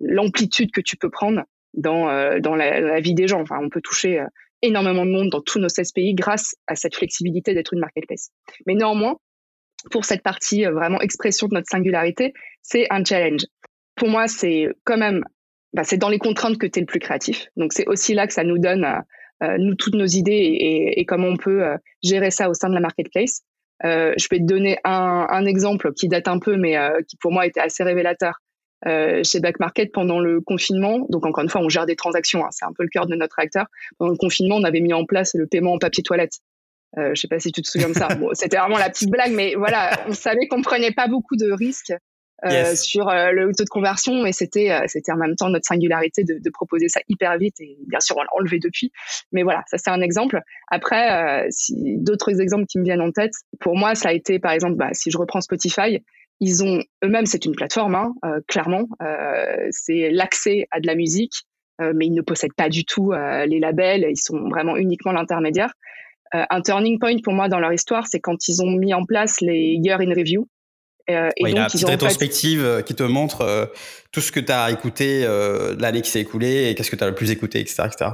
l'amplitude 0.00 0.72
que 0.72 0.80
tu 0.80 0.96
peux 0.96 1.10
prendre 1.10 1.44
dans, 1.74 2.08
euh, 2.08 2.38
la, 2.38 3.00
vie 3.00 3.14
des 3.14 3.28
gens. 3.28 3.40
Enfin, 3.40 3.58
on 3.62 3.68
peut 3.68 3.80
toucher 3.80 4.20
euh, 4.20 4.26
énormément 4.62 5.04
de 5.04 5.10
monde 5.10 5.30
dans 5.30 5.40
tous 5.40 5.58
nos 5.58 5.68
16 5.68 5.92
pays 5.92 6.14
grâce 6.14 6.54
à 6.66 6.74
cette 6.74 6.94
flexibilité 6.94 7.54
d'être 7.54 7.72
une 7.72 7.80
marketplace. 7.80 8.30
Mais 8.66 8.74
néanmoins, 8.74 9.16
pour 9.90 10.04
cette 10.04 10.22
partie 10.22 10.66
euh, 10.66 10.72
vraiment 10.72 11.00
expression 11.00 11.48
de 11.48 11.54
notre 11.54 11.68
singularité, 11.70 12.32
c'est 12.62 12.86
un 12.90 13.04
challenge. 13.04 13.42
Pour 13.96 14.08
moi, 14.08 14.28
c'est 14.28 14.68
quand 14.84 14.98
même, 14.98 15.24
bah, 15.72 15.84
c'est 15.84 15.98
dans 15.98 16.08
les 16.08 16.18
contraintes 16.18 16.58
que 16.58 16.66
tu 16.66 16.78
es 16.78 16.82
le 16.82 16.86
plus 16.86 17.00
créatif. 17.00 17.46
Donc 17.56 17.72
c'est 17.72 17.86
aussi 17.86 18.14
là 18.14 18.26
que 18.26 18.32
ça 18.32 18.44
nous 18.44 18.58
donne, 18.58 18.86
nous, 19.58 19.74
toutes 19.74 19.94
nos 19.94 20.06
idées 20.06 20.32
et, 20.32 21.00
et, 21.00 21.04
comment 21.06 21.28
on 21.28 21.36
peut 21.38 21.62
gérer 22.02 22.30
ça 22.30 22.50
au 22.50 22.54
sein 22.54 22.68
de 22.68 22.74
la 22.74 22.80
marketplace. 22.80 23.40
je 23.82 24.28
vais 24.30 24.38
te 24.38 24.44
donner 24.44 24.76
un, 24.84 25.26
un, 25.30 25.46
exemple 25.46 25.94
qui 25.94 26.08
date 26.08 26.28
un 26.28 26.38
peu, 26.38 26.56
mais 26.56 26.76
qui 27.08 27.16
pour 27.16 27.32
moi 27.32 27.46
était 27.46 27.60
assez 27.60 27.82
révélateur. 27.82 28.34
Euh, 28.86 29.22
chez 29.24 29.40
Back 29.40 29.60
Market 29.60 29.92
pendant 29.92 30.20
le 30.20 30.40
confinement. 30.40 31.06
Donc 31.10 31.26
encore 31.26 31.44
une 31.44 31.50
fois, 31.50 31.60
on 31.60 31.68
gère 31.68 31.84
des 31.84 31.96
transactions, 31.96 32.44
hein, 32.46 32.48
c'est 32.50 32.64
un 32.64 32.72
peu 32.72 32.82
le 32.82 32.88
cœur 32.88 33.06
de 33.06 33.14
notre 33.14 33.38
acteur. 33.38 33.66
Pendant 33.98 34.12
le 34.12 34.16
confinement, 34.16 34.56
on 34.56 34.64
avait 34.64 34.80
mis 34.80 34.94
en 34.94 35.04
place 35.04 35.34
le 35.34 35.46
paiement 35.46 35.74
en 35.74 35.78
papier 35.78 36.02
toilette. 36.02 36.38
Euh, 36.96 37.10
je 37.14 37.20
sais 37.20 37.28
pas 37.28 37.38
si 37.38 37.52
tu 37.52 37.60
te 37.60 37.68
souviens 37.68 37.90
de 37.90 37.94
ça. 37.94 38.08
Bon, 38.18 38.30
c'était 38.32 38.56
vraiment 38.56 38.78
la 38.78 38.88
petite 38.88 39.10
blague, 39.10 39.32
mais 39.32 39.54
voilà, 39.54 39.90
on 40.08 40.14
savait 40.14 40.48
qu'on 40.48 40.62
prenait 40.62 40.92
pas 40.92 41.08
beaucoup 41.08 41.36
de 41.36 41.52
risques 41.52 41.92
euh, 42.46 42.74
sur 42.74 43.08
euh, 43.08 43.32
le 43.32 43.52
taux 43.54 43.64
de 43.64 43.68
conversion, 43.68 44.24
et 44.24 44.32
c'était 44.32 44.70
euh, 44.70 44.80
c'était 44.86 45.12
en 45.12 45.16
même 45.16 45.36
temps 45.36 45.50
notre 45.50 45.66
singularité 45.66 46.24
de, 46.24 46.38
de, 46.38 46.50
proposer 46.50 46.88
ça 46.88 47.00
hyper 47.08 47.36
vite. 47.36 47.60
Et 47.60 47.76
bien 47.86 48.00
sûr, 48.00 48.16
on 48.16 48.22
l'a 48.22 48.28
enlevé 48.32 48.58
depuis. 48.58 48.92
Mais 49.30 49.42
voilà, 49.42 49.62
ça 49.66 49.76
c'est 49.76 49.90
un 49.90 50.00
exemple. 50.00 50.40
Après, 50.68 51.46
si 51.50 51.98
d'autres 51.98 52.40
exemples 52.40 52.64
qui 52.64 52.78
me 52.78 52.84
viennent 52.84 53.02
en 53.02 53.12
tête, 53.12 53.32
pour 53.60 53.76
moi, 53.76 53.94
ça 53.94 54.08
a 54.08 54.12
été 54.12 54.38
par 54.38 54.52
exemple, 54.52 54.76
bah, 54.76 54.88
si 54.92 55.10
je 55.10 55.18
reprends 55.18 55.42
Spotify, 55.42 56.02
ils 56.40 56.64
ont 56.64 56.82
eux-mêmes, 57.04 57.26
c'est 57.26 57.44
une 57.44 57.54
plateforme, 57.54 57.94
hein, 57.94 58.14
euh, 58.24 58.40
clairement. 58.48 58.88
Euh, 59.02 59.68
c'est 59.70 60.10
l'accès 60.10 60.66
à 60.70 60.80
de 60.80 60.86
la 60.86 60.94
musique, 60.94 61.44
euh, 61.80 61.92
mais 61.94 62.06
ils 62.06 62.14
ne 62.14 62.22
possèdent 62.22 62.54
pas 62.56 62.68
du 62.68 62.84
tout 62.84 63.12
les 63.12 63.60
labels. 63.60 64.06
Ils 64.08 64.16
sont 64.16 64.48
vraiment 64.48 64.76
uniquement 64.76 65.12
l'intermédiaire. 65.12 65.72
un 66.32 66.62
turning 66.62 66.98
point 66.98 67.16
pour 67.22 67.34
moi 67.34 67.48
dans 67.48 67.60
leur 67.60 67.72
histoire, 67.72 68.06
c'est 68.06 68.20
quand 68.20 68.48
ils 68.48 68.62
ont 68.62 68.70
mis 68.70 68.94
en 68.94 69.04
place 69.04 69.40
les 69.40 69.78
Year 69.82 70.00
in 70.00 70.10
Review. 70.10 70.48
Et 71.08 71.14
donc, 71.14 71.32
il 71.36 71.54
y 71.54 71.58
a 71.58 71.62
une 71.62 71.66
petite 71.66 71.88
rétrospective 71.88 72.84
qui 72.86 72.94
te 72.94 73.02
montre 73.02 73.72
tout 74.12 74.20
ce 74.20 74.30
que 74.30 74.38
tu 74.38 74.52
as 74.52 74.70
écouté 74.70 75.26
l'année 75.78 76.02
qui 76.02 76.10
s'est 76.10 76.20
écoulée 76.20 76.70
et 76.70 76.74
qu'est-ce 76.74 76.90
que 76.90 76.96
tu 76.96 77.04
as 77.04 77.08
le 77.08 77.14
plus 77.14 77.30
écouté, 77.30 77.60
etc., 77.60 77.82
etc. 77.86 78.10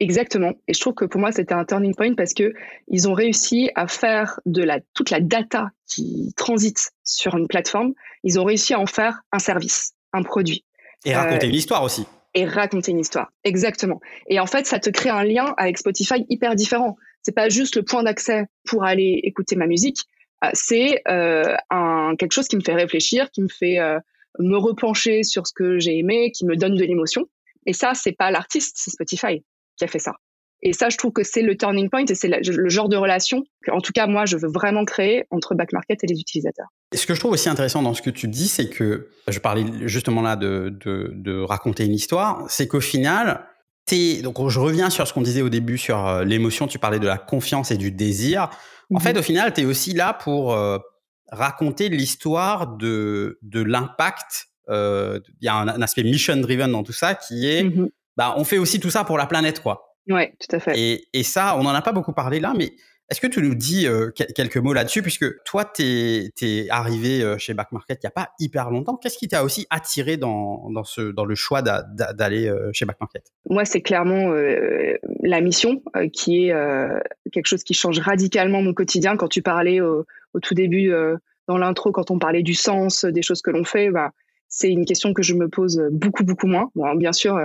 Exactement. 0.00 0.54
Et 0.66 0.72
je 0.72 0.80
trouve 0.80 0.94
que 0.94 1.04
pour 1.04 1.20
moi, 1.20 1.30
c'était 1.30 1.52
un 1.52 1.66
turning 1.66 1.94
point 1.94 2.14
parce 2.14 2.32
que 2.32 2.54
ils 2.88 3.06
ont 3.06 3.12
réussi 3.12 3.70
à 3.74 3.86
faire 3.86 4.40
de 4.46 4.62
la, 4.62 4.80
toute 4.94 5.10
la 5.10 5.20
data 5.20 5.70
qui 5.86 6.32
transite 6.36 6.92
sur 7.04 7.36
une 7.36 7.46
plateforme, 7.46 7.92
ils 8.24 8.40
ont 8.40 8.44
réussi 8.44 8.72
à 8.72 8.80
en 8.80 8.86
faire 8.86 9.20
un 9.30 9.38
service, 9.38 9.92
un 10.14 10.22
produit. 10.22 10.64
Et 11.04 11.14
raconter 11.14 11.46
euh, 11.46 11.50
une 11.50 11.56
histoire 11.56 11.82
aussi. 11.82 12.06
et 12.34 12.46
raconter 12.46 12.92
une 12.92 12.98
histoire. 12.98 13.30
Exactement. 13.44 14.00
Et 14.28 14.40
en 14.40 14.46
fait, 14.46 14.66
ça 14.66 14.78
te 14.78 14.88
crée 14.88 15.10
un 15.10 15.24
lien 15.24 15.54
avec 15.58 15.76
Spotify 15.76 16.24
hyper 16.30 16.54
différent. 16.54 16.96
C'est 17.22 17.34
pas 17.34 17.50
juste 17.50 17.76
le 17.76 17.82
point 17.82 18.02
d'accès 18.02 18.46
pour 18.64 18.84
aller 18.84 19.20
écouter 19.24 19.54
ma 19.56 19.66
musique. 19.66 19.98
Euh, 20.44 20.48
c'est 20.54 21.02
euh, 21.08 21.54
un 21.68 22.14
quelque 22.18 22.32
chose 22.32 22.48
qui 22.48 22.56
me 22.56 22.62
fait 22.62 22.74
réfléchir, 22.74 23.30
qui 23.30 23.42
me 23.42 23.48
fait 23.48 23.78
euh, 23.78 23.98
me 24.38 24.56
repencher 24.56 25.24
sur 25.24 25.46
ce 25.46 25.52
que 25.52 25.78
j'ai 25.78 25.98
aimé, 25.98 26.32
qui 26.32 26.46
me 26.46 26.56
donne 26.56 26.74
de 26.74 26.84
l'émotion. 26.84 27.26
Et 27.66 27.74
ça, 27.74 27.92
c'est 27.94 28.12
pas 28.12 28.30
l'artiste, 28.30 28.76
c'est 28.76 28.90
Spotify 28.90 29.42
qui 29.80 29.84
a 29.84 29.88
fait 29.88 29.98
ça. 29.98 30.12
Et 30.62 30.74
ça, 30.74 30.90
je 30.90 30.98
trouve 30.98 31.12
que 31.12 31.22
c'est 31.24 31.40
le 31.40 31.56
turning 31.56 31.88
point 31.88 32.04
et 32.04 32.14
c'est 32.14 32.28
le 32.28 32.68
genre 32.68 32.90
de 32.90 32.96
relation 32.96 33.42
que, 33.64 33.70
en 33.70 33.80
tout 33.80 33.92
cas, 33.92 34.06
moi, 34.06 34.26
je 34.26 34.36
veux 34.36 34.50
vraiment 34.50 34.84
créer 34.84 35.24
entre 35.30 35.54
back 35.54 35.72
market 35.72 36.04
et 36.04 36.06
les 36.06 36.20
utilisateurs. 36.20 36.66
Et 36.92 36.98
ce 36.98 37.06
que 37.06 37.14
je 37.14 37.20
trouve 37.20 37.32
aussi 37.32 37.48
intéressant 37.48 37.82
dans 37.82 37.94
ce 37.94 38.02
que 38.02 38.10
tu 38.10 38.28
dis, 38.28 38.46
c'est 38.46 38.68
que 38.68 39.08
je 39.26 39.38
parlais 39.38 39.64
justement 39.86 40.20
là 40.20 40.36
de, 40.36 40.68
de, 40.84 41.12
de 41.14 41.40
raconter 41.40 41.86
une 41.86 41.94
histoire, 41.94 42.44
c'est 42.48 42.68
qu'au 42.68 42.80
final, 42.80 43.46
es, 43.90 44.22
donc 44.22 44.48
je 44.48 44.60
reviens 44.60 44.90
sur 44.90 45.06
ce 45.06 45.14
qu'on 45.14 45.22
disait 45.22 45.42
au 45.42 45.48
début 45.48 45.78
sur 45.78 46.06
euh, 46.06 46.24
l'émotion, 46.24 46.66
tu 46.66 46.78
parlais 46.78 46.98
de 46.98 47.06
la 47.06 47.18
confiance 47.18 47.70
et 47.70 47.76
du 47.76 47.90
désir. 47.90 48.50
En 48.92 48.96
mhm. 48.96 49.00
fait, 49.00 49.18
au 49.18 49.22
final, 49.22 49.52
tu 49.52 49.62
es 49.62 49.64
aussi 49.64 49.94
là 49.94 50.12
pour 50.12 50.54
euh, 50.54 50.78
raconter 51.30 51.88
l'histoire 51.88 52.76
de, 52.76 53.38
de 53.42 53.62
l'impact. 53.62 54.48
Euh, 54.68 55.20
il 55.40 55.46
y 55.46 55.48
a 55.48 55.54
un, 55.54 55.82
aspect 55.82 56.02
mission 56.02 56.36
driven 56.36 56.70
dans 56.70 56.82
tout 56.82 56.92
ça 56.92 57.14
qui 57.14 57.48
est, 57.48 57.64
mhm. 57.64 57.88
Bah, 58.20 58.34
on 58.36 58.44
fait 58.44 58.58
aussi 58.58 58.80
tout 58.80 58.90
ça 58.90 59.04
pour 59.04 59.16
la 59.16 59.24
planète, 59.24 59.62
quoi. 59.62 59.96
Oui, 60.10 60.26
tout 60.38 60.54
à 60.54 60.60
fait. 60.60 60.78
Et, 60.78 61.08
et 61.14 61.22
ça, 61.22 61.56
on 61.56 61.62
n'en 61.62 61.70
a 61.70 61.80
pas 61.80 61.92
beaucoup 61.92 62.12
parlé 62.12 62.38
là, 62.38 62.52
mais 62.54 62.74
est-ce 63.10 63.18
que 63.18 63.26
tu 63.26 63.40
nous 63.40 63.54
dis 63.54 63.86
euh, 63.86 64.10
quelques 64.10 64.58
mots 64.58 64.74
là-dessus, 64.74 65.00
puisque 65.00 65.42
toi, 65.44 65.64
tu 65.64 65.82
es, 65.82 66.66
arrivé 66.68 67.22
euh, 67.22 67.38
chez 67.38 67.54
Back 67.54 67.72
Market 67.72 67.98
il 68.02 68.06
n'y 68.06 68.08
a 68.08 68.10
pas 68.10 68.28
hyper 68.38 68.70
longtemps. 68.70 68.96
Qu'est-ce 68.96 69.16
qui 69.16 69.26
t'a 69.26 69.42
aussi 69.42 69.66
attiré 69.70 70.18
dans, 70.18 70.68
dans, 70.68 70.84
ce, 70.84 71.00
dans 71.00 71.24
le 71.24 71.34
choix 71.34 71.62
d'aller 71.62 72.46
euh, 72.46 72.68
chez 72.74 72.84
Back 72.84 72.98
Market? 73.00 73.24
Moi, 73.48 73.64
c'est 73.64 73.80
clairement 73.80 74.34
la 75.22 75.40
mission 75.40 75.82
qui 76.12 76.48
est 76.48 76.54
quelque 77.32 77.46
chose 77.46 77.64
qui 77.64 77.72
change 77.72 78.00
radicalement 78.00 78.60
mon 78.60 78.74
quotidien. 78.74 79.16
Quand 79.16 79.28
tu 79.28 79.40
parlais 79.40 79.80
au, 79.80 80.04
tout 80.42 80.54
début, 80.54 80.92
dans 81.48 81.56
l'intro, 81.56 81.90
quand 81.90 82.10
on 82.10 82.18
parlait 82.18 82.42
du 82.42 82.54
sens 82.54 83.06
des 83.06 83.22
choses 83.22 83.40
que 83.40 83.50
l'on 83.50 83.64
fait, 83.64 83.90
bah, 83.90 84.12
c'est 84.48 84.70
une 84.70 84.84
question 84.84 85.14
que 85.14 85.22
je 85.22 85.34
me 85.34 85.48
pose 85.48 85.82
beaucoup, 85.90 86.22
beaucoup 86.22 86.48
moins. 86.48 86.70
Bon, 86.74 86.94
bien 86.94 87.12
sûr, 87.12 87.40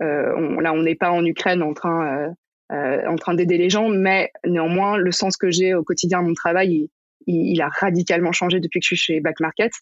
on, 0.00 0.60
là, 0.60 0.72
on 0.72 0.82
n'est 0.82 0.94
pas 0.94 1.10
en 1.10 1.24
Ukraine 1.24 1.62
en 1.62 1.74
train, 1.74 2.34
euh, 2.72 3.06
en 3.06 3.16
train 3.16 3.34
d'aider 3.34 3.58
les 3.58 3.68
gens, 3.68 3.88
mais 3.88 4.30
néanmoins, 4.46 4.96
le 4.96 5.12
sens 5.12 5.36
que 5.36 5.50
j'ai 5.50 5.74
au 5.74 5.84
quotidien 5.84 6.22
de 6.22 6.28
mon 6.28 6.34
travail, 6.34 6.88
il, 7.26 7.60
a 7.60 7.68
radicalement 7.68 8.32
changé 8.32 8.58
depuis 8.58 8.80
que 8.80 8.84
je 8.84 8.94
suis 8.94 8.96
chez 8.96 9.20
Back 9.20 9.38
Market. 9.40 9.72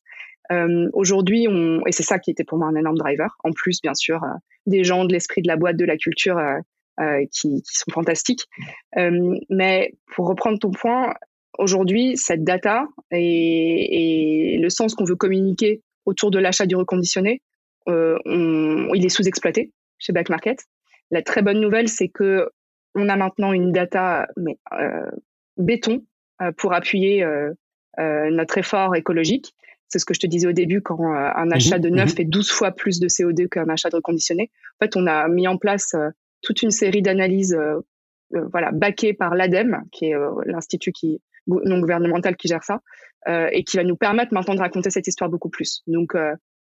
Euh, 0.50 0.88
Aujourd'hui, 0.92 1.46
on, 1.48 1.86
et 1.86 1.92
c'est 1.92 2.02
ça 2.02 2.18
qui 2.18 2.32
était 2.32 2.44
pour 2.44 2.58
moi 2.58 2.66
un 2.66 2.74
énorme 2.74 2.98
driver. 2.98 3.36
En 3.44 3.52
plus, 3.52 3.80
bien 3.82 3.94
sûr, 3.94 4.22
euh, 4.24 4.34
des 4.66 4.82
gens 4.82 5.04
de 5.04 5.12
l'esprit 5.12 5.42
de 5.42 5.48
la 5.48 5.56
boîte, 5.56 5.76
de 5.76 5.84
la 5.84 5.96
culture 5.96 6.40
qui, 7.32 7.62
qui, 7.62 7.76
sont 7.78 7.90
fantastiques. 7.90 8.46
mais 9.48 9.94
pour 10.14 10.28
reprendre 10.28 10.58
ton 10.58 10.70
point, 10.70 11.14
aujourd'hui, 11.58 12.16
cette 12.16 12.44
data 12.44 12.86
et, 13.10 14.54
et 14.54 14.58
le 14.58 14.70
sens 14.70 14.94
qu'on 14.94 15.04
veut 15.04 15.16
communiquer 15.16 15.82
autour 16.04 16.30
de 16.30 16.38
l'achat 16.38 16.66
du 16.66 16.76
reconditionné, 16.76 17.42
il 17.86 19.04
est 19.04 19.08
sous-exploité 19.08 19.70
chez 20.02 20.12
Back 20.12 20.28
Market. 20.28 20.58
La 21.10 21.22
très 21.22 21.42
bonne 21.42 21.60
nouvelle, 21.60 21.88
c'est 21.88 22.08
que 22.08 22.48
on 22.94 23.08
a 23.08 23.16
maintenant 23.16 23.52
une 23.52 23.72
data 23.72 24.28
mais, 24.36 24.58
euh, 24.72 25.10
béton 25.56 26.04
euh, 26.42 26.52
pour 26.52 26.74
appuyer 26.74 27.22
euh, 27.22 27.54
notre 27.98 28.58
effort 28.58 28.96
écologique. 28.96 29.54
C'est 29.88 29.98
ce 29.98 30.04
que 30.04 30.14
je 30.14 30.20
te 30.20 30.26
disais 30.26 30.46
au 30.46 30.52
début, 30.52 30.80
quand 30.80 31.04
un 31.04 31.44
mhm, 31.44 31.52
achat 31.52 31.78
de 31.78 31.90
neuf 31.90 32.10
mhm. 32.10 32.16
fait 32.16 32.24
12 32.24 32.50
fois 32.50 32.72
plus 32.72 32.98
de 32.98 33.08
CO2 33.08 33.48
qu'un 33.48 33.68
achat 33.68 33.90
de 33.90 33.96
reconditionné. 33.96 34.50
En 34.80 34.86
fait, 34.86 34.96
on 34.96 35.06
a 35.06 35.28
mis 35.28 35.46
en 35.46 35.58
place 35.58 35.94
toute 36.40 36.62
une 36.62 36.70
série 36.70 37.02
d'analyses 37.02 37.58
voilà, 38.30 38.72
backées 38.72 39.12
par 39.12 39.34
l'ADEME, 39.34 39.82
qui 39.92 40.06
est 40.06 40.14
l'institut 40.46 40.92
qui 40.92 41.20
non 41.46 41.78
gouvernemental 41.78 42.36
qui 42.36 42.48
gère 42.48 42.64
ça, 42.64 42.80
et 43.28 43.64
qui 43.64 43.76
va 43.76 43.84
nous 43.84 43.96
permettre 43.96 44.32
maintenant 44.32 44.54
de 44.54 44.60
raconter 44.60 44.88
cette 44.88 45.06
histoire 45.06 45.28
beaucoup 45.28 45.50
plus. 45.50 45.82
Donc, 45.86 46.16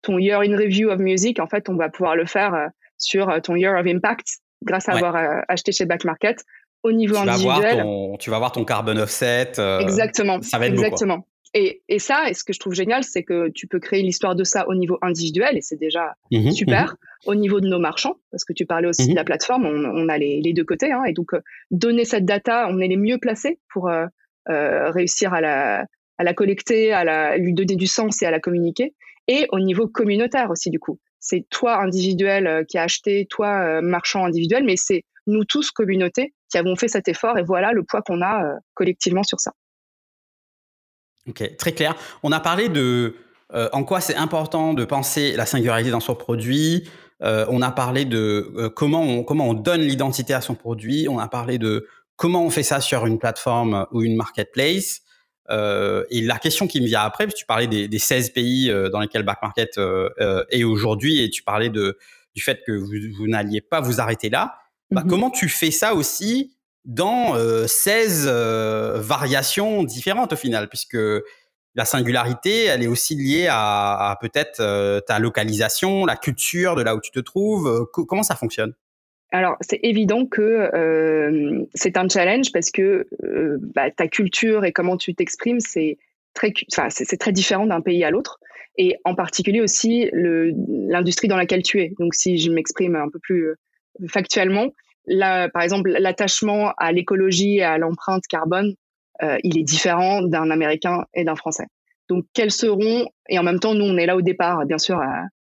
ton 0.02 0.18
year 0.18 0.40
in 0.42 0.58
review 0.58 0.90
of 0.90 0.98
music, 0.98 1.40
en 1.40 1.48
fait, 1.48 1.70
on 1.70 1.76
va 1.76 1.90
pouvoir 1.90 2.16
le 2.16 2.26
faire 2.26 2.72
sur 3.04 3.42
ton 3.42 3.56
year 3.56 3.80
of 3.80 3.86
impact, 3.86 4.39
grâce 4.63 4.89
à 4.89 4.94
avoir 4.94 5.16
euh, 5.16 5.42
acheté 5.48 5.72
chez 5.72 5.86
Back 5.86 6.06
Market 6.06 6.44
au 6.84 6.92
niveau 6.92 7.16
tu 7.16 7.30
individuel. 7.30 7.78
Vas 7.78 7.84
ton, 7.84 8.18
tu 8.18 8.30
vas 8.30 8.39
voir 8.39 8.52
ton 8.52 8.66
carbon 8.66 8.98
offset. 8.98 9.54
Euh, 9.60 9.80
exactement. 9.80 10.42
Ça 10.42 10.60
va 10.60 10.68
être 10.68 10.74
exactement. 10.74 11.26
et, 11.54 11.82
et, 11.88 12.00
ça, 12.00 12.30
et 12.30 12.34
ce 12.34 12.44
que 12.44 12.54
je 12.54 12.60
trouve 12.60 12.74
génial, 12.74 13.04
c'est 13.04 13.24
que 13.24 13.50
tu 13.50 13.68
peux 13.68 13.80
créer 13.80 14.02
l'histoire 14.02 14.36
de 14.36 14.44
ça 14.44 14.68
au 14.68 14.76
niveau 14.76 14.98
individuel, 15.02 15.58
et 15.58 15.62
c'est 15.62 15.80
déjà 15.80 16.16
mmh 16.32 16.52
super. 16.52 16.92
Mmh 16.92 16.98
au 17.26 17.36
niveau 17.36 17.62
de 17.62 17.68
nos 17.70 17.80
marchands, 17.80 18.16
parce 18.32 18.44
que 18.44 18.52
tu 18.52 18.66
parlais 18.66 18.89
aussi 18.89 19.08
de 19.08 19.13
mmh 19.13 19.16
la 19.16 19.24
plateforme, 19.24 19.66
on, 19.66 19.86
on 19.86 20.10
a 20.10 20.18
les, 20.18 20.42
les, 20.42 20.52
deux 20.52 20.66
côtés, 20.66 20.92
hein, 20.92 21.06
et 21.08 21.13
donc 21.13 21.34
euh, 21.34 21.39
donner 21.72 22.04
cette 22.04 22.26
data, 22.26 22.68
on 22.70 22.80
est 22.80 22.89
les 22.89 22.98
mieux 22.98 23.18
placés 23.18 23.62
pour 23.72 23.88
euh, 23.88 24.08
réussir 24.46 25.34
à 25.34 25.39
la, 25.39 25.86
à 26.18 26.24
la 26.26 26.34
collecter, 26.34 26.92
à 26.92 27.06
la, 27.06 27.38
lui 27.38 27.54
donner 27.54 27.78
du 27.78 27.88
sens 27.88 28.22
et 28.22 28.26
à 28.26 28.32
la 28.32 28.42
communiquer. 28.42 28.94
Et 29.30 29.48
au 29.54 29.62
niveau 29.62 29.88
communautaire 29.88 30.50
aussi, 30.50 30.70
du 30.70 30.80
coup 30.80 31.00
c'est 31.24 31.46
toi 31.50 31.82
individuel 31.82 32.46
euh, 32.46 32.64
qui 32.66 32.78
a 32.78 32.84
acheté, 32.84 33.26
toi 33.30 33.48
euh, 33.64 33.82
marchand 33.82 34.26
individuel, 34.26 34.64
mais 34.66 34.76
c'est 34.76 35.06
nous 35.26 35.46
tous 35.46 35.72
communauté 35.72 36.34
qui 36.52 36.58
avons 36.58 36.76
fait 36.76 36.90
cet 36.90 37.08
effort 37.08 37.38
et 37.38 37.44
voilà 37.44 37.72
le 37.72 37.84
poids 37.84 38.02
qu'on 38.02 38.22
a 38.22 38.44
euh, 38.44 38.56
collectivement 38.74 39.24
sur 39.24 39.40
ça. 39.40 39.54
Ok, 41.28 41.56
très 41.56 41.72
clair. 41.72 41.96
On 42.22 42.34
a 42.34 42.42
parlé 42.42 42.70
de 42.70 43.16
en 43.72 43.84
quoi 43.84 44.02
c'est 44.02 44.16
important 44.16 44.74
de 44.74 44.84
penser 44.84 45.34
la 45.34 45.46
singularité 45.46 45.92
dans 45.92 46.00
son 46.00 46.16
produit. 46.16 46.90
on 47.22 47.62
a 47.62 47.72
parlé 47.72 48.04
de 48.04 48.68
comment 48.76 49.22
on 49.30 49.54
donne 49.54 49.82
l'identité 49.82 50.34
à 50.34 50.42
son 50.42 50.56
produit. 50.56 51.08
On 51.08 51.20
a 51.20 51.28
parlé 51.28 51.60
de 51.60 51.88
comment 52.16 52.44
on 52.44 52.50
fait 52.50 52.64
ça 52.64 52.82
sur 52.82 53.06
une 53.06 53.20
plateforme 53.20 53.86
ou 53.92 54.02
une 54.02 54.16
marketplace. 54.16 55.02
Euh, 55.54 56.04
et 56.10 56.22
la 56.22 56.38
question 56.39 56.68
qui 56.68 56.82
me 56.82 56.88
vient 56.88 57.02
après, 57.02 57.26
parce 57.26 57.36
que 57.36 57.39
tu 57.39 57.46
parlais 57.46 57.68
des, 57.68 57.88
des 57.88 58.00
16 58.00 58.32
pays 58.32 58.70
euh, 58.70 58.89
dans 58.89 59.00
lesquels 59.00 59.24
Back 59.24 59.42
Market 59.42 59.78
euh, 59.78 60.44
est 60.50 60.63
aujourd'hui, 60.63 61.22
et 61.22 61.30
tu 61.30 61.44
parlais 61.44 61.70
de, 61.70 61.98
du 62.36 62.42
fait 62.42 62.62
que 62.66 62.72
vous, 62.72 62.94
vous 63.18 63.28
n'alliez 63.28 63.62
pas 63.62 63.80
vous 63.80 64.02
arrêter 64.02 64.30
là. 64.30 64.58
Bah, 64.92 65.02
mm-hmm. 65.02 65.08
Comment 65.08 65.30
tu 65.30 65.48
fais 65.50 65.72
ça 65.72 65.94
aussi 65.94 66.58
dans 66.86 67.38
16 67.66 68.28
variations 68.98 69.84
différentes 69.84 70.34
au 70.34 70.36
final, 70.36 70.68
puisque 70.68 70.98
la 71.76 71.86
singularité, 71.86 72.66
elle 72.66 72.84
est 72.84 72.88
aussi 72.88 73.16
liée 73.16 73.48
à, 73.50 74.10
à 74.10 74.18
peut-être 74.20 75.02
ta 75.08 75.20
localisation, 75.20 76.06
la 76.06 76.18
culture 76.18 76.76
de 76.76 76.82
là 76.82 76.94
où 76.96 77.00
tu 77.00 77.12
te 77.12 77.22
trouves. 77.22 77.88
comment 77.94 78.24
ça 78.24 78.36
fonctionne? 78.36 78.74
Alors, 79.34 79.58
c'est 79.62 79.80
évident 79.82 80.28
que 80.28 80.41
euh, 80.41 81.65
c'est 81.74 81.98
un 81.98 82.08
challenge 82.08 82.52
parce 82.52 82.69
que 82.69 83.08
euh, 83.24 83.58
bah, 83.74 83.89
ta 83.89 84.08
culture 84.08 84.63
et 84.63 84.72
comment 84.72 84.96
tu 84.96 85.15
t'exprimes, 85.15 85.60
c'est 85.60 85.98
très, 86.36 86.54
c'est 86.89 87.17
très 87.17 87.32
différent 87.32 87.65
d'un 87.65 87.82
pays 87.82 88.04
à 88.04 88.12
l'autre. 88.12 88.39
Et 88.78 88.96
en 89.06 89.15
particulier 89.15 89.60
aussi 89.62 90.10
l'industrie 90.13 91.28
dans 91.28 91.36
laquelle 91.36 91.63
tu 91.63 91.82
es. 91.82 91.93
Donc, 91.98 92.13
si 92.13 92.38
je 92.38 92.52
m'exprime 92.52 92.96
un 92.96 93.10
peu 93.10 93.17
plus 93.17 93.48
euh, 93.48 93.56
factuellement, 94.08 94.67
là, 95.08 95.50
par 95.50 95.63
exemple, 95.63 95.89
l'attachement 95.89 96.74
à 96.78 96.91
l'écologie 96.91 97.58
et 97.58 97.63
à 97.63 97.80
l'empreinte 97.80 98.28
carbone, 98.28 98.76
il 99.43 99.58
est 99.58 99.63
différent 99.63 100.22
d'un 100.22 100.52
Américain 100.52 101.06
et 101.13 101.24
d'un 101.24 101.36
Français. 101.36 101.67
Donc, 102.10 102.26
quels 102.34 102.52
seront, 102.52 103.08
et 103.30 103.39
en 103.39 103.43
même 103.43 103.60
temps, 103.60 103.74
nous, 103.74 103.86
on 103.86 103.96
est 103.96 104.06
là 104.06 104.17
au 104.17 104.22
départ, 104.22 104.65
bien 104.65 104.78
sûr, 104.78 105.00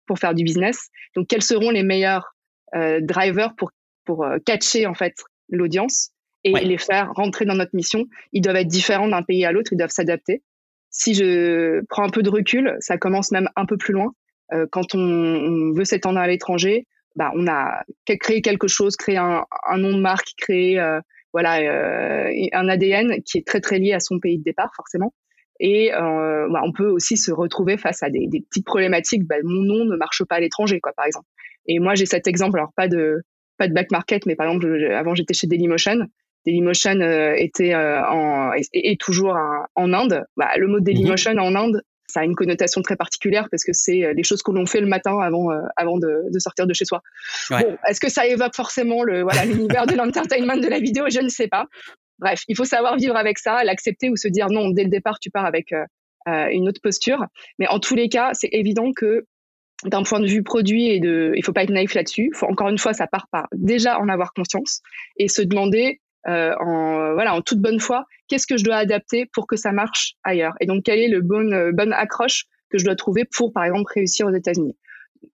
pour 0.06 0.18
faire 0.18 0.34
du 0.34 0.44
business. 0.44 0.90
Donc, 1.16 1.28
quels 1.28 1.42
seront 1.42 1.70
les 1.70 1.82
meilleurs 1.82 2.34
euh, 2.74 3.00
drivers 3.00 3.54
pour 3.56 3.72
pour 4.10 4.24
euh, 4.24 4.38
catcher 4.44 4.86
en 4.86 4.94
fait 4.94 5.14
l'audience 5.50 6.10
et 6.42 6.52
les 6.52 6.78
faire 6.78 7.12
rentrer 7.14 7.44
dans 7.44 7.54
notre 7.54 7.76
mission. 7.76 8.06
Ils 8.32 8.40
doivent 8.40 8.56
être 8.56 8.66
différents 8.66 9.06
d'un 9.06 9.22
pays 9.22 9.44
à 9.44 9.52
l'autre, 9.52 9.72
ils 9.72 9.76
doivent 9.76 9.90
s'adapter. 9.90 10.42
Si 10.90 11.14
je 11.14 11.80
prends 11.88 12.02
un 12.02 12.08
peu 12.08 12.22
de 12.22 12.30
recul, 12.30 12.76
ça 12.80 12.98
commence 12.98 13.30
même 13.30 13.48
un 13.54 13.66
peu 13.66 13.76
plus 13.76 13.92
loin. 13.92 14.12
Euh, 14.52 14.66
quand 14.72 14.96
on, 14.96 15.72
veut 15.76 15.84
s'étendre 15.84 16.18
à 16.18 16.26
l'étranger, 16.26 16.88
bah, 17.14 17.30
on 17.36 17.46
a 17.46 17.84
créé 18.04 18.42
quelque 18.42 18.66
chose, 18.66 18.96
créé 18.96 19.16
un, 19.16 19.44
un 19.68 19.78
nom 19.78 19.96
de 19.96 20.00
marque, 20.00 20.30
créé 20.38 20.80
euh, 20.80 21.00
voilà 21.32 21.60
euh, 21.60 22.32
un 22.52 22.68
ADN 22.68 23.22
qui 23.22 23.38
est 23.38 23.46
très 23.46 23.60
très 23.60 23.78
lié 23.78 23.92
à 23.92 24.00
son 24.00 24.18
pays 24.18 24.38
de 24.38 24.42
départ 24.42 24.72
forcément. 24.74 25.14
Et 25.60 25.90
bah, 25.92 26.62
on 26.64 26.72
peut 26.72 26.88
aussi 26.88 27.18
se 27.18 27.30
retrouver 27.30 27.76
face 27.76 28.02
à 28.02 28.08
des, 28.08 28.26
des 28.26 28.40
petites 28.40 28.64
problématiques. 28.64 29.24
Bah, 29.24 29.36
mon 29.44 29.62
nom 29.62 29.84
ne 29.84 29.94
marche 29.94 30.24
pas 30.24 30.36
à 30.36 30.40
l'étranger, 30.40 30.80
quoi, 30.80 30.92
par 30.96 31.04
exemple. 31.04 31.26
Et 31.66 31.78
moi, 31.78 31.94
j'ai 31.94 32.06
cet 32.06 32.26
exemple, 32.26 32.58
alors 32.58 32.72
pas 32.74 32.88
de 32.88 33.22
pas 33.60 33.68
de 33.68 33.74
back 33.74 33.90
market, 33.90 34.24
mais 34.24 34.36
par 34.36 34.46
exemple, 34.46 34.90
avant 34.92 35.14
j'étais 35.14 35.34
chez 35.34 35.46
Dailymotion. 35.46 36.06
Dailymotion 36.46 36.98
euh, 37.02 37.34
était 37.36 37.74
euh, 37.74 38.02
en, 38.02 38.52
et, 38.72 38.96
toujours 38.96 39.36
en 39.74 39.92
Inde. 39.92 40.24
Bah, 40.38 40.48
le 40.56 40.66
mot 40.66 40.80
Dailymotion 40.80 41.34
mhm. 41.34 41.40
en 41.40 41.54
Inde, 41.54 41.82
ça 42.06 42.20
a 42.20 42.24
une 42.24 42.34
connotation 42.34 42.80
très 42.80 42.96
particulière 42.96 43.48
parce 43.50 43.62
que 43.62 43.74
c'est 43.74 44.02
euh, 44.02 44.14
les 44.14 44.22
choses 44.24 44.42
que 44.42 44.50
l'on 44.50 44.64
fait 44.64 44.80
le 44.80 44.86
matin 44.86 45.18
avant 45.20 45.50
avant 45.76 45.98
de, 45.98 46.24
de, 46.32 46.38
sortir 46.38 46.66
de 46.66 46.72
chez 46.72 46.86
soi. 46.86 47.02
Bon, 47.50 47.76
est-ce 47.86 48.00
que 48.00 48.08
ça 48.08 48.26
évoque 48.26 48.56
forcément 48.56 49.04
le 49.04 49.20
voilà 49.22 49.44
l'univers 49.44 49.86
de 49.86 49.94
l'entertainment 50.00 50.56
de 50.56 50.68
la 50.68 50.78
vidéo? 50.78 51.04
Je 51.10 51.20
ne 51.20 51.28
sais 51.28 51.48
pas. 51.48 51.66
Bref, 52.18 52.42
il 52.48 52.56
faut 52.56 52.64
savoir 52.64 52.96
vivre 52.96 53.16
avec 53.16 53.38
ça, 53.38 53.62
l'accepter 53.62 54.08
ou 54.08 54.16
se 54.16 54.28
dire 54.28 54.48
non 54.48 54.70
dès 54.70 54.84
le 54.84 54.90
départ 54.90 55.18
tu 55.20 55.30
pars 55.30 55.44
avec 55.44 55.74
une 56.26 56.66
autre 56.66 56.80
posture. 56.82 57.26
Mais 57.58 57.68
en 57.68 57.78
tous 57.78 57.94
les 57.94 58.08
cas, 58.08 58.30
c'est 58.32 58.50
évident 58.52 58.92
que 58.94 59.26
d'un 59.84 60.02
point 60.02 60.20
de 60.20 60.26
vue 60.26 60.42
produit 60.42 60.88
et 60.88 61.00
de, 61.00 61.32
il 61.36 61.44
faut 61.44 61.52
pas 61.52 61.62
être 61.62 61.70
naïf 61.70 61.94
là-dessus. 61.94 62.30
Encore 62.42 62.68
une 62.68 62.78
fois, 62.78 62.92
ça 62.92 63.06
part 63.06 63.28
par 63.30 63.48
déjà 63.52 63.98
en 63.98 64.08
avoir 64.08 64.32
conscience 64.32 64.82
et 65.16 65.28
se 65.28 65.42
demander 65.42 66.00
euh, 66.28 66.54
en 66.60 67.14
voilà 67.14 67.34
en 67.34 67.40
toute 67.40 67.60
bonne 67.60 67.80
foi, 67.80 68.04
qu'est-ce 68.28 68.46
que 68.46 68.58
je 68.58 68.64
dois 68.64 68.76
adapter 68.76 69.26
pour 69.32 69.46
que 69.46 69.56
ça 69.56 69.72
marche 69.72 70.14
ailleurs? 70.22 70.54
Et 70.60 70.66
donc 70.66 70.84
quelle 70.84 70.98
est 70.98 71.08
le 71.08 71.22
bon 71.22 71.52
euh, 71.52 71.72
bonne 71.72 71.92
accroche 71.92 72.44
que 72.70 72.78
je 72.78 72.84
dois 72.84 72.94
trouver 72.94 73.24
pour 73.24 73.52
par 73.52 73.64
exemple 73.64 73.90
réussir 73.94 74.26
aux 74.26 74.34
États-Unis? 74.34 74.76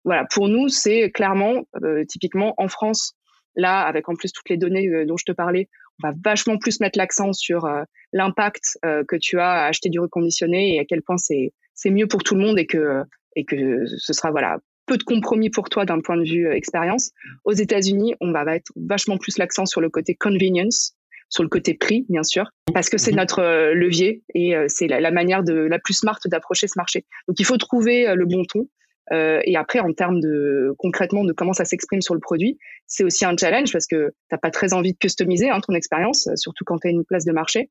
Voilà, 0.03 0.25
pour 0.25 0.49
nous 0.49 0.67
c'est 0.67 1.09
clairement 1.11 1.63
euh, 1.83 2.03
typiquement 2.05 2.53
en 2.57 2.67
France 2.67 3.13
là 3.55 3.81
avec 3.81 4.09
en 4.09 4.15
plus 4.15 4.33
toutes 4.33 4.49
les 4.49 4.57
données 4.57 4.87
euh, 4.89 5.05
dont 5.05 5.15
je 5.15 5.25
te 5.25 5.31
parlais, 5.31 5.69
on 6.03 6.09
va 6.09 6.13
vachement 6.23 6.57
plus 6.57 6.81
mettre 6.81 6.97
l'accent 6.97 7.31
sur 7.31 7.69
l'impact 8.13 8.79
que 8.81 9.15
tu 9.15 9.39
as 9.39 9.51
à 9.51 9.67
acheter 9.67 9.89
du 9.89 9.99
reconditionné 9.99 10.75
et 10.75 10.79
à 10.79 10.85
quel 10.85 11.03
point 11.03 11.17
c'est 11.17 11.53
c'est 11.75 11.91
mieux 11.91 12.07
pour 12.07 12.23
tout 12.23 12.33
le 12.33 12.41
monde 12.41 12.57
et 12.57 12.65
que 12.65 13.03
et 13.35 13.45
que 13.45 13.85
ce 13.85 14.13
sera 14.13 14.31
voilà 14.31 14.59
peu 14.85 14.97
de 14.97 15.03
compromis 15.03 15.49
pour 15.49 15.69
toi 15.69 15.85
d'un 15.85 16.01
point 16.01 16.17
de 16.17 16.23
vue 16.23 16.47
euh, 16.47 16.53
expérience. 16.53 17.11
Aux 17.45 17.53
États-Unis, 17.53 18.15
on 18.21 18.31
va 18.31 18.43
mettre 18.43 18.71
vachement 18.75 19.17
plus 19.17 19.37
l'accent 19.37 19.65
sur 19.65 19.81
le 19.81 19.89
côté 19.89 20.15
convenience, 20.15 20.95
sur 21.29 21.43
le 21.43 21.49
côté 21.49 21.73
prix, 21.73 22.05
bien 22.09 22.23
sûr, 22.23 22.49
parce 22.73 22.89
que 22.89 22.97
c'est 22.97 23.11
mhm. 23.11 23.17
notre 23.17 23.39
euh, 23.39 23.73
levier 23.73 24.23
et 24.33 24.55
euh, 24.55 24.65
c'est 24.67 24.87
la, 24.87 25.11
manière 25.11 25.43
de 25.43 25.53
la 25.53 25.79
plus 25.79 25.93
smart 25.93 26.19
d'approcher 26.25 26.67
ce 26.67 26.73
marché. 26.77 27.05
Donc, 27.27 27.39
il 27.39 27.45
faut 27.45 27.57
trouver 27.57 28.13
le 28.15 28.25
bon 28.25 28.43
ton. 28.45 28.67
et 29.11 29.55
après, 29.57 29.79
en 29.79 29.93
termes 29.93 30.19
de 30.19 30.73
concrètement 30.77 31.23
de 31.23 31.33
comment 31.33 31.53
ça 31.53 31.65
s'exprime 31.65 32.01
sur 32.01 32.13
le 32.13 32.19
produit, 32.19 32.57
c'est 32.87 33.03
aussi 33.03 33.25
un 33.25 33.35
challenge 33.37 33.71
parce 33.71 33.87
que 33.87 34.11
t'as 34.29 34.37
pas 34.37 34.51
très 34.51 34.73
envie 34.73 34.93
de 34.93 34.97
customiser 34.97 35.49
hein, 35.49 35.59
ton 35.59 35.73
expérience, 35.73 36.29
surtout 36.35 36.63
quand 36.65 36.79
tu 36.79 36.87
as 36.87 36.91
une 36.91 37.03
place 37.03 37.25
de 37.25 37.31
marché. 37.31 37.69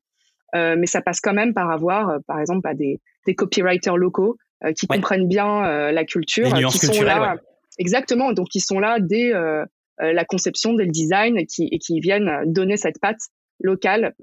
mais 0.53 0.85
ça 0.85 1.01
passe 1.01 1.19
quand 1.19 1.33
même 1.33 1.53
par 1.53 1.69
avoir, 1.69 2.19
par 2.27 2.39
exemple, 2.39 2.61
bah, 2.63 2.73
des, 2.73 3.01
des 3.25 3.35
copywriters 3.35 3.97
locaux 3.97 4.37
euh, 4.65 4.71
qui 4.71 4.87
comprennent 4.87 5.27
bien 5.27 5.65
euh, 5.65 5.91
la 5.91 6.05
culture, 6.05 6.53
qui 6.53 6.77
sont 6.77 7.01
là. 7.01 7.35
Exactement, 7.79 8.33
donc 8.33 8.53
ils 8.53 8.61
sont 8.61 8.79
là 8.79 8.97
dès 8.99 9.33
euh, 9.33 9.65
la 9.99 10.25
conception, 10.25 10.73
dès 10.73 10.85
le 10.85 10.91
design, 10.91 11.37
et 11.37 11.45
qui, 11.45 11.67
et 11.71 11.79
qui 11.79 11.99
viennent 11.99 12.29
donner 12.45 12.77
cette 12.77 12.99
patte 13.01 13.19
locale 13.59 14.13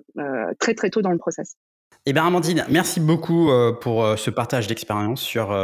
très 0.59 0.75
très 0.75 0.91
tôt 0.91 1.03
dans 1.03 1.11
le 1.11 1.19
process. 1.19 1.57
Eh 2.07 2.13
bien, 2.13 2.27
Amandine, 2.27 2.65
merci 2.71 3.01
beaucoup 3.01 3.51
pour 3.81 4.19
ce 4.19 4.31
partage 4.31 4.67
d'expérience 4.67 5.21
sur 5.21 5.57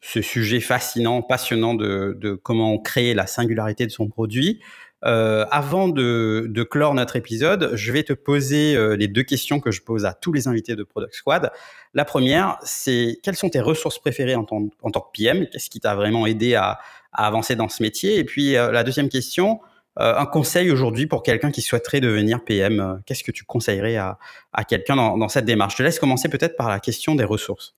ce 0.00 0.22
sujet 0.22 0.60
fascinant, 0.60 1.22
passionnant 1.22 1.74
de, 1.74 2.16
de, 2.20 2.34
comment 2.34 2.78
créer 2.78 3.14
la 3.14 3.26
singularité 3.26 3.86
de 3.86 3.90
son 3.90 4.08
produit. 4.08 4.60
Euh, 5.04 5.46
avant 5.50 5.88
de, 5.88 6.46
de, 6.48 6.62
clore 6.62 6.92
notre 6.92 7.16
épisode, 7.16 7.70
je 7.74 7.90
vais 7.90 8.02
te 8.02 8.12
poser 8.12 8.76
euh, 8.76 8.96
les 8.96 9.08
deux 9.08 9.22
questions 9.22 9.58
que 9.58 9.70
je 9.70 9.80
pose 9.80 10.04
à 10.04 10.12
tous 10.12 10.32
les 10.32 10.46
invités 10.46 10.76
de 10.76 10.82
Product 10.82 11.14
Squad. 11.14 11.50
La 11.94 12.04
première, 12.04 12.58
c'est 12.62 13.18
quelles 13.22 13.36
sont 13.36 13.48
tes 13.48 13.60
ressources 13.60 13.98
préférées 13.98 14.34
en, 14.34 14.44
tant, 14.44 14.68
en 14.82 14.90
tant 14.90 15.00
que 15.00 15.08
PM 15.16 15.46
Qu'est-ce 15.48 15.70
qui 15.70 15.80
t'a 15.80 15.94
vraiment 15.94 16.26
aidé 16.26 16.54
à, 16.54 16.80
à, 17.12 17.26
avancer 17.26 17.56
dans 17.56 17.70
ce 17.70 17.82
métier? 17.82 18.18
Et 18.18 18.24
puis 18.24 18.56
euh, 18.56 18.70
la 18.72 18.84
deuxième 18.84 19.08
question, 19.08 19.60
euh, 19.98 20.14
un 20.18 20.26
conseil 20.26 20.70
aujourd'hui 20.70 21.06
pour 21.06 21.22
quelqu'un 21.22 21.50
qui 21.50 21.62
souhaiterait 21.62 22.00
devenir 22.00 22.44
PM. 22.44 23.00
Qu'est-ce 23.06 23.24
que 23.24 23.32
tu 23.32 23.44
conseillerais 23.44 23.96
à, 23.96 24.18
à 24.52 24.64
quelqu'un 24.64 24.96
dans, 24.96 25.16
dans, 25.16 25.28
cette 25.28 25.46
démarche? 25.46 25.74
Je 25.74 25.78
te 25.78 25.82
laisse 25.82 25.98
commencer 25.98 26.28
peut-être 26.28 26.56
par 26.56 26.68
la 26.68 26.78
question 26.78 27.14
des 27.14 27.24
ressources. 27.24 27.74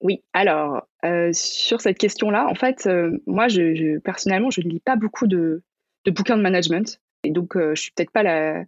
Oui, 0.00 0.22
alors 0.32 0.82
sur 1.32 1.80
cette 1.80 1.98
question-là, 1.98 2.46
en 2.48 2.54
fait, 2.54 2.88
moi, 3.26 3.48
je, 3.48 3.74
je, 3.74 3.98
personnellement, 3.98 4.50
je 4.50 4.60
ne 4.60 4.68
lis 4.68 4.80
pas 4.80 4.94
beaucoup 4.94 5.26
de, 5.26 5.62
de 6.04 6.10
bouquins 6.10 6.36
de 6.36 6.42
management. 6.42 7.00
Et 7.24 7.30
donc, 7.30 7.56
euh, 7.56 7.74
je 7.74 7.82
suis 7.82 7.90
peut-être 7.92 8.12
pas 8.12 8.22
la, 8.22 8.64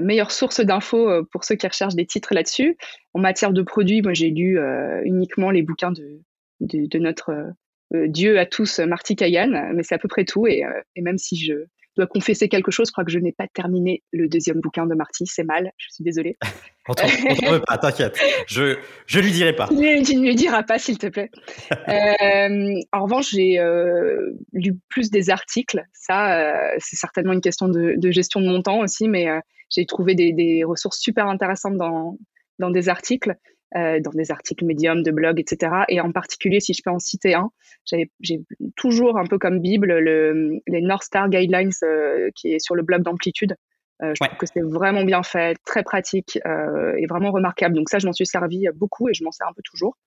meilleure 0.00 0.30
source 0.30 0.60
d'infos 0.60 1.08
euh, 1.08 1.22
pour 1.22 1.44
ceux 1.44 1.54
qui 1.54 1.66
recherchent 1.66 1.94
des 1.94 2.06
titres 2.06 2.34
là-dessus. 2.34 2.76
En 3.14 3.20
matière 3.20 3.52
de 3.52 3.62
produits, 3.62 4.02
moi, 4.02 4.12
j'ai 4.12 4.30
lu 4.30 4.58
euh, 4.58 5.02
uniquement 5.04 5.50
les 5.50 5.62
bouquins 5.62 5.92
de, 5.92 6.20
de, 6.60 6.98
notre 6.98 7.52
Dieu 7.92 8.38
à 8.38 8.46
tous, 8.46 8.80
Marty 8.80 9.16
Kayan, 9.16 9.70
mais 9.72 9.82
c'est 9.82 9.94
à 9.94 9.98
peu 9.98 10.08
près 10.08 10.24
tout. 10.24 10.46
Et, 10.46 10.64
même 10.96 11.18
si 11.18 11.36
je 11.36 11.54
dois 11.96 12.06
confesser 12.06 12.48
quelque 12.48 12.70
chose, 12.70 12.88
je 12.88 12.92
crois 12.92 13.04
que 13.04 13.10
je 13.10 13.18
n'ai 13.18 13.32
pas 13.32 13.46
terminé 13.48 14.02
le 14.12 14.28
deuxième 14.28 14.60
bouquin 14.60 14.86
de 14.86 14.94
Marty. 14.94 15.26
C'est 15.26 15.44
mal, 15.44 15.72
je 15.78 15.86
suis 15.90 16.04
désolée. 16.04 16.36
on 16.88 16.92
ne 16.92 17.52
veut 17.52 17.62
pas, 17.66 17.78
t'inquiète. 17.78 18.18
Je 18.46 18.76
je 19.06 19.20
lui 19.20 19.32
dirai 19.32 19.54
pas. 19.54 19.68
Tu 19.68 19.74
ne 19.74 20.22
lui 20.22 20.34
diras 20.34 20.62
pas, 20.62 20.78
s'il 20.78 20.98
te 20.98 21.06
plaît. 21.06 21.30
euh, 21.72 22.74
en 22.92 23.02
revanche, 23.04 23.30
j'ai 23.30 23.58
euh, 23.58 24.32
lu 24.52 24.74
plus 24.88 25.10
des 25.10 25.30
articles. 25.30 25.82
Ça, 25.92 26.38
euh, 26.38 26.76
c'est 26.78 26.96
certainement 26.96 27.32
une 27.32 27.40
question 27.40 27.68
de, 27.68 27.94
de, 27.96 28.10
gestion 28.10 28.40
de 28.40 28.46
mon 28.46 28.62
temps 28.62 28.80
aussi, 28.80 29.08
mais 29.08 29.26
j'ai 29.70 29.86
trouvé 29.86 30.14
des, 30.14 30.32
des, 30.32 30.64
ressources 30.64 30.98
super 30.98 31.26
intéressantes 31.26 31.76
dans, 31.76 32.18
dans 32.58 32.70
des 32.70 32.88
articles. 32.88 33.34
Euh, 33.74 33.98
dans 33.98 34.12
des 34.12 34.30
articles 34.30 34.64
médiums, 34.64 35.02
de 35.02 35.10
blogs, 35.10 35.40
etc. 35.40 35.72
Et 35.88 36.00
en 36.00 36.12
particulier, 36.12 36.60
si 36.60 36.72
je 36.72 36.82
peux 36.84 36.90
en 36.90 37.00
citer 37.00 37.34
un, 37.34 37.50
j'ai 37.84 38.40
toujours 38.76 39.18
un 39.18 39.26
peu 39.26 39.38
comme 39.38 39.58
Bible 39.58 39.98
le, 39.98 40.60
les 40.68 40.80
North 40.80 41.02
Star 41.02 41.28
Guidelines 41.28 41.72
euh, 41.82 42.30
qui 42.36 42.54
est 42.54 42.60
sur 42.60 42.76
le 42.76 42.84
blog 42.84 43.02
d'Amplitude. 43.02 43.56
Euh, 44.04 44.12
je 44.14 44.24
trouve 44.24 44.38
que 44.38 44.46
c'est 44.46 44.62
vraiment 44.62 45.02
bien 45.02 45.24
fait, 45.24 45.58
très 45.64 45.82
pratique 45.82 46.36
et 46.36 47.06
vraiment 47.06 47.32
remarquable. 47.32 47.74
Donc 47.74 47.88
ça, 47.88 47.98
je 47.98 48.06
m'en 48.06 48.12
suis 48.12 48.24
servi 48.24 48.68
beaucoup 48.72 49.08
et 49.08 49.14
je 49.14 49.24
m'en 49.24 49.32
sers 49.32 49.48
un 49.48 49.52
peu 49.52 49.62
toujours, 49.64 49.98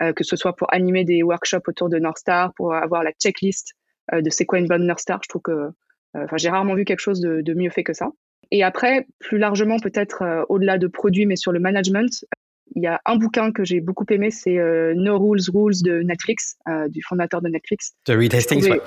que 0.00 0.24
ce 0.24 0.34
soit 0.34 0.56
pour 0.56 0.74
animer 0.74 1.04
des 1.04 1.22
workshops 1.22 1.68
autour 1.68 1.88
de 1.88 1.98
North 1.98 2.18
Star, 2.18 2.52
pour 2.54 2.74
avoir 2.74 3.04
la 3.04 3.12
checklist 3.12 3.74
de 4.12 4.30
c'est 4.30 4.46
quoi 4.46 4.58
une 4.58 4.66
bonne 4.66 4.84
North 4.84 5.00
Star. 5.00 5.20
Je 5.22 5.28
trouve 5.28 5.42
que, 5.42 5.70
enfin, 6.14 6.36
j'ai 6.38 6.48
rarement 6.48 6.74
vu 6.74 6.84
quelque 6.84 6.98
chose 6.98 7.20
de, 7.20 7.40
de, 7.40 7.54
mieux 7.54 7.70
fait 7.70 7.84
que 7.84 7.92
ça. 7.92 8.10
Et 8.50 8.64
après, 8.64 9.06
plus 9.20 9.38
largement, 9.38 9.78
peut-être 9.78 10.44
au-delà 10.48 10.76
de 10.76 10.88
produits, 10.88 11.26
mais 11.26 11.36
sur 11.36 11.52
le 11.52 11.60
management, 11.60 12.24
il 12.74 12.82
y 12.82 12.86
a 12.86 13.00
un 13.04 13.16
bouquin 13.16 13.52
que 13.52 13.64
j'ai 13.64 13.80
beaucoup 13.80 14.04
aimé, 14.10 14.30
c'est 14.30 14.58
euh, 14.58 14.94
No 14.94 15.18
Rules 15.18 15.40
Rules 15.52 15.82
de 15.82 16.02
Netflix, 16.02 16.56
euh, 16.68 16.88
du 16.88 17.02
fondateur 17.02 17.40
de 17.40 17.48
Netflix. 17.48 17.94
De 18.06 18.16
Reed 18.16 18.34
Hastings, 18.34 18.78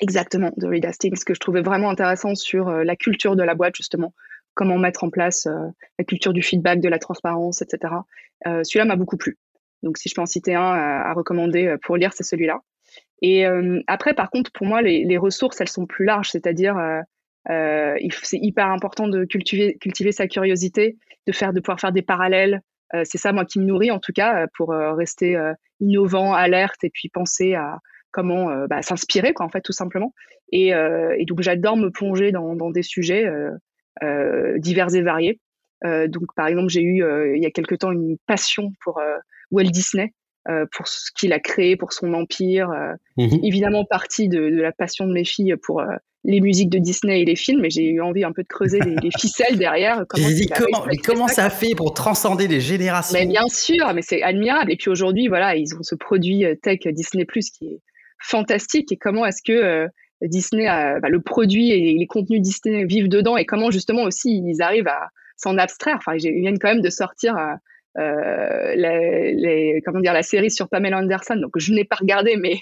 Exactement, 0.00 0.52
de 0.56 0.66
Reed 0.66 0.86
Hastings, 0.86 1.22
que 1.24 1.34
je 1.34 1.40
trouvais 1.40 1.60
vraiment 1.60 1.90
intéressant 1.90 2.34
sur 2.34 2.68
euh, 2.68 2.84
la 2.84 2.96
culture 2.96 3.36
de 3.36 3.42
la 3.42 3.54
boîte, 3.54 3.76
justement, 3.76 4.14
comment 4.54 4.78
mettre 4.78 5.04
en 5.04 5.10
place 5.10 5.46
la 5.98 6.04
culture 6.04 6.32
du 6.32 6.42
feedback, 6.42 6.80
de 6.80 6.88
la 6.88 6.98
transparence, 6.98 7.62
etc. 7.62 7.94
celui-là 8.44 8.84
m'a 8.84 8.96
beaucoup 8.96 9.16
plu. 9.16 9.38
Donc, 9.82 9.96
si 9.96 10.08
je 10.08 10.14
peux 10.14 10.20
en 10.20 10.26
citer 10.26 10.54
un 10.54 10.72
à, 10.72 11.12
recommander 11.14 11.76
pour 11.82 11.96
lire, 11.96 12.12
c'est 12.12 12.24
celui-là. 12.24 12.58
Et 13.22 13.46
après, 13.86 14.12
par 14.12 14.28
contre, 14.28 14.50
pour 14.52 14.66
moi, 14.66 14.82
les, 14.82 15.04
les, 15.04 15.16
ressources, 15.16 15.60
elles 15.60 15.68
sont 15.68 15.86
plus 15.86 16.04
larges, 16.04 16.30
c'est-à-dire 16.30 16.76
c'est 17.46 18.38
hyper 18.38 18.66
important 18.66 19.06
de 19.06 19.24
cultiver, 19.24 19.78
cultiver 19.80 20.12
sa 20.12 20.26
curiosité, 20.26 20.98
de 21.26 21.32
faire, 21.32 21.52
de 21.52 21.60
pouvoir 21.60 21.80
faire 21.80 21.92
des 21.92 22.02
parallèles, 22.02 22.60
c'est 23.04 23.18
ça 23.18 23.32
moi 23.32 23.44
qui 23.44 23.60
me 23.60 23.64
nourrit 23.64 23.90
en 23.90 23.98
tout 23.98 24.12
cas 24.12 24.42
euh, 24.42 24.46
pour 24.56 24.72
euh, 24.72 24.94
rester 24.94 25.38
innovant, 25.80 26.34
alerte 26.34 26.82
et 26.84 26.90
puis 26.90 27.08
penser 27.08 27.54
à 27.54 27.78
comment 28.12 28.66
bah, 28.66 28.82
s'inspirer 28.82 29.32
quoi 29.32 29.46
en 29.46 29.50
fait 29.50 29.60
tout 29.60 29.72
simplement. 29.72 30.14
Et, 30.52 30.70
et 30.70 31.24
donc 31.26 31.42
j'adore 31.42 31.76
me 31.76 31.90
plonger 31.90 32.32
dans, 32.32 32.56
dans 32.56 32.70
des 32.70 32.82
sujets 32.82 33.24
divers 34.56 34.94
et 34.94 35.02
variés. 35.02 35.40
donc 35.84 36.34
par 36.34 36.48
exemple 36.48 36.70
j'ai 36.70 36.82
eu 36.82 37.04
il 37.36 37.40
y 37.40 37.46
a 37.46 37.50
quelque 37.52 37.76
temps 37.76 37.92
une 37.92 38.16
passion 38.26 38.72
pour 38.82 39.00
Walt 39.52 39.70
Disney. 39.70 40.12
Pour 40.72 40.88
ce 40.88 41.10
qu'il 41.16 41.32
a 41.32 41.38
créé, 41.38 41.76
pour 41.76 41.92
son 41.92 42.14
empire, 42.14 42.70
mmh 43.16 43.38
évidemment 43.42 43.84
partie 43.84 44.28
de, 44.28 44.50
de, 44.50 44.60
la 44.60 44.72
passion 44.72 45.06
de 45.06 45.12
mes 45.12 45.24
filles 45.24 45.54
pour 45.62 45.82
les 46.24 46.40
musiques 46.40 46.68
de 46.68 46.78
Disney 46.78 47.22
et 47.22 47.24
les 47.24 47.36
films, 47.36 47.64
et 47.64 47.70
j'ai 47.70 47.88
eu 47.88 48.00
envie 48.00 48.24
un 48.24 48.32
peu 48.32 48.42
de 48.42 48.48
creuser 48.48 48.78
les, 48.80 49.10
ficelles 49.18 49.58
derrière. 49.58 50.04
Comment, 50.08 50.28
dit, 50.28 50.46
comment, 50.46 50.84
mais 50.86 50.96
comment 50.96 51.28
ça 51.28 51.48
fait 51.48 51.74
pour 51.74 51.94
transcender 51.94 52.46
les 52.46 52.60
générations 52.60 53.18
mais 53.18 53.26
Bien 53.26 53.46
sûr, 53.48 53.92
mais 53.94 54.02
c'est 54.02 54.22
admirable. 54.22 54.70
Et 54.70 54.76
puis 54.76 54.90
aujourd'hui, 54.90 55.28
voilà, 55.28 55.56
ils 55.56 55.74
ont 55.74 55.82
ce 55.82 55.94
produit 55.94 56.44
euh, 56.44 56.54
tech 56.54 56.80
Disney 56.86 57.24
Plus 57.24 57.50
qui 57.50 57.66
est 57.66 57.80
fantastique. 58.18 58.92
Et 58.92 58.96
comment 58.96 59.24
est-ce 59.24 59.42
que 59.42 59.52
euh, 59.52 59.88
Disney, 60.22 60.66
a, 60.66 61.00
bah, 61.00 61.08
le 61.08 61.20
produit 61.20 61.70
et 61.70 61.94
les 61.98 62.06
contenus 62.06 62.42
Disney 62.42 62.84
vivent 62.84 63.08
dedans, 63.08 63.38
et 63.38 63.46
comment 63.46 63.70
justement 63.70 64.02
aussi 64.02 64.42
ils 64.44 64.60
arrivent 64.60 64.88
à 64.88 65.08
s'en 65.36 65.56
abstraire. 65.56 65.96
Enfin, 65.96 66.16
ils 66.16 66.40
viennent 66.40 66.58
quand 66.58 66.68
même 66.68 66.82
de 66.82 66.90
sortir. 66.90 67.36
Euh, 67.36 67.54
euh, 67.98 68.74
les, 68.74 69.80
comment 69.84 70.00
dire 70.00 70.12
la 70.12 70.22
série 70.22 70.50
sur 70.50 70.68
Pamela 70.68 70.98
Anderson. 70.98 71.36
Donc 71.36 71.52
je 71.56 71.72
n'ai 71.72 71.84
pas 71.84 71.96
regardé 71.96 72.36
mais 72.36 72.56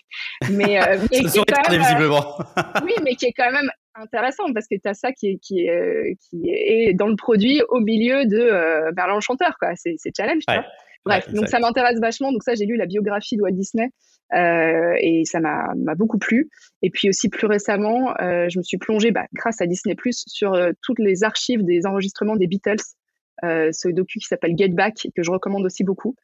mais, 0.51 0.81
euh, 0.81 0.97
mais 1.13 1.19
qui 1.19 1.39
est 1.39 1.79
visiblement. 1.79 2.39
oui 2.85 2.93
mais 3.05 3.15
qui 3.15 3.27
est 3.27 3.35
quand 3.37 3.51
même 3.53 3.71
intéressant 3.95 4.53
parce 4.55 4.67
que 4.67 4.77
tu 4.77 4.89
as 4.89 4.95
ça 4.95 5.13
qui 5.13 5.29
est, 5.29 5.39
qui, 5.39 5.67
est, 5.67 6.17
qui 6.29 6.49
est 6.49 6.95
dans 6.95 7.09
le 7.09 7.17
produit 7.17 7.61
au 7.69 7.81
milieu 7.81 8.25
de 8.27 8.39
euh, 8.39 8.91
l'Enchanteur 8.97 9.57
quoi. 9.61 9.71
C'est 9.77 9.97
challenge 10.17 10.43
bref 11.05 11.33
donc 11.33 11.49
ça 11.49 11.59
m'intéresse 11.59 11.99
vachement. 12.01 12.33
Donc 12.33 12.43
ça 12.43 12.55
j'ai 12.55 12.67
lu 12.67 12.77
la 12.77 12.87
biographie 12.87 13.37
de 13.37 13.43
Walt 13.43 13.53
Disney 13.53 13.91
euh, 14.35 14.95
et 15.01 15.25
ça 15.25 15.41
m'a 15.41 15.95
beaucoup 15.97 16.19
plu. 16.19 16.51
Et 16.83 16.91
puis 16.91 17.09
aussi 17.09 17.29
plus 17.29 17.47
récemment 17.47 18.15
euh, 18.21 18.49
je 18.49 18.59
me 18.59 18.63
suis 18.63 18.79
plongée 18.79 19.11
bah, 19.11 19.27
grâce 19.33 19.61
à 19.61 19.67
Disney 19.67 19.95
Plus 19.95 20.25
sur 20.27 20.55
euh, 20.55 20.73
toutes 20.83 20.99
les 20.99 21.25
archives 21.25 21.65
des 21.65 21.87
enregistrements 21.87 22.37
des 22.37 22.47
Beatles. 22.47 22.77
euh, 22.77 22.98
ce 23.43 23.89
docu 23.89 24.19
qui 24.19 24.27
s'appelle 24.27 24.57
Get 24.57 24.69
Back, 24.69 25.09
que 25.15 25.23
je 25.23 25.31
recommande 25.31 25.65
aussi 25.65 25.85
beaucoup. 25.85 26.15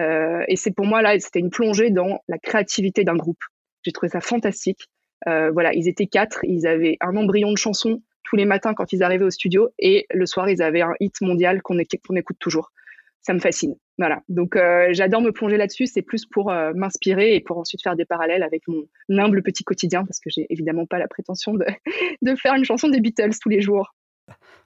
Euh, 0.00 0.44
et 0.48 0.56
c'est 0.56 0.72
pour 0.72 0.86
moi, 0.86 1.02
là, 1.02 1.18
c'était 1.18 1.38
une 1.38 1.50
plongée 1.50 1.90
dans 1.90 2.20
la 2.28 2.38
créativité 2.38 3.04
d'un 3.04 3.16
groupe. 3.16 3.42
J'ai 3.84 3.92
trouvé 3.92 4.10
ça 4.10 4.20
fantastique. 4.20 4.88
Euh, 5.28 5.50
voilà, 5.50 5.72
ils 5.72 5.88
étaient 5.88 6.06
quatre, 6.06 6.40
ils 6.44 6.66
avaient 6.66 6.96
un 7.00 7.16
embryon 7.16 7.52
de 7.52 7.56
chanson 7.58 8.02
tous 8.24 8.36
les 8.36 8.44
matins 8.46 8.74
quand 8.74 8.92
ils 8.92 9.02
arrivaient 9.02 9.24
au 9.24 9.30
studio, 9.30 9.68
et 9.78 10.06
le 10.10 10.24
soir, 10.24 10.48
ils 10.48 10.62
avaient 10.62 10.80
un 10.80 10.94
hit 10.98 11.20
mondial 11.20 11.60
qu'on 11.62 11.78
écoute 11.78 12.36
toujours. 12.40 12.72
ça 13.20 13.34
me 13.34 13.38
fascine. 13.38 13.74
Voilà. 13.98 14.22
Donc 14.28 14.56
euh, 14.56 14.88
j'adore 14.92 15.20
me 15.20 15.30
plonger 15.30 15.56
là-dessus. 15.56 15.86
C'est 15.86 16.02
plus 16.02 16.26
pour 16.26 16.50
euh, 16.50 16.72
m'inspirer 16.74 17.36
et 17.36 17.40
pour 17.40 17.58
ensuite 17.58 17.82
faire 17.82 17.96
des 17.96 18.04
parallèles 18.04 18.42
avec 18.42 18.62
mon 18.66 18.84
humble 19.10 19.42
petit 19.42 19.62
quotidien 19.62 20.04
parce 20.04 20.20
que 20.20 20.30
j'ai 20.30 20.46
évidemment 20.50 20.86
pas 20.86 20.98
la 20.98 21.06
prétention 21.06 21.54
de 21.54 21.64
faire 22.36 22.54
une 22.54 22.64
chanson 22.64 22.88
des 22.88 23.00
Beatles 23.00 23.38
tous 23.40 23.50
les 23.50 23.60
jours. 23.60 23.94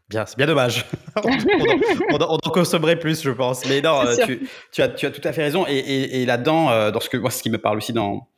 Bien, 0.09 0.25
c'est 0.25 0.39
bien 0.39 0.47
dommage. 0.47 0.87
on, 1.17 2.17
en, 2.17 2.39
consommerait 2.51 2.99
plus, 2.99 3.23
je 3.23 3.31
pense. 3.31 3.67
Mais 3.67 3.83
non, 3.83 4.03
tu, 4.25 4.49
tu, 4.73 4.83
as, 4.83 4.89
tu 4.89 5.07
as 5.07 5.11
tout 5.11 5.21
à 5.23 5.33
fait 5.33 5.43
raison. 5.43 5.67
Et, 5.69 6.23
et, 6.23 6.27
là-dedans, 6.27 6.91
dans 6.91 7.01
ce 7.01 7.11
que 7.11 7.19
moi, 7.19 7.31
ce 7.31 7.43
qui 7.43 7.51
me 7.51 7.59
parle 7.59 7.77
aussi 7.79 7.93
dans 7.93 8.29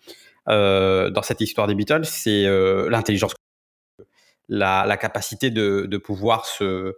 dans 0.46 1.22
cette 1.22 1.40
histoire 1.40 1.68
des 1.68 1.76
Beatles, 1.76 2.04
c'est 2.04 2.44
l'intelligence, 2.88 3.34
la, 4.48 4.84
la, 4.84 4.96
capacité 4.96 5.50
de, 5.50 5.86
de 5.88 5.96
pouvoir 5.96 6.44
se 6.46 6.96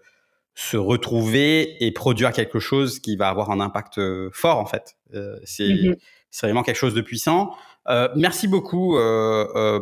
se 0.55 0.77
retrouver 0.77 1.83
et 1.85 1.93
produire 1.93 2.33
quelque 2.33 2.59
chose 2.59 2.99
qui 2.99 3.16
va 3.16 3.29
avoir 3.29 3.51
un 3.51 3.61
impact 3.61 3.99
euh, 3.99 4.29
fort 4.33 4.59
en 4.59 4.66
fait. 4.66 4.97
Euh, 5.14 5.39
mm-hmm. 5.41 5.97
c'est 6.31 6.47
vraiment 6.47 6.62
quelque 6.62 6.77
chose 6.77 6.95
de 6.95 7.01
puissant. 7.01 7.55
Euh, 7.89 8.09
merci 8.14 8.49
beaucoup 8.49 8.97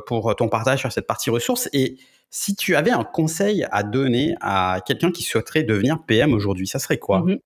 pour 0.07 0.35
ton 0.37 0.49
partage 0.49 0.81
sur 0.81 0.93
cette 0.93 1.07
partie 1.07 1.31
ressources. 1.31 1.69
Et 1.73 1.99
si 2.31 2.55
tu 2.55 2.75
avais 2.77 2.91
un 2.91 3.05
conseil 3.05 3.67
à 3.71 3.83
donner 3.83 4.35
à 4.41 4.81
quelqu'un 4.87 5.11
qui 5.11 5.23
souhaiterait 5.23 5.63
devenir 5.63 6.03
PM 6.07 6.33
aujourd'hui, 6.33 6.67
ça 6.67 6.79
serait 6.79 6.99
quoi? 6.99 7.21
Mm-hmm. 7.21 7.41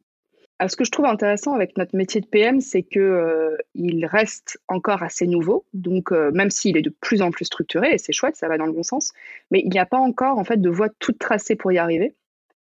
Alors, 0.60 0.70
ce 0.70 0.76
que 0.76 0.84
je 0.84 0.90
trouve 0.90 1.06
intéressant 1.06 1.54
avec 1.54 1.76
notre 1.76 1.96
métier 1.96 2.20
de 2.20 2.26
PM, 2.26 2.60
c'est 2.60 2.84
que 2.84 3.56
il 3.74 4.06
reste 4.06 4.58
encore 4.68 5.02
assez 5.02 5.26
nouveau. 5.26 5.64
Donc, 5.74 6.12
même 6.12 6.50
s'il 6.50 6.76
est 6.76 6.82
de 6.82 6.94
plus 7.00 7.22
en 7.22 7.32
plus 7.32 7.44
structuré, 7.44 7.94
et 7.94 7.98
c'est 7.98 8.12
chouette, 8.12 8.36
ça 8.36 8.46
va 8.46 8.56
dans 8.56 8.66
le 8.66 8.72
bon 8.72 8.84
sens, 8.84 9.12
mais 9.50 9.60
il 9.64 9.70
n'y 9.70 9.80
a 9.80 9.86
pas 9.86 9.98
encore 9.98 10.38
en 10.38 10.44
fait 10.44 10.60
de 10.60 10.70
voie 10.70 10.88
toute 11.00 11.18
tracée 11.18 11.56
pour 11.56 11.72
y 11.72 11.78
arriver. 11.78 12.14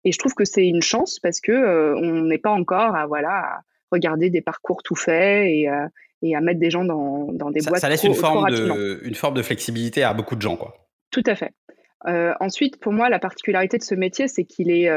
Et 0.05 0.11
je 0.11 0.17
trouve 0.17 0.33
que 0.33 0.45
c'est 0.45 0.67
une 0.67 0.81
chance 0.81 1.19
parce 1.19 1.41
que 1.41 1.51
euh, 1.51 1.95
on 1.97 2.21
n'est 2.23 2.37
pas 2.37 2.51
encore 2.51 2.95
à 2.95 3.05
voilà 3.05 3.61
regarder 3.91 4.29
des 4.29 4.41
parcours 4.41 4.83
tout 4.83 4.95
faits 4.95 5.47
et, 5.47 5.67
euh, 5.69 5.87
et 6.21 6.35
à 6.35 6.41
mettre 6.41 6.59
des 6.59 6.69
gens 6.69 6.85
dans, 6.85 7.31
dans 7.33 7.51
des 7.51 7.61
boîtes. 7.61 7.81
Ça 7.81 7.89
laisse 7.89 8.03
une 8.03 8.13
forme 8.13 8.49
de 8.49 9.01
une 9.03 9.15
forme 9.15 9.33
de 9.33 9.41
flexibilité 9.41 10.03
à 10.03 10.13
beaucoup 10.13 10.35
de 10.35 10.41
gens 10.41 10.55
quoi. 10.55 10.87
Tout 11.11 11.23
à 11.25 11.35
fait. 11.35 11.51
Euh, 12.07 12.33
ensuite, 12.39 12.79
pour 12.79 12.93
moi, 12.93 13.09
la 13.09 13.19
particularité 13.19 13.77
de 13.77 13.83
ce 13.83 13.95
métier, 13.95 14.27
c'est 14.27 14.45
qu'il 14.45 14.71
est, 14.71 14.89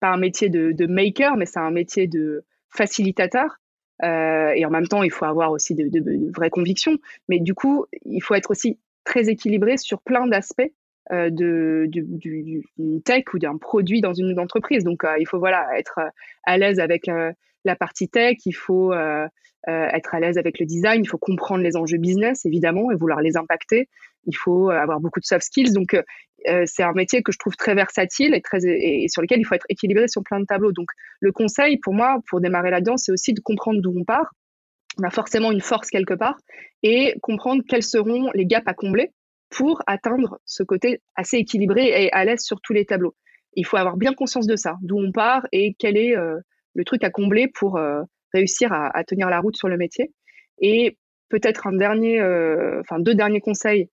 pas 0.00 0.08
un 0.08 0.16
métier 0.16 0.48
de, 0.48 0.72
de 0.72 0.86
maker, 0.86 1.36
mais 1.36 1.46
c'est 1.46 1.60
un 1.60 1.70
métier 1.70 2.06
de 2.06 2.44
facilitateur. 2.70 3.60
et 4.02 4.64
en 4.66 4.70
même 4.70 4.88
temps, 4.88 5.02
il 5.02 5.10
faut 5.10 5.24
avoir 5.24 5.50
aussi 5.50 5.74
de, 5.74 5.88
de, 5.88 6.00
de, 6.00 6.32
vraies 6.34 6.50
convictions. 6.50 6.98
Mais 7.28 7.38
du 7.40 7.54
coup, 7.54 7.86
il 8.04 8.20
faut 8.20 8.34
être 8.34 8.50
aussi 8.50 8.78
très 9.04 9.28
équilibré 9.28 9.76
sur 9.76 10.00
plein 10.02 10.26
d'aspects 10.26 10.62
euh, 10.62 10.68
de, 11.10 11.86
du, 11.88 12.62
tech 13.04 13.24
ou 13.34 13.38
d'un 13.38 13.56
produit 13.56 14.00
dans 14.00 14.14
une 14.14 14.38
entreprise. 14.38 14.84
Donc, 14.84 15.04
euh, 15.04 15.16
il 15.18 15.26
faut 15.26 15.38
voilà 15.38 15.66
être 15.78 15.98
euh, 15.98 16.08
à 16.44 16.58
l'aise 16.58 16.80
avec 16.80 17.10
la 17.64 17.76
partie 17.76 18.08
tech, 18.08 18.36
il 18.44 18.52
faut 18.52 18.92
être 19.66 20.14
à 20.14 20.20
l'aise 20.20 20.36
avec 20.36 20.58
le 20.58 20.66
design, 20.66 21.02
il 21.02 21.08
faut 21.08 21.18
comprendre 21.18 21.62
les 21.62 21.76
enjeux 21.76 21.96
business 21.96 22.44
évidemment 22.44 22.90
et 22.90 22.96
vouloir 22.96 23.20
les 23.20 23.36
impacter. 23.36 23.88
Il 24.26 24.36
faut 24.36 24.70
avoir 24.70 25.00
beaucoup 25.00 25.20
de 25.20 25.24
soft 25.24 25.44
skills. 25.44 25.72
Donc, 25.72 25.96
c'est 26.66 26.82
un 26.82 26.92
métier 26.92 27.22
que 27.22 27.32
je 27.32 27.38
trouve 27.38 27.56
très 27.56 27.74
versatile 27.74 28.34
et, 28.34 28.42
très, 28.42 28.58
et, 28.64 29.08
sur 29.08 29.22
lequel 29.22 29.40
il 29.40 29.44
faut 29.44 29.54
être 29.54 29.66
équilibré 29.70 30.08
sur 30.08 30.22
plein 30.22 30.40
de 30.40 30.44
tableaux. 30.44 30.72
Donc, 30.72 30.88
le 31.20 31.32
conseil 31.32 31.78
pour 31.78 31.94
moi, 31.94 32.18
pour 32.28 32.42
démarrer 32.42 32.70
là-dedans, 32.70 32.98
c'est 32.98 33.12
aussi 33.12 33.32
de 33.32 33.40
comprendre 33.40 33.80
d'où 33.80 33.94
on 33.98 34.04
part. 34.04 34.30
On 35.00 35.04
a 35.04 35.10
forcément 35.10 35.50
une 35.50 35.62
force 35.62 35.88
quelque 35.88 36.14
part 36.14 36.36
et 36.82 37.14
comprendre 37.22 37.62
quels 37.66 37.82
seront 37.82 38.30
les 38.34 38.44
gaps 38.44 38.68
à 38.68 38.74
combler 38.74 39.10
pour 39.54 39.82
atteindre 39.86 40.40
ce 40.44 40.64
côté 40.64 41.00
assez 41.14 41.36
équilibré 41.36 41.86
et 41.86 42.12
à 42.12 42.24
l'aise 42.24 42.40
sur 42.40 42.60
tous 42.60 42.72
les 42.72 42.84
tableaux. 42.84 43.14
Il 43.54 43.64
faut 43.64 43.76
avoir 43.76 43.96
bien 43.96 44.12
conscience 44.12 44.48
de 44.48 44.56
ça, 44.56 44.74
d'où 44.82 44.98
on 44.98 45.12
part 45.12 45.46
et 45.52 45.76
quel 45.78 45.96
est 45.96 46.16
euh, 46.16 46.40
le 46.74 46.84
truc 46.84 47.04
à 47.04 47.10
combler 47.10 47.46
pour 47.46 47.76
euh, 47.76 48.02
réussir 48.32 48.72
à, 48.72 49.04
tenir 49.04 49.30
la 49.30 49.38
route 49.38 49.56
sur 49.56 49.68
le 49.68 49.76
métier. 49.76 50.12
Et 50.58 50.98
peut-être 51.28 51.68
un 51.68 51.72
dernier, 51.72 52.20
euh, 52.20 52.80
enfin 52.80 52.98
deux 52.98 53.14
derniers 53.14 53.40
conseils. 53.40 53.90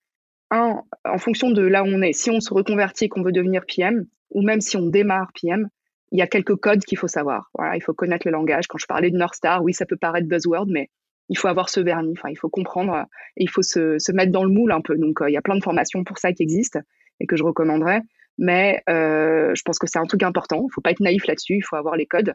Un, 0.49 0.82
en 1.05 1.18
fonction 1.20 1.51
de 1.51 1.62
là 1.62 1.84
où 1.84 1.88
on 1.88 2.01
est, 2.01 2.14
si 2.14 2.32
on 2.32 2.41
se 2.41 2.53
reconvertit 2.53 3.05
et 3.05 3.09
qu'on 3.09 3.22
veut 3.22 3.32
devenir 3.32 3.64
PM, 3.68 4.07
ou 4.32 4.41
même 4.41 4.62
si 4.62 4.78
on 4.78 4.88
démarre 4.88 5.32
PM, 5.39 5.70
il 6.12 6.18
y 6.18 6.24
a 6.24 6.28
quelques 6.28 6.55
codes 6.55 6.84
qu'il 6.84 6.97
faut 6.97 7.07
savoir. 7.07 7.51
Voilà, 7.53 7.76
il 7.76 7.82
faut 7.82 7.93
connaître 7.93 8.28
le 8.28 8.32
langage. 8.32 8.66
Quand 8.68 8.80
je 8.80 8.88
parlais 8.88 9.12
de 9.12 9.18
North 9.18 9.36
Star, 9.36 9.64
oui, 9.64 9.74
ça 9.74 9.86
peut 9.86 9.95
paraître 9.95 10.28
buzzword, 10.28 10.66
mais 10.68 10.89
il 11.32 11.38
faut 11.38 11.47
avoir 11.47 11.69
ce 11.69 11.79
vernis, 11.79 12.13
enfin, 12.17 12.27
il 12.29 12.36
faut 12.36 12.49
comprendre 12.49 13.05
et 13.38 13.43
il 13.43 13.49
faut 13.49 13.61
se, 13.61 13.97
se 13.99 14.11
mettre 14.11 14.34
dans 14.34 14.43
le 14.43 14.49
moule 14.49 14.73
un 14.73 14.82
peu. 14.82 14.97
Donc, 14.97 15.21
euh, 15.21 15.29
il 15.29 15.34
y 15.34 15.38
a 15.38 15.41
plein 15.41 15.55
de 15.55 15.63
formations 15.63 16.03
pour 16.03 16.17
ça 16.17 16.34
qui 16.34 16.43
existent 16.43 16.82
et 17.21 17.25
que 17.25 17.38
je 17.38 17.43
recommanderais. 17.43 18.01
Mais 18.38 18.84
euh, 18.89 19.55
je 19.55 19.61
pense 19.61 19.79
que 19.79 19.88
c'est 19.88 19.97
un 19.97 20.05
truc 20.05 20.23
important. 20.23 20.57
Il 20.63 20.65
ne 20.65 20.71
faut 20.73 20.82
pas 20.82 20.91
être 20.91 20.99
naïf 20.99 21.25
là-dessus. 21.27 21.55
Il 21.55 21.61
faut 21.61 21.77
avoir 21.77 21.95
les 21.95 22.05
codes. 22.05 22.34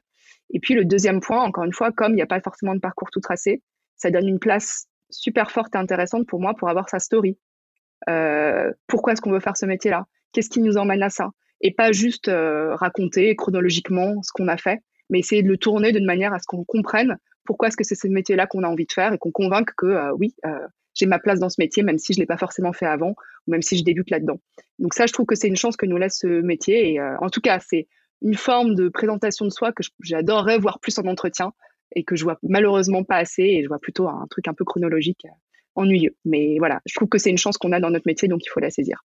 Et 0.49 0.61
puis, 0.61 0.73
le 0.73 0.87
deuxième 0.87 1.21
point, 1.21 1.43
encore 1.43 1.65
une 1.65 1.75
fois, 1.75 1.93
comme 1.93 2.13
il 2.13 2.17
n'y 2.17 2.23
a 2.23 2.27
pas 2.27 2.41
forcément 2.41 2.75
de 2.75 2.81
parcours 2.81 3.11
tout 3.11 3.21
tracé, 3.21 3.63
ça 3.97 4.11
donne 4.11 4.27
une 4.27 4.39
place 4.39 4.87
super 5.11 5.51
forte 5.51 5.75
et 5.75 5.79
intéressante 5.79 6.27
pour 6.27 6.41
moi 6.41 6.55
pour 6.55 6.71
avoir 6.71 6.89
sa 6.89 6.99
story. 6.99 7.37
Euh, 8.09 8.73
pourquoi 8.87 9.13
est-ce 9.13 9.21
qu'on 9.21 9.33
veut 9.33 9.41
faire 9.41 9.59
ce 9.59 9.67
métier-là? 9.67 10.07
Qu'est-ce 10.33 10.49
qui 10.49 10.61
nous 10.61 10.79
emmène 10.79 11.03
à 11.03 11.11
ça? 11.11 11.33
Et 11.61 11.75
pas 11.75 11.93
juste 11.93 12.31
raconter 12.31 13.37
chronologiquement 13.37 14.23
ce 14.23 14.33
qu'on 14.33 14.49
a 14.49 14.57
fait, 14.57 14.81
mais 15.11 15.19
essayer 15.19 15.43
de 15.43 15.49
le 15.49 15.59
tourner 15.59 15.93
d'une 15.93 16.07
manière 16.07 16.33
à 16.33 16.39
ce 16.39 16.47
qu'on 16.47 16.65
comprenne 16.65 17.19
pourquoi 17.47 17.69
est-ce 17.69 17.77
que 17.77 17.85
c'est 17.85 17.95
ce 17.95 18.09
métier-là 18.09 18.47
qu'on 18.47 18.63
a 18.63 18.69
envie 18.69 18.87
de 18.87 18.93
faire 18.93 19.13
et 19.13 19.19
qu'on 19.19 19.31
convainque 19.31 19.71
que 19.77 19.87
euh, 19.87 20.13
oui, 20.19 20.35
euh, 20.45 20.67
j'ai 20.95 21.07
ma 21.07 21.19
place 21.19 21.39
dans 21.39 21.49
ce 21.49 21.57
métier, 21.59 21.83
même 21.83 21.99
si 21.99 22.13
je 22.13 22.19
ne 22.19 22.23
l'ai 22.23 22.27
pas 22.27 22.37
forcément 22.37 22.73
fait 22.73 22.87
avant 22.87 23.15
ou 23.47 23.51
même 23.51 23.63
si 23.63 23.77
je 23.77 23.85
débute 23.85 24.11
là-dedans. 24.11 24.41
Donc 24.79 24.95
ça, 24.95 25.07
je 25.07 25.13
trouve 25.13 25.27
que 25.27 25.35
c'est 25.35 25.49
une 25.49 25.57
chance 25.57 25.77
que 25.77 25.87
nous 25.87 25.97
laisse 25.97 26.19
ce 26.19 26.27
métier. 26.27 26.93
Et 26.93 27.01
euh, 27.01 27.17
en 27.21 27.29
tout 27.29 27.41
cas, 27.41 27.61
c'est 27.61 27.87
une 28.23 28.35
forme 28.35 28.75
de 28.75 28.89
présentation 28.89 29.45
de 29.45 29.51
soi 29.51 29.73
que 29.73 29.83
j'adorerais 30.03 30.59
voir 30.59 30.81
plus 30.81 30.99
en 30.99 31.07
entretien 31.07 31.53
et 31.95 32.03
que 32.03 32.17
je 32.17 32.25
vois 32.25 32.39
malheureusement 32.43 33.05
pas 33.05 33.17
assez 33.17 33.43
et 33.43 33.63
je 33.63 33.69
vois 33.69 33.79
plutôt 33.79 34.09
un 34.09 34.27
truc 34.31 34.49
un 34.49 34.55
peu 34.55 34.65
chronologique 34.65 35.27
ennuyeux. 35.75 36.17
Mais 36.25 36.57
voilà, 36.59 36.81
je 36.87 36.95
trouve 36.95 37.09
que 37.09 37.19
c'est 37.19 37.31
une 37.31 37.39
chance 37.39 37.59
qu'on 37.59 37.73
a 37.73 37.81
dans 37.81 37.91
notre 37.91 38.07
métier, 38.07 38.29
donc 38.29 38.45
il 38.45 38.49
faut 38.49 38.61
la 38.61 38.71
saisir. 38.71 39.05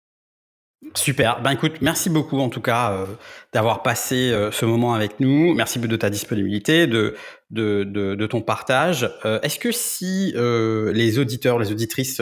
Super. 0.96 1.42
Ben 1.42 1.52
écoute, 1.52 1.74
merci 1.82 2.10
beaucoup 2.10 2.40
en 2.40 2.50
tout 2.50 2.62
cas 2.62 2.92
euh, 2.92 3.06
d'avoir 3.52 3.82
passé 3.84 4.32
euh, 4.32 4.52
ce 4.52 4.66
moment 4.66 4.94
avec 4.94 5.20
nous. 5.20 5.54
Merci 5.54 5.80
de 5.80 5.96
ta 5.96 6.10
disponibilité, 6.10 6.88
de 6.88 8.26
ton 8.28 8.42
partage. 8.42 9.10
Euh, 9.26 9.40
est-ce 9.42 9.60
que 9.60 9.72
si 9.72 10.34
les 10.36 11.20
auditeurs, 11.20 11.60
les 11.60 11.72
auditrices 11.72 12.22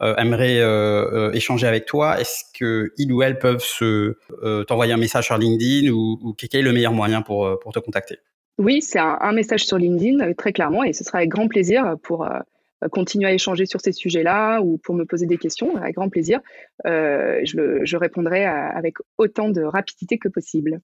aimeraient 0.00 0.62
échanger 1.34 1.66
avec 1.66 1.86
toi, 1.86 2.20
est-ce 2.20 2.44
que 2.58 2.92
ils 2.96 3.12
ou 3.12 3.22
elles 3.22 3.38
peuvent 3.38 3.64
t'envoyer 4.66 4.92
un 4.92 4.98
message 4.98 5.26
sur 5.26 5.38
LinkedIn 5.38 5.90
ou, 5.90 6.18
ou, 6.22 6.34
quel 6.34 6.60
est 6.60 6.64
le 6.64 6.72
meilleur 6.72 6.92
moyen 6.92 7.22
pour 7.22 7.58
te 7.72 7.78
contacter? 7.78 8.18
Oui, 8.58 8.82
c'est 8.82 8.98
un, 8.98 9.32
message 9.32 9.64
sur 9.64 9.78
LinkedIn 9.78 10.32
très 10.34 10.52
clairement 10.52 10.84
et 10.84 10.92
ce 10.92 11.04
sera 11.04 11.18
avec 11.18 11.30
grand 11.30 11.48
plaisir 11.48 11.94
pour 12.02 12.26
continuer 12.88 13.28
à 13.28 13.32
échanger 13.32 13.66
sur 13.66 13.80
ces 13.80 13.92
sujets-là 13.92 14.60
ou 14.60 14.78
pour 14.78 14.94
me 14.94 15.04
poser 15.04 15.26
des 15.26 15.38
questions, 15.38 15.76
avec 15.76 15.94
grand 15.96 16.08
plaisir, 16.08 16.40
euh, 16.86 17.40
je, 17.44 17.80
je, 17.84 17.96
répondrai 17.96 18.44
avec 18.44 18.94
autant 19.18 19.50
de 19.50 19.62
rapidité 19.62 20.18
que 20.18 20.28
possible. 20.28 20.80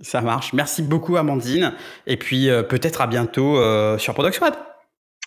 Ça 0.00 0.20
marche. 0.20 0.52
Merci 0.52 0.82
beaucoup, 0.82 1.16
Amandine. 1.16 1.72
Et 2.06 2.16
puis 2.16 2.48
euh, 2.48 2.62
peut-être 2.62 3.00
à 3.00 3.06
bientôt 3.06 3.56
sur 3.98 4.14
Product 4.14 4.34
Squad. 4.34 4.54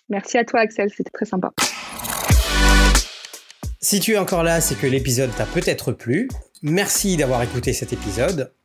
Merci 0.09 0.37
à 0.37 0.45
toi, 0.45 0.61
Axel. 0.61 0.89
C'était 0.95 1.11
très 1.11 1.25
sympa. 1.25 1.51
Si 3.81 3.99
tu 3.99 4.13
es 4.13 4.17
encore 4.17 4.43
là, 4.43 4.61
c'est 4.61 4.75
que 4.75 4.87
l'épisode 4.87 5.29
t'a 5.35 5.45
peut-être 5.45 5.91
plu. 5.91 6.27
Merci 6.63 7.17
d'avoir 7.17 7.43
écouté 7.43 7.73
cet 7.73 7.93
épisode. 7.93 8.51